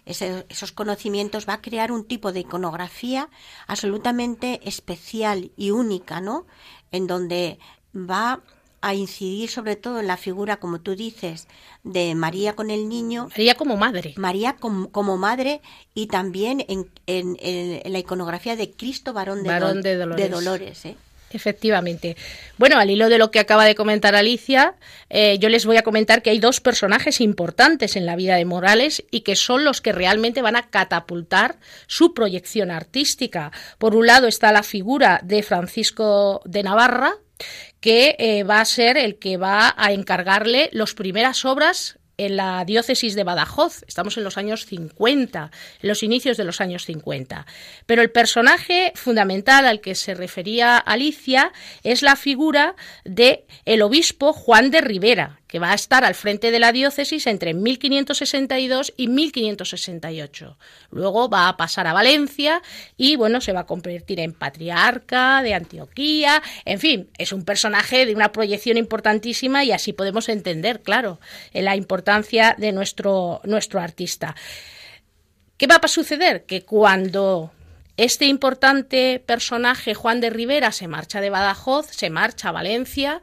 esos 0.04 0.72
conocimientos 0.72 1.48
va 1.48 1.54
a 1.54 1.62
crear 1.62 1.92
un 1.92 2.04
tipo 2.04 2.32
de 2.32 2.40
iconografía 2.40 3.28
absolutamente 3.66 4.60
especial 4.64 5.52
y 5.56 5.70
única, 5.70 6.20
¿no? 6.20 6.46
En 6.90 7.06
donde 7.06 7.58
va 7.94 8.40
a 8.82 8.94
incidir 8.94 9.48
sobre 9.48 9.76
todo 9.76 10.00
en 10.00 10.06
la 10.06 10.16
figura, 10.16 10.58
como 10.58 10.80
tú 10.80 10.94
dices, 10.94 11.46
de 11.84 12.14
María 12.14 12.54
con 12.54 12.70
el 12.70 12.88
niño. 12.88 13.28
María 13.30 13.54
como 13.54 13.76
madre. 13.76 14.14
María 14.16 14.56
como, 14.58 15.16
madre 15.16 15.62
y 15.94 16.08
también 16.08 16.64
en, 16.68 16.90
en, 17.06 17.92
la 17.92 17.98
iconografía 17.98 18.56
de 18.56 18.72
Cristo 18.72 19.12
varón 19.12 19.42
de, 19.42 20.28
Dolores. 20.28 20.84
¿eh? 20.84 20.96
Efectivamente. 21.30 22.16
Bueno, 22.58 22.78
al 22.78 22.90
hilo 22.90 23.08
de 23.08 23.18
lo 23.18 23.30
que 23.30 23.40
acaba 23.40 23.64
de 23.64 23.74
comentar 23.74 24.14
Alicia, 24.14 24.74
eh, 25.10 25.38
yo 25.38 25.48
les 25.48 25.64
voy 25.64 25.76
a 25.76 25.82
comentar 25.82 26.22
que 26.22 26.30
hay 26.30 26.38
dos 26.38 26.60
personajes 26.60 27.20
importantes 27.20 27.96
en 27.96 28.04
la 28.04 28.16
vida 28.16 28.36
de 28.36 28.44
Morales 28.44 29.04
y 29.10 29.20
que 29.20 29.36
son 29.36 29.64
los 29.64 29.80
que 29.80 29.92
realmente 29.92 30.42
van 30.42 30.56
a 30.56 30.68
catapultar 30.68 31.56
su 31.86 32.14
proyección 32.14 32.70
artística. 32.70 33.52
Por 33.78 33.94
un 33.94 34.06
lado 34.06 34.26
está 34.26 34.52
la 34.52 34.62
figura 34.62 35.20
de 35.22 35.42
Francisco 35.42 36.42
de 36.44 36.62
Navarra, 36.62 37.14
que 37.82 38.14
eh, 38.18 38.44
va 38.44 38.60
a 38.60 38.64
ser 38.64 38.96
el 38.96 39.18
que 39.18 39.36
va 39.36 39.74
a 39.76 39.92
encargarle 39.92 40.70
las 40.72 40.94
primeras 40.94 41.44
obras 41.44 41.98
en 42.16 42.36
la 42.36 42.64
diócesis 42.64 43.14
de 43.16 43.24
Badajoz. 43.24 43.82
Estamos 43.88 44.16
en 44.16 44.24
los 44.24 44.38
años 44.38 44.66
50, 44.66 45.50
en 45.82 45.88
los 45.88 46.02
inicios 46.02 46.36
de 46.36 46.44
los 46.44 46.60
años 46.60 46.84
50. 46.84 47.44
Pero 47.86 48.00
el 48.00 48.10
personaje 48.10 48.92
fundamental 48.94 49.66
al 49.66 49.80
que 49.80 49.96
se 49.96 50.14
refería 50.14 50.78
Alicia 50.78 51.52
es 51.82 52.02
la 52.02 52.14
figura 52.14 52.76
de 53.04 53.46
el 53.64 53.82
obispo 53.82 54.32
Juan 54.32 54.70
de 54.70 54.80
Rivera, 54.80 55.40
que 55.52 55.58
va 55.58 55.72
a 55.72 55.74
estar 55.74 56.02
al 56.02 56.14
frente 56.14 56.50
de 56.50 56.58
la 56.58 56.72
diócesis 56.72 57.26
entre 57.26 57.52
1562 57.52 58.94
y 58.96 59.08
1568. 59.08 60.56
Luego 60.90 61.28
va 61.28 61.46
a 61.46 61.58
pasar 61.58 61.86
a 61.86 61.92
Valencia 61.92 62.62
y 62.96 63.16
bueno, 63.16 63.42
se 63.42 63.52
va 63.52 63.60
a 63.60 63.66
convertir 63.66 64.18
en 64.20 64.32
patriarca 64.32 65.42
de 65.42 65.52
Antioquía. 65.52 66.42
En 66.64 66.78
fin, 66.78 67.10
es 67.18 67.34
un 67.34 67.44
personaje 67.44 68.06
de 68.06 68.14
una 68.14 68.32
proyección 68.32 68.78
importantísima 68.78 69.62
y 69.62 69.72
así 69.72 69.92
podemos 69.92 70.30
entender, 70.30 70.80
claro, 70.80 71.20
la 71.52 71.76
importancia 71.76 72.56
de 72.56 72.72
nuestro, 72.72 73.42
nuestro 73.44 73.78
artista. 73.78 74.34
¿Qué 75.58 75.66
va 75.66 75.78
a 75.82 75.86
suceder? 75.86 76.46
Que 76.46 76.62
cuando 76.62 77.52
Este 77.98 78.24
importante 78.24 79.22
personaje, 79.26 79.92
Juan 79.92 80.22
de 80.22 80.30
Rivera, 80.30 80.72
se 80.72 80.88
marcha 80.88 81.20
de 81.20 81.28
Badajoz, 81.28 81.88
se 81.90 82.08
marcha 82.08 82.48
a 82.48 82.52
Valencia, 82.52 83.22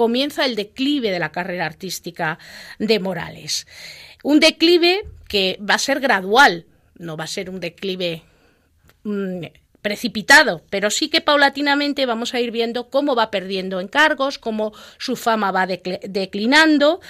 comienza 0.00 0.46
el 0.46 0.56
declive 0.56 1.10
de 1.10 1.18
la 1.18 1.30
carrera 1.30 1.66
artística 1.66 2.38
de 2.78 3.00
Morales. 3.00 3.66
Un 4.22 4.40
declive 4.40 5.04
que 5.28 5.58
va 5.60 5.74
a 5.74 5.78
ser 5.78 6.00
gradual, 6.00 6.64
no 6.96 7.18
va 7.18 7.24
a 7.24 7.26
ser 7.26 7.50
un 7.50 7.60
declive 7.60 8.22
mm, 9.04 9.44
precipitado, 9.82 10.62
pero 10.70 10.88
sí 10.88 11.10
que 11.10 11.20
paulatinamente 11.20 12.06
vamos 12.06 12.32
a 12.32 12.40
ir 12.40 12.50
viendo 12.50 12.88
cómo 12.88 13.14
va 13.14 13.30
perdiendo 13.30 13.78
encargos, 13.78 14.38
cómo 14.38 14.72
su 14.96 15.16
fama 15.16 15.50
va 15.52 15.66
declinando 15.66 17.02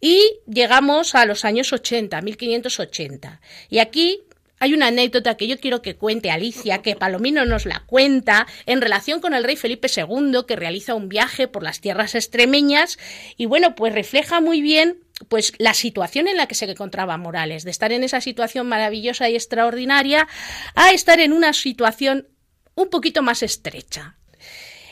y 0.00 0.40
llegamos 0.48 1.14
a 1.14 1.26
los 1.26 1.44
años 1.44 1.72
80, 1.72 2.20
1580. 2.22 3.40
Y 3.70 3.78
aquí 3.78 4.24
hay 4.62 4.74
una 4.74 4.86
anécdota 4.86 5.36
que 5.36 5.48
yo 5.48 5.58
quiero 5.58 5.82
que 5.82 5.96
cuente 5.96 6.30
Alicia, 6.30 6.82
que 6.82 6.94
Palomino 6.94 7.44
nos 7.44 7.66
la 7.66 7.82
cuenta, 7.84 8.46
en 8.64 8.80
relación 8.80 9.20
con 9.20 9.34
el 9.34 9.42
rey 9.42 9.56
Felipe 9.56 9.88
II, 9.88 10.44
que 10.46 10.54
realiza 10.54 10.94
un 10.94 11.08
viaje 11.08 11.48
por 11.48 11.64
las 11.64 11.80
tierras 11.80 12.14
extremeñas, 12.14 12.96
y 13.36 13.46
bueno, 13.46 13.74
pues 13.74 13.92
refleja 13.92 14.40
muy 14.40 14.62
bien 14.62 15.00
pues 15.28 15.52
la 15.58 15.74
situación 15.74 16.28
en 16.28 16.36
la 16.36 16.46
que 16.46 16.54
se 16.54 16.70
encontraba 16.70 17.16
Morales, 17.16 17.64
de 17.64 17.72
estar 17.72 17.90
en 17.90 18.04
esa 18.04 18.20
situación 18.20 18.68
maravillosa 18.68 19.28
y 19.28 19.34
extraordinaria 19.34 20.28
a 20.76 20.92
estar 20.92 21.18
en 21.18 21.32
una 21.32 21.54
situación 21.54 22.28
un 22.76 22.88
poquito 22.88 23.20
más 23.20 23.42
estrecha. 23.42 24.14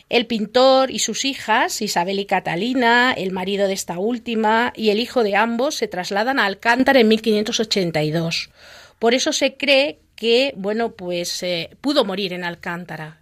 El 0.08 0.26
pintor 0.26 0.90
y 0.90 0.98
sus 0.98 1.24
hijas, 1.24 1.80
Isabel 1.80 2.18
y 2.18 2.26
Catalina, 2.26 3.12
el 3.12 3.30
marido 3.30 3.68
de 3.68 3.74
esta 3.74 4.00
última 4.00 4.72
y 4.74 4.90
el 4.90 4.98
hijo 4.98 5.22
de 5.22 5.36
ambos 5.36 5.76
se 5.76 5.86
trasladan 5.86 6.40
a 6.40 6.46
Alcántara 6.46 6.98
en 6.98 7.06
1582. 7.06 8.50
Por 9.00 9.14
eso 9.14 9.32
se 9.32 9.56
cree 9.56 9.98
que, 10.14 10.54
bueno, 10.56 10.92
pues 10.92 11.42
eh, 11.42 11.76
pudo 11.80 12.04
morir 12.04 12.32
en 12.32 12.44
Alcántara, 12.44 13.20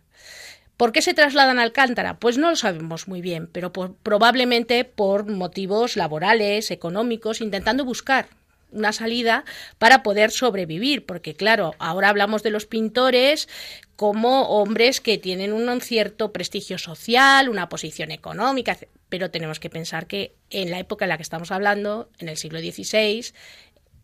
¿Por 0.79 0.93
qué 0.93 1.03
se 1.03 1.13
trasladan 1.13 1.59
a 1.59 1.63
Alcántara? 1.63 2.21
Pues 2.21 2.39
no 2.39 2.51
lo 2.51 2.55
sabemos 2.55 3.09
muy 3.09 3.21
bien, 3.21 3.49
pero 3.51 3.73
probablemente 3.73 4.85
por 4.85 5.27
motivos 5.27 5.97
laborales, 5.97 6.71
económicos, 6.71 7.41
intentando 7.41 7.85
buscar 7.85 8.29
una 8.71 8.93
salida 8.93 9.45
para 9.79 10.05
poder 10.05 10.31
sobrevivir, 10.31 11.05
porque 11.05 11.35
claro, 11.35 11.75
ahora 11.81 12.11
hablamos 12.11 12.45
de 12.45 12.51
los 12.51 12.67
pintores 12.67 13.49
como 13.97 14.43
hombres 14.51 15.01
que 15.01 15.19
tienen 15.19 15.53
un 15.53 15.81
cierto 15.81 16.33
prestigio 16.33 16.79
social, 16.79 17.49
una 17.49 17.69
posición 17.69 18.13
económica, 18.13 18.79
pero 19.09 19.33
tenemos 19.33 19.59
que 19.59 19.71
pensar 19.71 20.07
que 20.07 20.37
en 20.51 20.71
la 20.71 20.79
época 20.79 21.07
en 21.07 21.09
la 21.09 21.17
que 21.17 21.25
estamos 21.25 21.51
hablando, 21.51 22.09
en 22.21 22.29
el 22.29 22.37
siglo 22.37 22.61
XVI, 22.61 23.33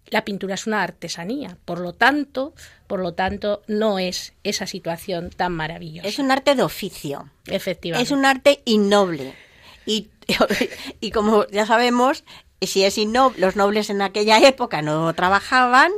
la 0.08 0.24
pintura 0.24 0.54
es 0.54 0.66
una 0.66 0.82
artesanía, 0.82 1.56
por 1.64 1.80
lo 1.80 1.92
tanto, 1.92 2.54
por 2.86 3.00
lo 3.00 3.14
tanto, 3.14 3.62
no 3.66 3.98
es 3.98 4.34
esa 4.44 4.66
situación 4.66 5.30
tan 5.30 5.52
maravillosa. 5.52 6.06
Es 6.08 6.18
un 6.18 6.30
arte 6.30 6.54
de 6.54 6.62
oficio. 6.62 7.30
Efectivamente. 7.46 8.04
Es 8.04 8.10
un 8.10 8.24
arte 8.24 8.62
innoble. 8.64 9.34
Y, 9.86 10.08
y 11.00 11.10
como 11.10 11.46
ya 11.48 11.66
sabemos, 11.66 12.24
si 12.66 12.84
es 12.84 12.98
innoble, 12.98 13.40
los 13.40 13.56
nobles 13.56 13.90
en 13.90 14.02
aquella 14.02 14.38
época 14.46 14.82
no 14.82 15.12
trabajaban, 15.14 15.90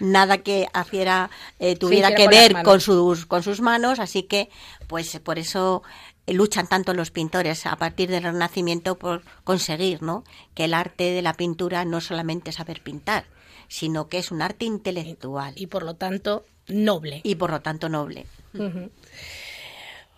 nada 0.00 0.38
que 0.38 0.68
haciera, 0.72 1.30
eh, 1.58 1.76
tuviera 1.76 2.14
que 2.14 2.28
ver 2.28 2.62
con 2.62 2.80
sus, 2.80 3.26
con 3.26 3.42
sus 3.42 3.60
manos, 3.60 3.98
así 3.98 4.24
que, 4.24 4.50
pues 4.86 5.18
por 5.20 5.38
eso 5.38 5.82
luchan 6.26 6.68
tanto 6.68 6.94
los 6.94 7.10
pintores 7.10 7.66
a 7.66 7.76
partir 7.76 8.10
del 8.10 8.22
Renacimiento 8.22 8.98
por 8.98 9.22
conseguir 9.44 10.02
¿no? 10.02 10.24
que 10.54 10.64
el 10.64 10.74
arte 10.74 11.10
de 11.12 11.22
la 11.22 11.34
pintura 11.34 11.84
no 11.84 12.00
solamente 12.00 12.52
saber 12.52 12.80
pintar, 12.80 13.24
sino 13.68 14.08
que 14.08 14.18
es 14.18 14.30
un 14.30 14.42
arte 14.42 14.64
intelectual. 14.64 15.54
Y, 15.56 15.66
por 15.66 15.82
lo 15.82 15.94
tanto 15.94 16.44
noble. 16.68 17.20
Y 17.24 17.34
por 17.34 17.50
lo 17.50 17.60
tanto 17.60 17.88
noble. 17.88 18.26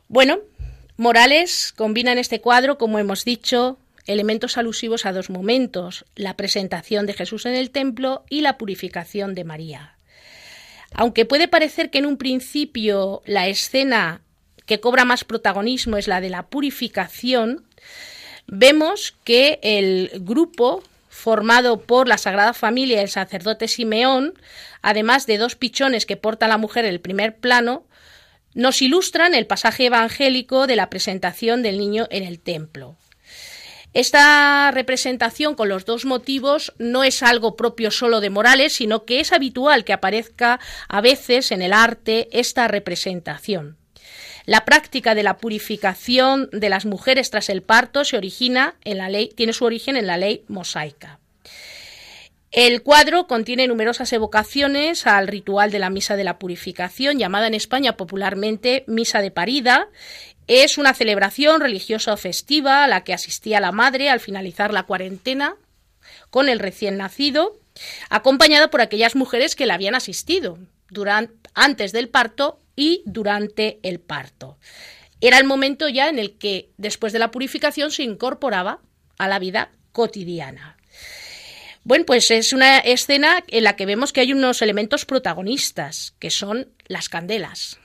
Bueno, 0.08 0.38
Morales 0.96 1.72
combina 1.74 2.12
en 2.12 2.18
este 2.18 2.40
cuadro, 2.40 2.78
como 2.78 2.98
hemos 2.98 3.24
dicho, 3.24 3.78
elementos 4.06 4.58
alusivos 4.58 5.06
a 5.06 5.12
dos 5.12 5.30
momentos, 5.30 6.04
la 6.14 6.36
presentación 6.36 7.06
de 7.06 7.14
Jesús 7.14 7.46
en 7.46 7.54
el 7.54 7.70
templo 7.70 8.24
y 8.28 8.42
la 8.42 8.58
purificación 8.58 9.34
de 9.34 9.44
María. 9.44 9.96
Aunque 10.92 11.24
puede 11.24 11.48
parecer 11.48 11.90
que 11.90 11.98
en 11.98 12.06
un 12.06 12.16
principio 12.16 13.22
la 13.26 13.48
escena 13.48 14.20
que 14.66 14.80
cobra 14.80 15.04
más 15.04 15.24
protagonismo 15.24 15.96
es 15.96 16.08
la 16.08 16.20
de 16.20 16.30
la 16.30 16.46
purificación, 16.46 17.64
vemos 18.46 19.14
que 19.24 19.58
el 19.62 20.10
grupo 20.20 20.82
formado 21.08 21.80
por 21.80 22.08
la 22.08 22.18
Sagrada 22.18 22.52
Familia 22.52 22.98
y 22.98 23.04
el 23.04 23.08
sacerdote 23.08 23.68
Simeón, 23.68 24.34
además 24.82 25.26
de 25.26 25.38
dos 25.38 25.54
pichones 25.54 26.06
que 26.06 26.16
porta 26.16 26.48
la 26.48 26.58
mujer 26.58 26.84
en 26.84 26.90
el 26.92 27.00
primer 27.00 27.36
plano, 27.36 27.84
nos 28.54 28.82
ilustran 28.82 29.34
el 29.34 29.46
pasaje 29.46 29.86
evangélico 29.86 30.66
de 30.66 30.76
la 30.76 30.90
presentación 30.90 31.62
del 31.62 31.78
niño 31.78 32.06
en 32.10 32.24
el 32.24 32.40
templo. 32.40 32.96
Esta 33.94 34.72
representación 34.72 35.54
con 35.54 35.68
los 35.68 35.84
dos 35.84 36.04
motivos 36.04 36.72
no 36.78 37.04
es 37.04 37.22
algo 37.22 37.54
propio 37.54 37.92
solo 37.92 38.20
de 38.20 38.30
Morales, 38.30 38.72
sino 38.72 39.04
que 39.04 39.20
es 39.20 39.32
habitual 39.32 39.84
que 39.84 39.92
aparezca 39.92 40.58
a 40.88 41.00
veces 41.00 41.52
en 41.52 41.62
el 41.62 41.72
arte 41.72 42.28
esta 42.32 42.66
representación. 42.66 43.76
La 44.46 44.66
práctica 44.66 45.14
de 45.14 45.22
la 45.22 45.38
purificación 45.38 46.50
de 46.52 46.68
las 46.68 46.84
mujeres 46.84 47.30
tras 47.30 47.48
el 47.48 47.62
parto 47.62 48.04
se 48.04 48.16
origina 48.16 48.74
en 48.84 48.98
la 48.98 49.08
ley, 49.08 49.30
tiene 49.34 49.54
su 49.54 49.64
origen 49.64 49.96
en 49.96 50.06
la 50.06 50.18
ley 50.18 50.44
mosaica. 50.48 51.18
El 52.50 52.82
cuadro 52.82 53.26
contiene 53.26 53.66
numerosas 53.66 54.12
evocaciones 54.12 55.08
al 55.08 55.26
ritual 55.26 55.72
de 55.72 55.80
la 55.80 55.90
misa 55.90 56.14
de 56.14 56.22
la 56.24 56.38
purificación, 56.38 57.18
llamada 57.18 57.48
en 57.48 57.54
España 57.54 57.96
popularmente 57.96 58.84
misa 58.86 59.22
de 59.22 59.32
parida. 59.32 59.88
Es 60.46 60.78
una 60.78 60.94
celebración 60.94 61.60
religiosa 61.60 62.12
o 62.12 62.16
festiva 62.16 62.84
a 62.84 62.86
la 62.86 63.02
que 63.02 63.14
asistía 63.14 63.58
la 63.58 63.72
madre 63.72 64.08
al 64.08 64.20
finalizar 64.20 64.72
la 64.72 64.84
cuarentena 64.84 65.56
con 66.30 66.48
el 66.48 66.60
recién 66.60 66.96
nacido, 66.96 67.58
acompañada 68.08 68.68
por 68.68 68.82
aquellas 68.82 69.16
mujeres 69.16 69.56
que 69.56 69.66
la 69.66 69.74
habían 69.74 69.94
asistido 69.96 70.58
durante, 70.90 71.34
antes 71.54 71.90
del 71.90 72.08
parto 72.08 72.60
y 72.76 73.02
durante 73.06 73.78
el 73.82 74.00
parto. 74.00 74.58
Era 75.20 75.38
el 75.38 75.44
momento 75.44 75.88
ya 75.88 76.08
en 76.08 76.18
el 76.18 76.36
que, 76.36 76.70
después 76.76 77.12
de 77.12 77.18
la 77.18 77.30
purificación, 77.30 77.90
se 77.90 78.02
incorporaba 78.02 78.80
a 79.18 79.28
la 79.28 79.38
vida 79.38 79.70
cotidiana. 79.92 80.76
Bueno, 81.84 82.04
pues 82.06 82.30
es 82.30 82.52
una 82.52 82.78
escena 82.78 83.44
en 83.48 83.64
la 83.64 83.76
que 83.76 83.86
vemos 83.86 84.12
que 84.12 84.20
hay 84.20 84.32
unos 84.32 84.62
elementos 84.62 85.04
protagonistas, 85.04 86.14
que 86.18 86.30
son 86.30 86.68
las 86.86 87.08
candelas. 87.08 87.78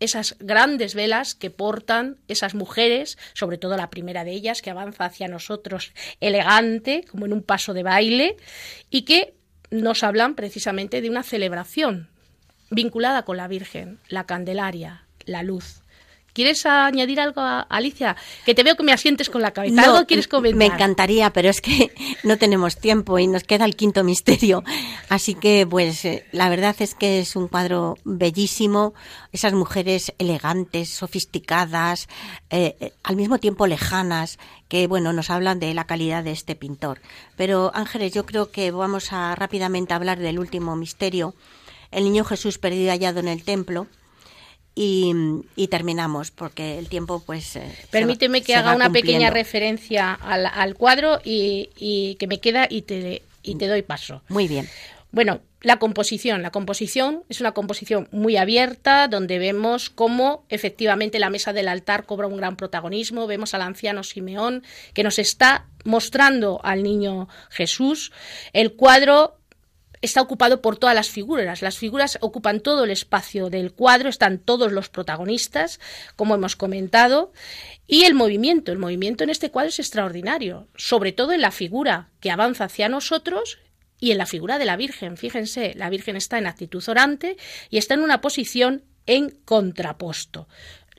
Esas 0.00 0.36
grandes 0.38 0.94
velas 0.94 1.34
que 1.34 1.50
portan 1.50 2.18
esas 2.28 2.54
mujeres, 2.54 3.18
sobre 3.34 3.56
todo 3.56 3.76
la 3.76 3.90
primera 3.90 4.24
de 4.24 4.32
ellas, 4.32 4.60
que 4.60 4.70
avanza 4.70 5.04
hacia 5.04 5.28
nosotros 5.28 5.92
elegante, 6.20 7.04
como 7.10 7.24
en 7.26 7.32
un 7.32 7.42
paso 7.42 7.72
de 7.72 7.82
baile, 7.82 8.36
y 8.90 9.02
que 9.02 9.34
nos 9.70 10.02
hablan 10.02 10.34
precisamente 10.34 11.00
de 11.00 11.08
una 11.08 11.22
celebración 11.22 12.11
vinculada 12.72 13.24
con 13.24 13.36
la 13.36 13.48
Virgen, 13.48 13.98
la 14.08 14.24
Candelaria, 14.24 15.04
la 15.24 15.42
luz. 15.42 15.82
¿Quieres 16.32 16.64
añadir 16.64 17.20
algo, 17.20 17.42
Alicia? 17.68 18.16
Que 18.46 18.54
te 18.54 18.62
veo 18.62 18.74
que 18.74 18.82
me 18.82 18.92
asientes 18.92 19.28
con 19.28 19.42
la 19.42 19.50
cabeza. 19.50 19.82
¿Algo 19.82 20.06
quieres 20.06 20.28
comentar? 20.28 20.56
Me 20.56 20.66
encantaría, 20.66 21.30
pero 21.30 21.50
es 21.50 21.60
que 21.60 21.92
no 22.24 22.38
tenemos 22.38 22.78
tiempo 22.78 23.18
y 23.18 23.26
nos 23.26 23.44
queda 23.44 23.66
el 23.66 23.76
quinto 23.76 24.02
misterio. 24.02 24.64
Así 25.10 25.34
que, 25.34 25.66
pues, 25.66 26.06
eh, 26.06 26.24
la 26.32 26.48
verdad 26.48 26.74
es 26.78 26.94
que 26.94 27.18
es 27.18 27.36
un 27.36 27.48
cuadro 27.48 27.98
bellísimo. 28.04 28.94
Esas 29.30 29.52
mujeres 29.52 30.14
elegantes, 30.18 30.88
sofisticadas, 30.88 32.08
eh, 32.48 32.76
eh, 32.80 32.94
al 33.02 33.16
mismo 33.16 33.36
tiempo 33.36 33.66
lejanas, 33.66 34.38
que, 34.68 34.86
bueno, 34.86 35.12
nos 35.12 35.28
hablan 35.28 35.60
de 35.60 35.74
la 35.74 35.84
calidad 35.84 36.24
de 36.24 36.32
este 36.32 36.54
pintor. 36.54 37.02
Pero, 37.36 37.72
Ángeles, 37.74 38.12
yo 38.12 38.24
creo 38.24 38.50
que 38.50 38.70
vamos 38.70 39.12
a 39.12 39.34
rápidamente 39.34 39.92
hablar 39.92 40.18
del 40.18 40.38
último 40.38 40.76
misterio 40.76 41.34
el 41.92 42.04
niño 42.04 42.24
Jesús 42.24 42.58
perdido 42.58 42.90
hallado 42.90 43.20
en 43.20 43.28
el 43.28 43.44
templo. 43.44 43.86
Y, 44.74 45.12
terminamos 45.70 46.30
porque 46.30 46.78
el 46.78 46.88
tiempo 46.88 47.22
pues 47.24 47.56
eh, 47.56 47.74
permíteme 47.90 48.40
que 48.42 48.54
haga 48.54 48.74
una 48.74 48.90
pequeña 48.90 49.28
referencia 49.28 50.14
al, 50.14 50.74
cuadro 50.74 51.20
y, 51.22 52.16
que 52.18 52.26
me 52.26 52.40
queda 52.40 52.66
y 52.68 52.82
te, 52.82 53.22
y 53.42 53.56
te 53.56 53.68
doy 53.68 53.82
paso. 53.82 54.22
Muy 54.28 54.48
bien. 54.48 54.68
Bueno 55.10 55.40
la 55.62 55.78
composición. 55.78 56.42
La 56.42 56.50
composición 56.50 57.24
es 57.28 57.40
una 57.40 57.52
composición 57.52 58.08
muy 58.10 58.36
abierta 58.36 59.08
donde 59.08 59.38
vemos 59.38 59.90
cómo 59.90 60.44
efectivamente 60.48 61.18
la 61.18 61.30
mesa 61.30 61.52
del 61.52 61.68
altar 61.68 62.04
cobra 62.04 62.26
un 62.26 62.36
gran 62.36 62.56
protagonismo. 62.56 63.26
Vemos 63.26 63.54
al 63.54 63.62
anciano 63.62 64.02
Simeón 64.02 64.62
que 64.92 65.04
nos 65.04 65.18
está 65.18 65.66
mostrando 65.84 66.60
al 66.64 66.82
niño 66.82 67.28
Jesús. 67.50 68.12
El 68.52 68.74
cuadro 68.74 69.38
está 70.02 70.20
ocupado 70.20 70.60
por 70.60 70.76
todas 70.76 70.94
las 70.94 71.08
figuras. 71.08 71.62
Las 71.62 71.78
figuras 71.78 72.18
ocupan 72.20 72.60
todo 72.60 72.84
el 72.84 72.90
espacio 72.90 73.48
del 73.48 73.72
cuadro, 73.72 74.08
están 74.08 74.38
todos 74.38 74.72
los 74.72 74.88
protagonistas, 74.88 75.80
como 76.16 76.34
hemos 76.34 76.56
comentado, 76.56 77.32
y 77.86 78.02
el 78.04 78.14
movimiento. 78.14 78.72
El 78.72 78.78
movimiento 78.78 79.24
en 79.24 79.30
este 79.30 79.50
cuadro 79.50 79.70
es 79.70 79.78
extraordinario, 79.78 80.68
sobre 80.76 81.12
todo 81.12 81.32
en 81.32 81.40
la 81.40 81.52
figura 81.52 82.10
que 82.20 82.30
avanza 82.30 82.64
hacia 82.64 82.88
nosotros 82.88 83.58
y 83.98 84.10
en 84.10 84.18
la 84.18 84.26
figura 84.26 84.58
de 84.58 84.64
la 84.64 84.76
Virgen. 84.76 85.16
Fíjense, 85.16 85.74
la 85.76 85.88
Virgen 85.88 86.16
está 86.16 86.36
en 86.36 86.46
actitud 86.46 86.82
orante 86.88 87.36
y 87.70 87.78
está 87.78 87.94
en 87.94 88.00
una 88.00 88.20
posición 88.20 88.82
en 89.06 89.30
contraposto. 89.44 90.48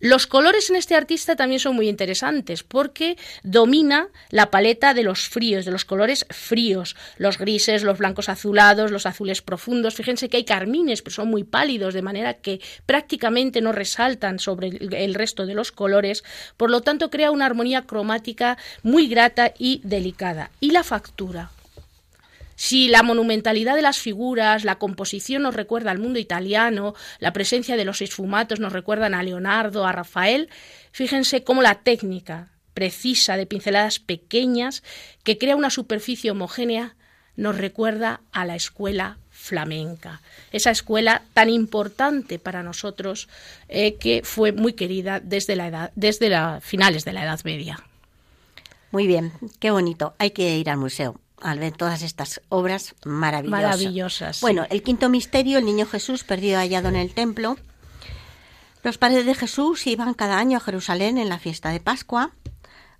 Los 0.03 0.27
colores 0.27 0.69
en 0.69 0.75
este 0.75 0.97
artista 0.97 1.37
también 1.37 1.61
son 1.61 1.77
muy 1.77 1.87
interesantes 1.87 2.61
porque 2.61 3.15
domina 3.41 4.09
la 4.31 4.51
paleta 4.51 4.93
de 4.93 5.01
los 5.01 5.29
fríos, 5.29 5.63
de 5.63 5.71
los 5.71 5.85
colores 5.85 6.25
fríos, 6.29 6.97
los 7.15 7.37
grises, 7.37 7.83
los 7.83 7.99
blancos 7.99 8.27
azulados, 8.27 8.91
los 8.91 9.05
azules 9.05 9.41
profundos. 9.41 9.95
Fíjense 9.95 10.27
que 10.27 10.35
hay 10.35 10.43
carmines, 10.43 11.01
pero 11.01 11.15
son 11.15 11.29
muy 11.29 11.45
pálidos, 11.45 11.93
de 11.93 12.01
manera 12.01 12.33
que 12.33 12.59
prácticamente 12.85 13.61
no 13.61 13.71
resaltan 13.71 14.39
sobre 14.39 14.67
el 14.67 15.13
resto 15.13 15.45
de 15.45 15.53
los 15.53 15.71
colores. 15.71 16.25
Por 16.57 16.69
lo 16.69 16.81
tanto, 16.81 17.09
crea 17.09 17.31
una 17.31 17.45
armonía 17.45 17.83
cromática 17.83 18.57
muy 18.81 19.07
grata 19.07 19.53
y 19.57 19.79
delicada. 19.85 20.51
Y 20.59 20.71
la 20.71 20.83
factura, 20.83 21.49
si 22.55 22.87
la 22.87 23.03
monumentalidad 23.03 23.75
de 23.75 23.81
las 23.81 23.99
figuras, 23.99 24.63
la 24.63 24.75
composición 24.75 25.43
nos 25.43 25.55
recuerda 25.55 25.91
al 25.91 25.99
mundo 25.99 26.19
italiano, 26.19 26.93
la 27.19 27.33
presencia 27.33 27.77
de 27.77 27.85
los 27.85 28.01
esfumatos 28.01 28.59
nos 28.59 28.73
recuerdan 28.73 29.13
a 29.13 29.23
Leonardo, 29.23 29.85
a 29.85 29.91
Rafael, 29.91 30.49
fíjense 30.91 31.43
cómo 31.43 31.61
la 31.61 31.75
técnica 31.75 32.49
precisa 32.73 33.37
de 33.37 33.45
pinceladas 33.45 33.99
pequeñas 33.99 34.83
que 35.23 35.37
crea 35.37 35.55
una 35.55 35.69
superficie 35.69 36.31
homogénea 36.31 36.95
nos 37.35 37.57
recuerda 37.57 38.21
a 38.31 38.45
la 38.45 38.55
escuela 38.55 39.17
flamenca, 39.31 40.21
esa 40.51 40.71
escuela 40.71 41.23
tan 41.33 41.49
importante 41.49 42.37
para 42.39 42.63
nosotros 42.63 43.27
eh, 43.67 43.95
que 43.95 44.21
fue 44.23 44.51
muy 44.51 44.73
querida 44.73 45.19
desde 45.19 45.55
la 45.55 45.67
edad, 45.67 45.91
desde 45.95 46.29
las 46.29 46.63
finales 46.63 47.05
de 47.05 47.13
la 47.13 47.23
Edad 47.23 47.39
Media. 47.43 47.79
Muy 48.91 49.07
bien, 49.07 49.33
qué 49.59 49.71
bonito. 49.71 50.13
Hay 50.19 50.31
que 50.31 50.57
ir 50.57 50.69
al 50.69 50.77
museo 50.77 51.19
al 51.43 51.59
ver 51.59 51.73
todas 51.73 52.01
estas 52.01 52.41
obras 52.49 52.95
maravillosas. 53.05 53.61
Maravillosas. 53.61 54.41
Bueno, 54.41 54.65
el 54.69 54.81
quinto 54.81 55.09
misterio, 55.09 55.57
el 55.57 55.65
niño 55.65 55.85
Jesús 55.85 56.23
perdido 56.23 56.57
hallado 56.57 56.89
en 56.89 56.95
el 56.95 57.13
templo. 57.13 57.57
Los 58.81 58.97
padres 58.97 59.25
de 59.25 59.35
Jesús 59.35 59.85
iban 59.87 60.13
cada 60.13 60.39
año 60.39 60.57
a 60.57 60.61
Jerusalén 60.61 61.17
en 61.17 61.29
la 61.29 61.39
fiesta 61.39 61.69
de 61.69 61.79
Pascua. 61.79 62.31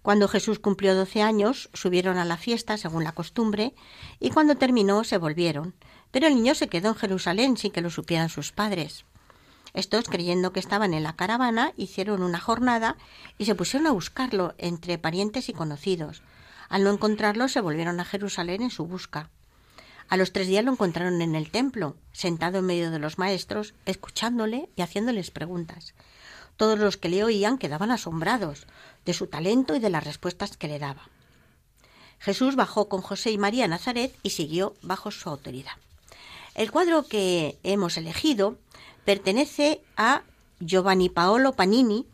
Cuando 0.01 0.27
Jesús 0.27 0.59
cumplió 0.59 0.95
doce 0.95 1.21
años, 1.21 1.69
subieron 1.73 2.17
a 2.17 2.25
la 2.25 2.37
fiesta 2.37 2.77
según 2.77 3.03
la 3.03 3.13
costumbre, 3.13 3.73
y 4.19 4.29
cuando 4.29 4.55
terminó 4.55 5.03
se 5.03 5.17
volvieron. 5.17 5.73
Pero 6.11 6.27
el 6.27 6.35
niño 6.35 6.55
se 6.55 6.67
quedó 6.67 6.89
en 6.89 6.95
Jerusalén 6.95 7.57
sin 7.57 7.71
que 7.71 7.81
lo 7.81 7.89
supieran 7.89 8.29
sus 8.29 8.51
padres. 8.51 9.05
Estos, 9.73 10.07
creyendo 10.07 10.53
que 10.53 10.59
estaban 10.59 10.93
en 10.93 11.03
la 11.03 11.15
caravana, 11.15 11.73
hicieron 11.77 12.21
una 12.21 12.39
jornada 12.39 12.95
y 13.37 13.45
se 13.45 13.55
pusieron 13.55 13.87
a 13.87 13.91
buscarlo 13.91 14.53
entre 14.57 14.97
parientes 14.97 15.49
y 15.49 15.53
conocidos. 15.53 16.21
Al 16.73 16.83
no 16.83 16.89
encontrarlo, 16.89 17.49
se 17.49 17.61
volvieron 17.61 17.99
a 17.99 18.03
Jerusalén 18.03 18.63
en 18.63 18.71
su 18.71 18.87
busca. 18.87 19.29
A 20.09 20.17
los 20.17 20.33
tres 20.33 20.47
días 20.47 20.65
lo 20.65 20.71
encontraron 20.71 21.21
en 21.21 21.35
el 21.35 21.51
templo, 21.51 21.95
sentado 22.13 22.57
en 22.57 22.65
medio 22.65 22.89
de 22.89 22.97
los 22.97 23.19
maestros, 23.19 23.75
escuchándole 23.85 24.69
y 24.75 24.81
haciéndoles 24.81 25.29
preguntas. 25.29 25.93
Todos 26.57 26.79
los 26.79 26.97
que 26.97 27.09
le 27.09 27.23
oían 27.23 27.59
quedaban 27.59 27.91
asombrados 27.91 28.65
de 29.05 29.13
su 29.13 29.27
talento 29.27 29.75
y 29.75 29.79
de 29.79 29.91
las 29.91 30.03
respuestas 30.03 30.57
que 30.57 30.67
le 30.67 30.79
daba. 30.79 31.03
Jesús 32.17 32.55
bajó 32.55 32.89
con 32.89 33.01
José 33.01 33.29
y 33.29 33.37
María 33.37 33.65
a 33.65 33.67
Nazaret 33.67 34.17
y 34.23 34.31
siguió 34.31 34.73
bajo 34.81 35.11
su 35.11 35.29
autoridad. 35.29 35.73
El 36.55 36.71
cuadro 36.71 37.03
que 37.03 37.59
hemos 37.61 37.97
elegido 37.97 38.57
pertenece 39.05 39.83
a 39.95 40.23
Giovanni 40.59 41.09
Paolo 41.09 41.53
Panini, 41.53 42.07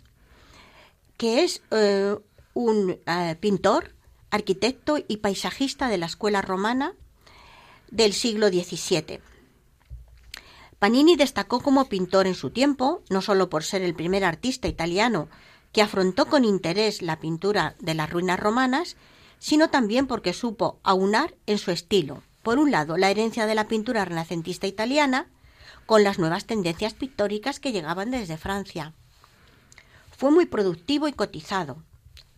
que 1.15 1.45
es 1.45 1.61
eh, 1.71 2.17
un 2.53 2.99
eh, 3.05 3.37
pintor 3.39 3.93
arquitecto 4.31 4.97
y 5.07 5.17
paisajista 5.17 5.89
de 5.89 5.97
la 5.97 6.05
escuela 6.05 6.41
romana 6.41 6.93
del 7.91 8.13
siglo 8.13 8.49
XVII. 8.49 9.21
Panini 10.79 11.15
destacó 11.15 11.59
como 11.59 11.89
pintor 11.89 12.25
en 12.25 12.35
su 12.35 12.51
tiempo, 12.51 13.03
no 13.09 13.21
solo 13.21 13.49
por 13.49 13.63
ser 13.63 13.81
el 13.81 13.95
primer 13.95 14.23
artista 14.23 14.67
italiano 14.67 15.27
que 15.73 15.81
afrontó 15.81 16.27
con 16.27 16.45
interés 16.45 17.01
la 17.01 17.19
pintura 17.19 17.75
de 17.79 17.93
las 17.93 18.09
ruinas 18.09 18.39
romanas, 18.39 18.95
sino 19.39 19.69
también 19.69 20.07
porque 20.07 20.33
supo 20.33 20.79
aunar 20.83 21.35
en 21.45 21.57
su 21.57 21.71
estilo, 21.71 22.23
por 22.43 22.57
un 22.57 22.71
lado, 22.71 22.97
la 22.97 23.11
herencia 23.11 23.45
de 23.45 23.55
la 23.55 23.67
pintura 23.67 24.05
renacentista 24.05 24.67
italiana, 24.67 25.27
con 25.85 26.03
las 26.03 26.19
nuevas 26.19 26.45
tendencias 26.45 26.93
pictóricas 26.93 27.59
que 27.59 27.71
llegaban 27.71 28.11
desde 28.11 28.37
Francia. 28.37 28.93
Fue 30.15 30.31
muy 30.31 30.45
productivo 30.45 31.07
y 31.07 31.13
cotizado, 31.13 31.83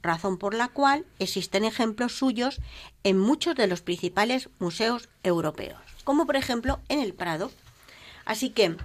razón 0.01 0.37
por 0.37 0.53
la 0.53 0.67
cual 0.67 1.05
existen 1.19 1.63
ejemplos 1.63 2.17
suyos 2.17 2.59
en 3.03 3.17
muchos 3.17 3.55
de 3.55 3.67
los 3.67 3.81
principales 3.81 4.49
museos 4.59 5.09
europeos, 5.23 5.79
como 6.03 6.25
por 6.25 6.35
ejemplo 6.35 6.79
en 6.89 6.99
el 6.99 7.13
Prado. 7.13 7.51
Así 8.25 8.49
que, 8.49 8.75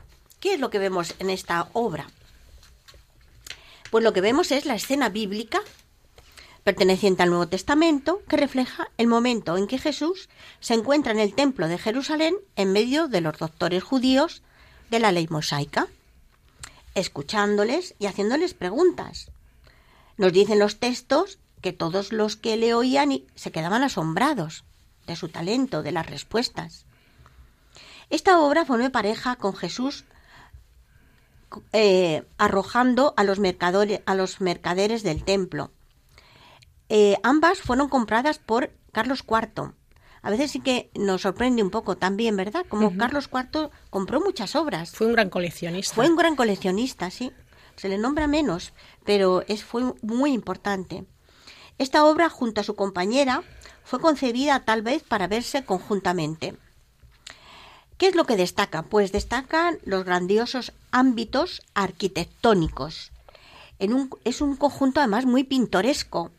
¿qué 0.40 0.54
es 0.54 0.60
lo 0.60 0.70
que 0.70 0.78
vemos 0.78 1.14
en 1.18 1.30
esta 1.30 1.68
obra? 1.72 2.06
Pues 3.90 4.02
lo 4.02 4.12
que 4.12 4.20
vemos 4.20 4.50
es 4.50 4.66
la 4.66 4.74
escena 4.74 5.08
bíblica 5.08 5.60
perteneciente 6.64 7.22
al 7.22 7.30
Nuevo 7.30 7.46
Testamento 7.46 8.22
que 8.28 8.36
refleja 8.36 8.90
el 8.98 9.06
momento 9.06 9.56
en 9.56 9.68
que 9.68 9.78
Jesús 9.78 10.28
se 10.58 10.74
encuentra 10.74 11.12
en 11.12 11.20
el 11.20 11.32
templo 11.32 11.68
de 11.68 11.78
Jerusalén 11.78 12.34
en 12.56 12.72
medio 12.72 13.06
de 13.06 13.20
los 13.20 13.38
doctores 13.38 13.84
judíos 13.84 14.42
de 14.90 14.98
la 14.98 15.12
ley 15.12 15.28
mosaica, 15.30 15.86
escuchándoles 16.96 17.94
y 18.00 18.06
haciéndoles 18.06 18.54
preguntas. 18.54 19.30
Nos 20.16 20.32
dicen 20.32 20.58
los 20.58 20.78
textos 20.78 21.38
que 21.60 21.72
todos 21.72 22.12
los 22.12 22.36
que 22.36 22.56
le 22.56 22.74
oían 22.74 23.10
se 23.34 23.50
quedaban 23.50 23.82
asombrados 23.82 24.64
de 25.06 25.16
su 25.16 25.28
talento, 25.28 25.82
de 25.82 25.92
las 25.92 26.06
respuestas. 26.06 26.86
Esta 28.10 28.40
obra 28.40 28.64
formó 28.64 28.90
pareja 28.90 29.36
con 29.36 29.54
Jesús 29.54 30.04
eh, 31.72 32.24
arrojando 32.38 33.14
a 33.16 33.24
los, 33.24 33.38
mercadores, 33.38 34.00
a 34.06 34.14
los 34.14 34.40
mercaderes 34.40 35.02
del 35.02 35.24
templo. 35.24 35.70
Eh, 36.88 37.16
ambas 37.22 37.58
fueron 37.58 37.88
compradas 37.88 38.38
por 38.38 38.70
Carlos 38.92 39.24
IV. 39.28 39.72
A 40.22 40.30
veces 40.30 40.50
sí 40.50 40.60
que 40.60 40.90
nos 40.94 41.22
sorprende 41.22 41.62
un 41.62 41.70
poco 41.70 41.96
también, 41.96 42.36
¿verdad? 42.36 42.64
Como 42.68 42.96
Carlos 42.96 43.28
IV 43.32 43.70
compró 43.90 44.20
muchas 44.20 44.56
obras. 44.56 44.90
Fue 44.90 45.06
un 45.06 45.12
gran 45.12 45.30
coleccionista. 45.30 45.94
Fue 45.94 46.08
un 46.08 46.16
gran 46.16 46.34
coleccionista, 46.36 47.10
sí 47.10 47.32
se 47.76 47.88
le 47.88 47.98
nombra 47.98 48.26
menos, 48.26 48.72
pero 49.04 49.44
es, 49.48 49.64
fue 49.64 49.94
muy 50.02 50.32
importante. 50.32 51.04
Esta 51.78 52.04
obra, 52.06 52.28
junto 52.30 52.60
a 52.60 52.64
su 52.64 52.74
compañera, 52.74 53.42
fue 53.84 54.00
concebida 54.00 54.64
tal 54.64 54.82
vez 54.82 55.02
para 55.02 55.28
verse 55.28 55.64
conjuntamente. 55.64 56.56
¿Qué 57.98 58.08
es 58.08 58.14
lo 58.14 58.24
que 58.24 58.36
destaca? 58.36 58.82
Pues 58.82 59.12
destacan 59.12 59.78
los 59.84 60.04
grandiosos 60.04 60.72
ámbitos 60.90 61.62
arquitectónicos. 61.74 63.12
En 63.78 64.10
es 64.24 64.40
un 64.40 64.56
conjunto 64.56 65.00
además 65.00 65.26
muy 65.26 65.44
pintoresco, 65.44 66.30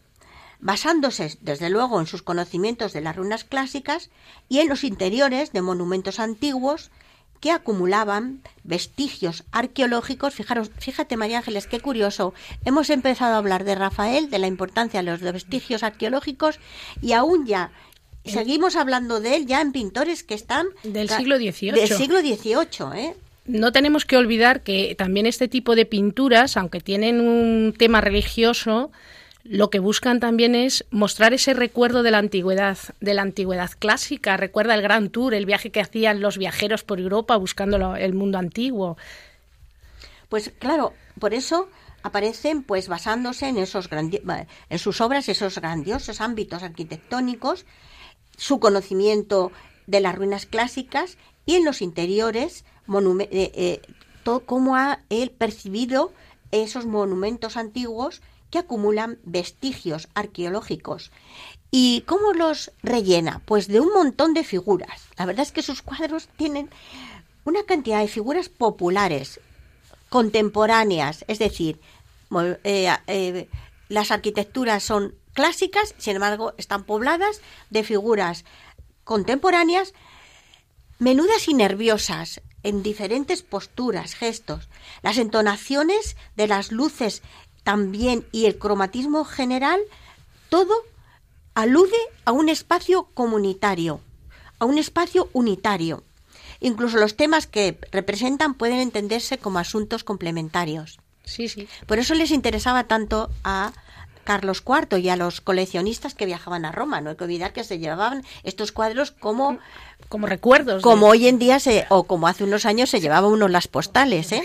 basándose 0.59 1.38
desde 1.41 1.69
luego 1.69 1.99
en 1.99 2.07
sus 2.07 2.23
conocimientos 2.23 2.93
de 2.93 3.01
las 3.01 3.15
ruinas 3.15 3.43
clásicas 3.43 4.09
y 4.49 4.59
en 4.59 4.69
los 4.69 4.83
interiores 4.83 5.51
de 5.51 5.61
monumentos 5.61 6.19
antiguos 6.19 6.91
que 7.39 7.51
acumulaban 7.51 8.41
vestigios 8.63 9.43
arqueológicos. 9.51 10.33
Fijaros, 10.33 10.71
fíjate, 10.77 11.17
María 11.17 11.39
Ángeles, 11.39 11.67
qué 11.67 11.79
curioso. 11.79 12.33
Hemos 12.65 12.89
empezado 12.89 13.35
a 13.35 13.38
hablar 13.38 13.63
de 13.63 13.75
Rafael, 13.75 14.29
de 14.29 14.39
la 14.39 14.47
importancia 14.47 15.01
de 15.01 15.11
los 15.11 15.21
vestigios 15.21 15.83
arqueológicos, 15.83 16.59
y 17.01 17.13
aún 17.13 17.45
ya 17.45 17.71
seguimos 18.25 18.75
hablando 18.75 19.19
de 19.19 19.35
él 19.35 19.45
ya 19.47 19.61
en 19.61 19.71
pintores 19.71 20.23
que 20.23 20.33
están 20.33 20.67
del 20.83 21.09
siglo 21.09 21.38
XVIII. 21.38 21.71
Del 21.71 21.88
siglo 21.88 22.19
XVIII, 22.19 22.99
¿eh? 22.99 23.15
No 23.45 23.71
tenemos 23.71 24.03
que 24.03 24.17
olvidar 24.17 24.61
que 24.61 24.93
también 24.95 25.25
este 25.25 25.47
tipo 25.47 25.75
de 25.75 25.85
pinturas, 25.85 26.57
aunque 26.57 26.81
tienen 26.81 27.21
un 27.21 27.73
tema 27.77 28.01
religioso, 28.01 28.91
lo 29.50 29.70
que 29.70 29.80
buscan 29.80 30.20
también 30.20 30.56
es 30.56 30.86
mostrar 30.91 31.34
ese 31.34 31.54
recuerdo 31.54 32.04
de 32.04 32.12
la 32.12 32.18
antigüedad, 32.18 32.78
de 33.00 33.14
la 33.14 33.22
antigüedad 33.22 33.72
clásica. 33.78 34.38
Recuerda 34.38 34.76
el 34.76 34.82
gran 34.82 35.10
tour, 35.10 35.34
el 35.34 35.45
viaje 35.45 35.72
que 35.72 35.82
hacían 35.82 36.22
los 36.22 36.38
viajeros 36.38 36.84
por 36.84 37.00
Europa 37.00 37.38
buscando 37.38 37.95
el 37.95 38.14
mundo 38.14 38.38
antiguo. 38.38 38.98
Pues 40.30 40.52
claro, 40.60 40.93
por 41.20 41.34
eso 41.34 41.70
aparecen 42.04 42.64
pues 42.64 42.88
basándose 42.88 43.48
en 43.48 43.58
esos 43.58 43.89
en 43.91 44.80
sus 44.80 45.02
obras 45.02 45.30
esos 45.30 45.60
grandiosos 45.60 46.22
ámbitos 46.22 46.64
arquitectónicos, 46.64 47.66
su 48.38 48.60
conocimiento 48.60 49.52
de 49.88 50.02
las 50.02 50.16
ruinas 50.16 50.45
clásicas 50.45 51.18
y 51.45 51.56
en 51.56 51.66
los 51.66 51.82
interiores 51.82 52.66
eh, 52.89 53.28
eh, 53.32 53.82
todo, 54.24 54.41
cómo 54.41 54.76
ha 54.76 55.00
él 55.10 55.32
percibido 55.32 56.12
esos 56.52 56.86
monumentos 56.86 57.58
antiguos 57.58 58.22
que 58.50 58.60
acumulan 58.60 59.20
vestigios 59.24 60.08
arqueológicos. 60.14 61.12
¿Y 61.72 62.02
cómo 62.02 62.34
los 62.34 62.72
rellena? 62.82 63.41
Pues 63.45 63.68
de 63.68 63.80
un 63.80 63.91
montón 63.93 64.34
de 64.34 64.43
figuras. 64.43 65.02
La 65.18 65.26
verdad 65.26 65.45
es 65.45 65.52
que 65.52 65.62
sus 65.62 65.82
cuadros 65.82 66.30
tienen 66.38 66.70
una 67.43 67.64
cantidad 67.64 68.00
de 68.00 68.08
figuras 68.08 68.50
populares, 68.50 69.39
contemporáneas, 70.10 71.26
es 71.28 71.39
decir, 71.39 71.80
eh, 72.64 72.93
eh, 73.08 73.50
las 73.89 74.12
arquitecturas 74.12 74.84
son 74.84 75.16
clásicas, 75.34 75.93
sin 75.98 76.16
embargo, 76.16 76.54
están 76.58 76.84
pobladas 76.84 77.41
de 77.70 77.84
figuras 77.84 78.45
contemporáneas, 79.04 79.93
menudas 81.00 81.48
y 81.48 81.54
nerviosas, 81.54 82.41
en 82.64 82.84
diferentes 82.84 83.43
posturas, 83.43 84.14
gestos, 84.14 84.68
las 85.02 85.18
entonaciones 85.18 86.18
de 86.36 86.48
las 86.48 86.72
luces 86.72 87.22
también 87.68 88.26
y 88.32 88.45
el 88.45 88.57
cromatismo 88.57 89.26
general, 89.26 89.82
todo 90.47 90.74
alude 91.53 91.97
a 92.24 92.32
un 92.32 92.47
espacio 92.47 93.09
comunitario, 93.13 93.99
a 94.57 94.63
un 94.63 94.78
espacio 94.78 95.30
unitario. 95.34 96.01
Incluso 96.61 96.97
los 96.97 97.18
temas 97.18 97.45
que 97.45 97.78
representan 97.91 98.53
pueden 98.53 98.80
entenderse 98.80 99.38
como 99.38 99.59
asuntos 99.59 100.05
complementarios. 100.05 100.97
Sí, 101.26 101.49
sí. 101.49 101.68
Por 101.88 101.99
eso 101.99 102.13
les 102.13 102.32
interesaba 102.32 102.86
tanto 102.86 103.30
a 103.43 103.74
Carlos 104.28 104.61
IV 104.67 104.99
y 104.99 105.07
a 105.07 105.15
los 105.15 105.39
coleccionistas 105.39 106.13
que 106.13 106.25
viajaban 106.25 106.65
a 106.65 106.73
Roma. 106.73 106.99
No 106.99 107.11
hay 107.11 107.15
que 107.15 107.23
olvidar 107.23 107.53
que 107.53 107.63
se 107.63 107.80
llevaban 107.80 108.25
estos 108.43 108.73
cuadros 108.73 109.11
como 109.11 109.57
como 110.09 110.28
recuerdos. 110.28 110.84
Como 110.84 111.07
hoy 111.07 111.30
en 111.30 111.39
día 111.39 111.61
se, 111.61 111.86
o 111.88 112.03
como 112.03 112.28
hace 112.28 112.43
unos 112.43 112.65
años 112.65 112.89
se 112.89 112.99
llevaba 112.99 113.30
uno 113.30 113.47
las 113.47 113.69
postales, 113.69 114.34
¿eh? 114.34 114.43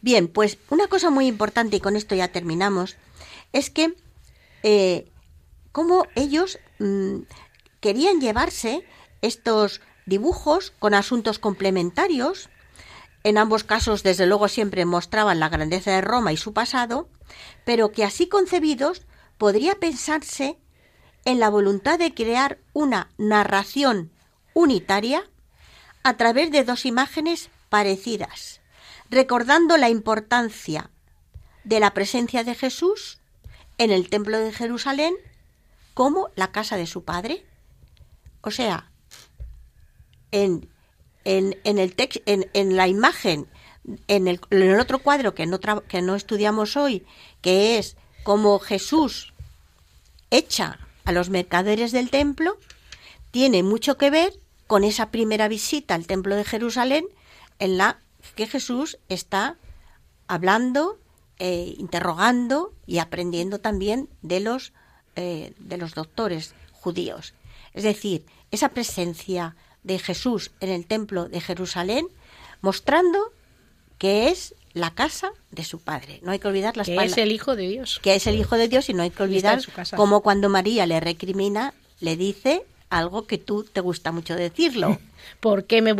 Bien, 0.00 0.28
pues 0.28 0.58
una 0.70 0.86
cosa 0.86 1.10
muy 1.10 1.26
importante 1.26 1.76
y 1.76 1.80
con 1.80 1.96
esto 1.96 2.14
ya 2.14 2.28
terminamos 2.28 2.96
es 3.52 3.68
que 3.68 3.94
eh, 4.62 5.10
como 5.72 6.06
ellos 6.14 6.60
mm, 6.78 7.22
querían 7.80 8.20
llevarse 8.20 8.86
estos 9.22 9.80
dibujos 10.06 10.72
con 10.78 10.94
asuntos 10.94 11.40
complementarios. 11.40 12.48
En 13.24 13.38
ambos 13.38 13.64
casos, 13.64 14.04
desde 14.04 14.26
luego, 14.26 14.46
siempre 14.46 14.84
mostraban 14.84 15.40
la 15.40 15.48
grandeza 15.48 15.90
de 15.90 16.00
Roma 16.00 16.32
y 16.32 16.36
su 16.36 16.52
pasado, 16.52 17.08
pero 17.64 17.90
que 17.90 18.04
así 18.04 18.28
concebidos 18.28 19.02
podría 19.38 19.74
pensarse 19.76 20.58
en 21.24 21.40
la 21.40 21.50
voluntad 21.50 21.98
de 21.98 22.14
crear 22.14 22.58
una 22.72 23.10
narración 23.18 24.12
unitaria 24.54 25.28
a 26.02 26.16
través 26.16 26.50
de 26.52 26.64
dos 26.64 26.86
imágenes 26.86 27.50
parecidas, 27.68 28.60
recordando 29.10 29.76
la 29.76 29.90
importancia 29.90 30.90
de 31.64 31.80
la 31.80 31.92
presencia 31.94 32.44
de 32.44 32.54
Jesús 32.54 33.18
en 33.78 33.90
el 33.90 34.08
templo 34.08 34.38
de 34.38 34.52
Jerusalén 34.52 35.14
como 35.94 36.30
la 36.36 36.52
casa 36.52 36.76
de 36.76 36.86
su 36.86 37.04
padre. 37.04 37.44
O 38.40 38.50
sea, 38.50 38.92
en, 40.30 40.68
en, 41.24 41.58
en 41.64 41.78
el 41.78 41.94
en, 42.26 42.48
en, 42.52 42.76
la 42.76 42.86
imagen, 42.86 43.48
en 44.06 44.28
el, 44.28 44.40
el 44.50 44.78
otro 44.78 45.00
cuadro 45.00 45.34
que 45.34 45.46
no, 45.46 45.58
que 45.58 46.02
no 46.02 46.14
estudiamos 46.14 46.76
hoy, 46.76 47.04
que 47.42 47.78
es 47.78 47.96
como 48.26 48.58
Jesús 48.58 49.32
echa 50.32 50.80
a 51.04 51.12
los 51.12 51.30
mercaderes 51.30 51.92
del 51.92 52.10
templo, 52.10 52.58
tiene 53.30 53.62
mucho 53.62 53.96
que 53.96 54.10
ver 54.10 54.32
con 54.66 54.82
esa 54.82 55.12
primera 55.12 55.46
visita 55.46 55.94
al 55.94 56.08
templo 56.08 56.34
de 56.34 56.42
Jerusalén 56.42 57.06
en 57.60 57.78
la 57.78 58.00
que 58.34 58.48
Jesús 58.48 58.98
está 59.08 59.54
hablando, 60.26 60.98
eh, 61.38 61.76
interrogando 61.78 62.74
y 62.84 62.98
aprendiendo 62.98 63.60
también 63.60 64.08
de 64.22 64.40
los, 64.40 64.72
eh, 65.14 65.52
de 65.60 65.76
los 65.76 65.94
doctores 65.94 66.52
judíos. 66.72 67.32
Es 67.74 67.84
decir, 67.84 68.26
esa 68.50 68.70
presencia 68.70 69.54
de 69.84 70.00
Jesús 70.00 70.50
en 70.58 70.70
el 70.70 70.84
templo 70.86 71.28
de 71.28 71.40
Jerusalén, 71.40 72.08
mostrando 72.60 73.30
que 73.98 74.30
es 74.30 74.56
la 74.76 74.90
casa 74.90 75.32
de 75.50 75.64
su 75.64 75.78
padre. 75.80 76.20
No 76.22 76.32
hay 76.32 76.38
que 76.38 76.48
olvidar 76.48 76.76
las 76.76 76.86
que 76.86 76.96
es 76.96 77.16
el 77.16 77.32
hijo 77.32 77.56
de 77.56 77.66
Dios. 77.66 77.98
Que 78.02 78.14
es 78.14 78.26
el 78.26 78.38
hijo 78.38 78.56
de 78.56 78.68
Dios 78.68 78.90
y 78.90 78.94
no 78.94 79.02
hay 79.02 79.10
que 79.10 79.22
olvidar 79.22 79.58
cómo 79.96 80.20
cuando 80.20 80.50
María 80.50 80.84
le 80.84 81.00
recrimina, 81.00 81.72
le 81.98 82.14
dice 82.16 82.62
algo 82.90 83.26
que 83.26 83.38
tú 83.38 83.64
te 83.64 83.80
gusta 83.80 84.12
mucho 84.12 84.36
decirlo. 84.36 84.98
¿Por 85.40 85.64
qué 85.64 85.80
me, 85.80 85.94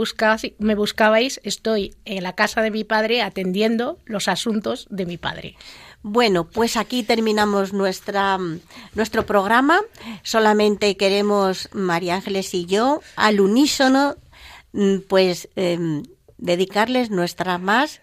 me 0.58 0.74
buscabais? 0.74 1.40
Estoy 1.42 1.94
en 2.04 2.22
la 2.22 2.34
casa 2.34 2.60
de 2.60 2.70
mi 2.70 2.84
padre 2.84 3.22
atendiendo 3.22 3.98
los 4.04 4.28
asuntos 4.28 4.86
de 4.90 5.06
mi 5.06 5.16
padre. 5.16 5.56
Bueno, 6.02 6.44
pues 6.44 6.76
aquí 6.76 7.02
terminamos 7.02 7.72
nuestra, 7.72 8.38
nuestro 8.94 9.24
programa. 9.24 9.80
Solamente 10.22 10.98
queremos, 10.98 11.70
María 11.72 12.16
Ángeles 12.16 12.52
y 12.52 12.66
yo, 12.66 13.00
al 13.16 13.40
unísono, 13.40 14.16
mm, 14.72 14.98
pues 15.08 15.48
em, 15.56 16.02
dedicarles 16.36 17.10
nuestra 17.10 17.56
más 17.56 18.02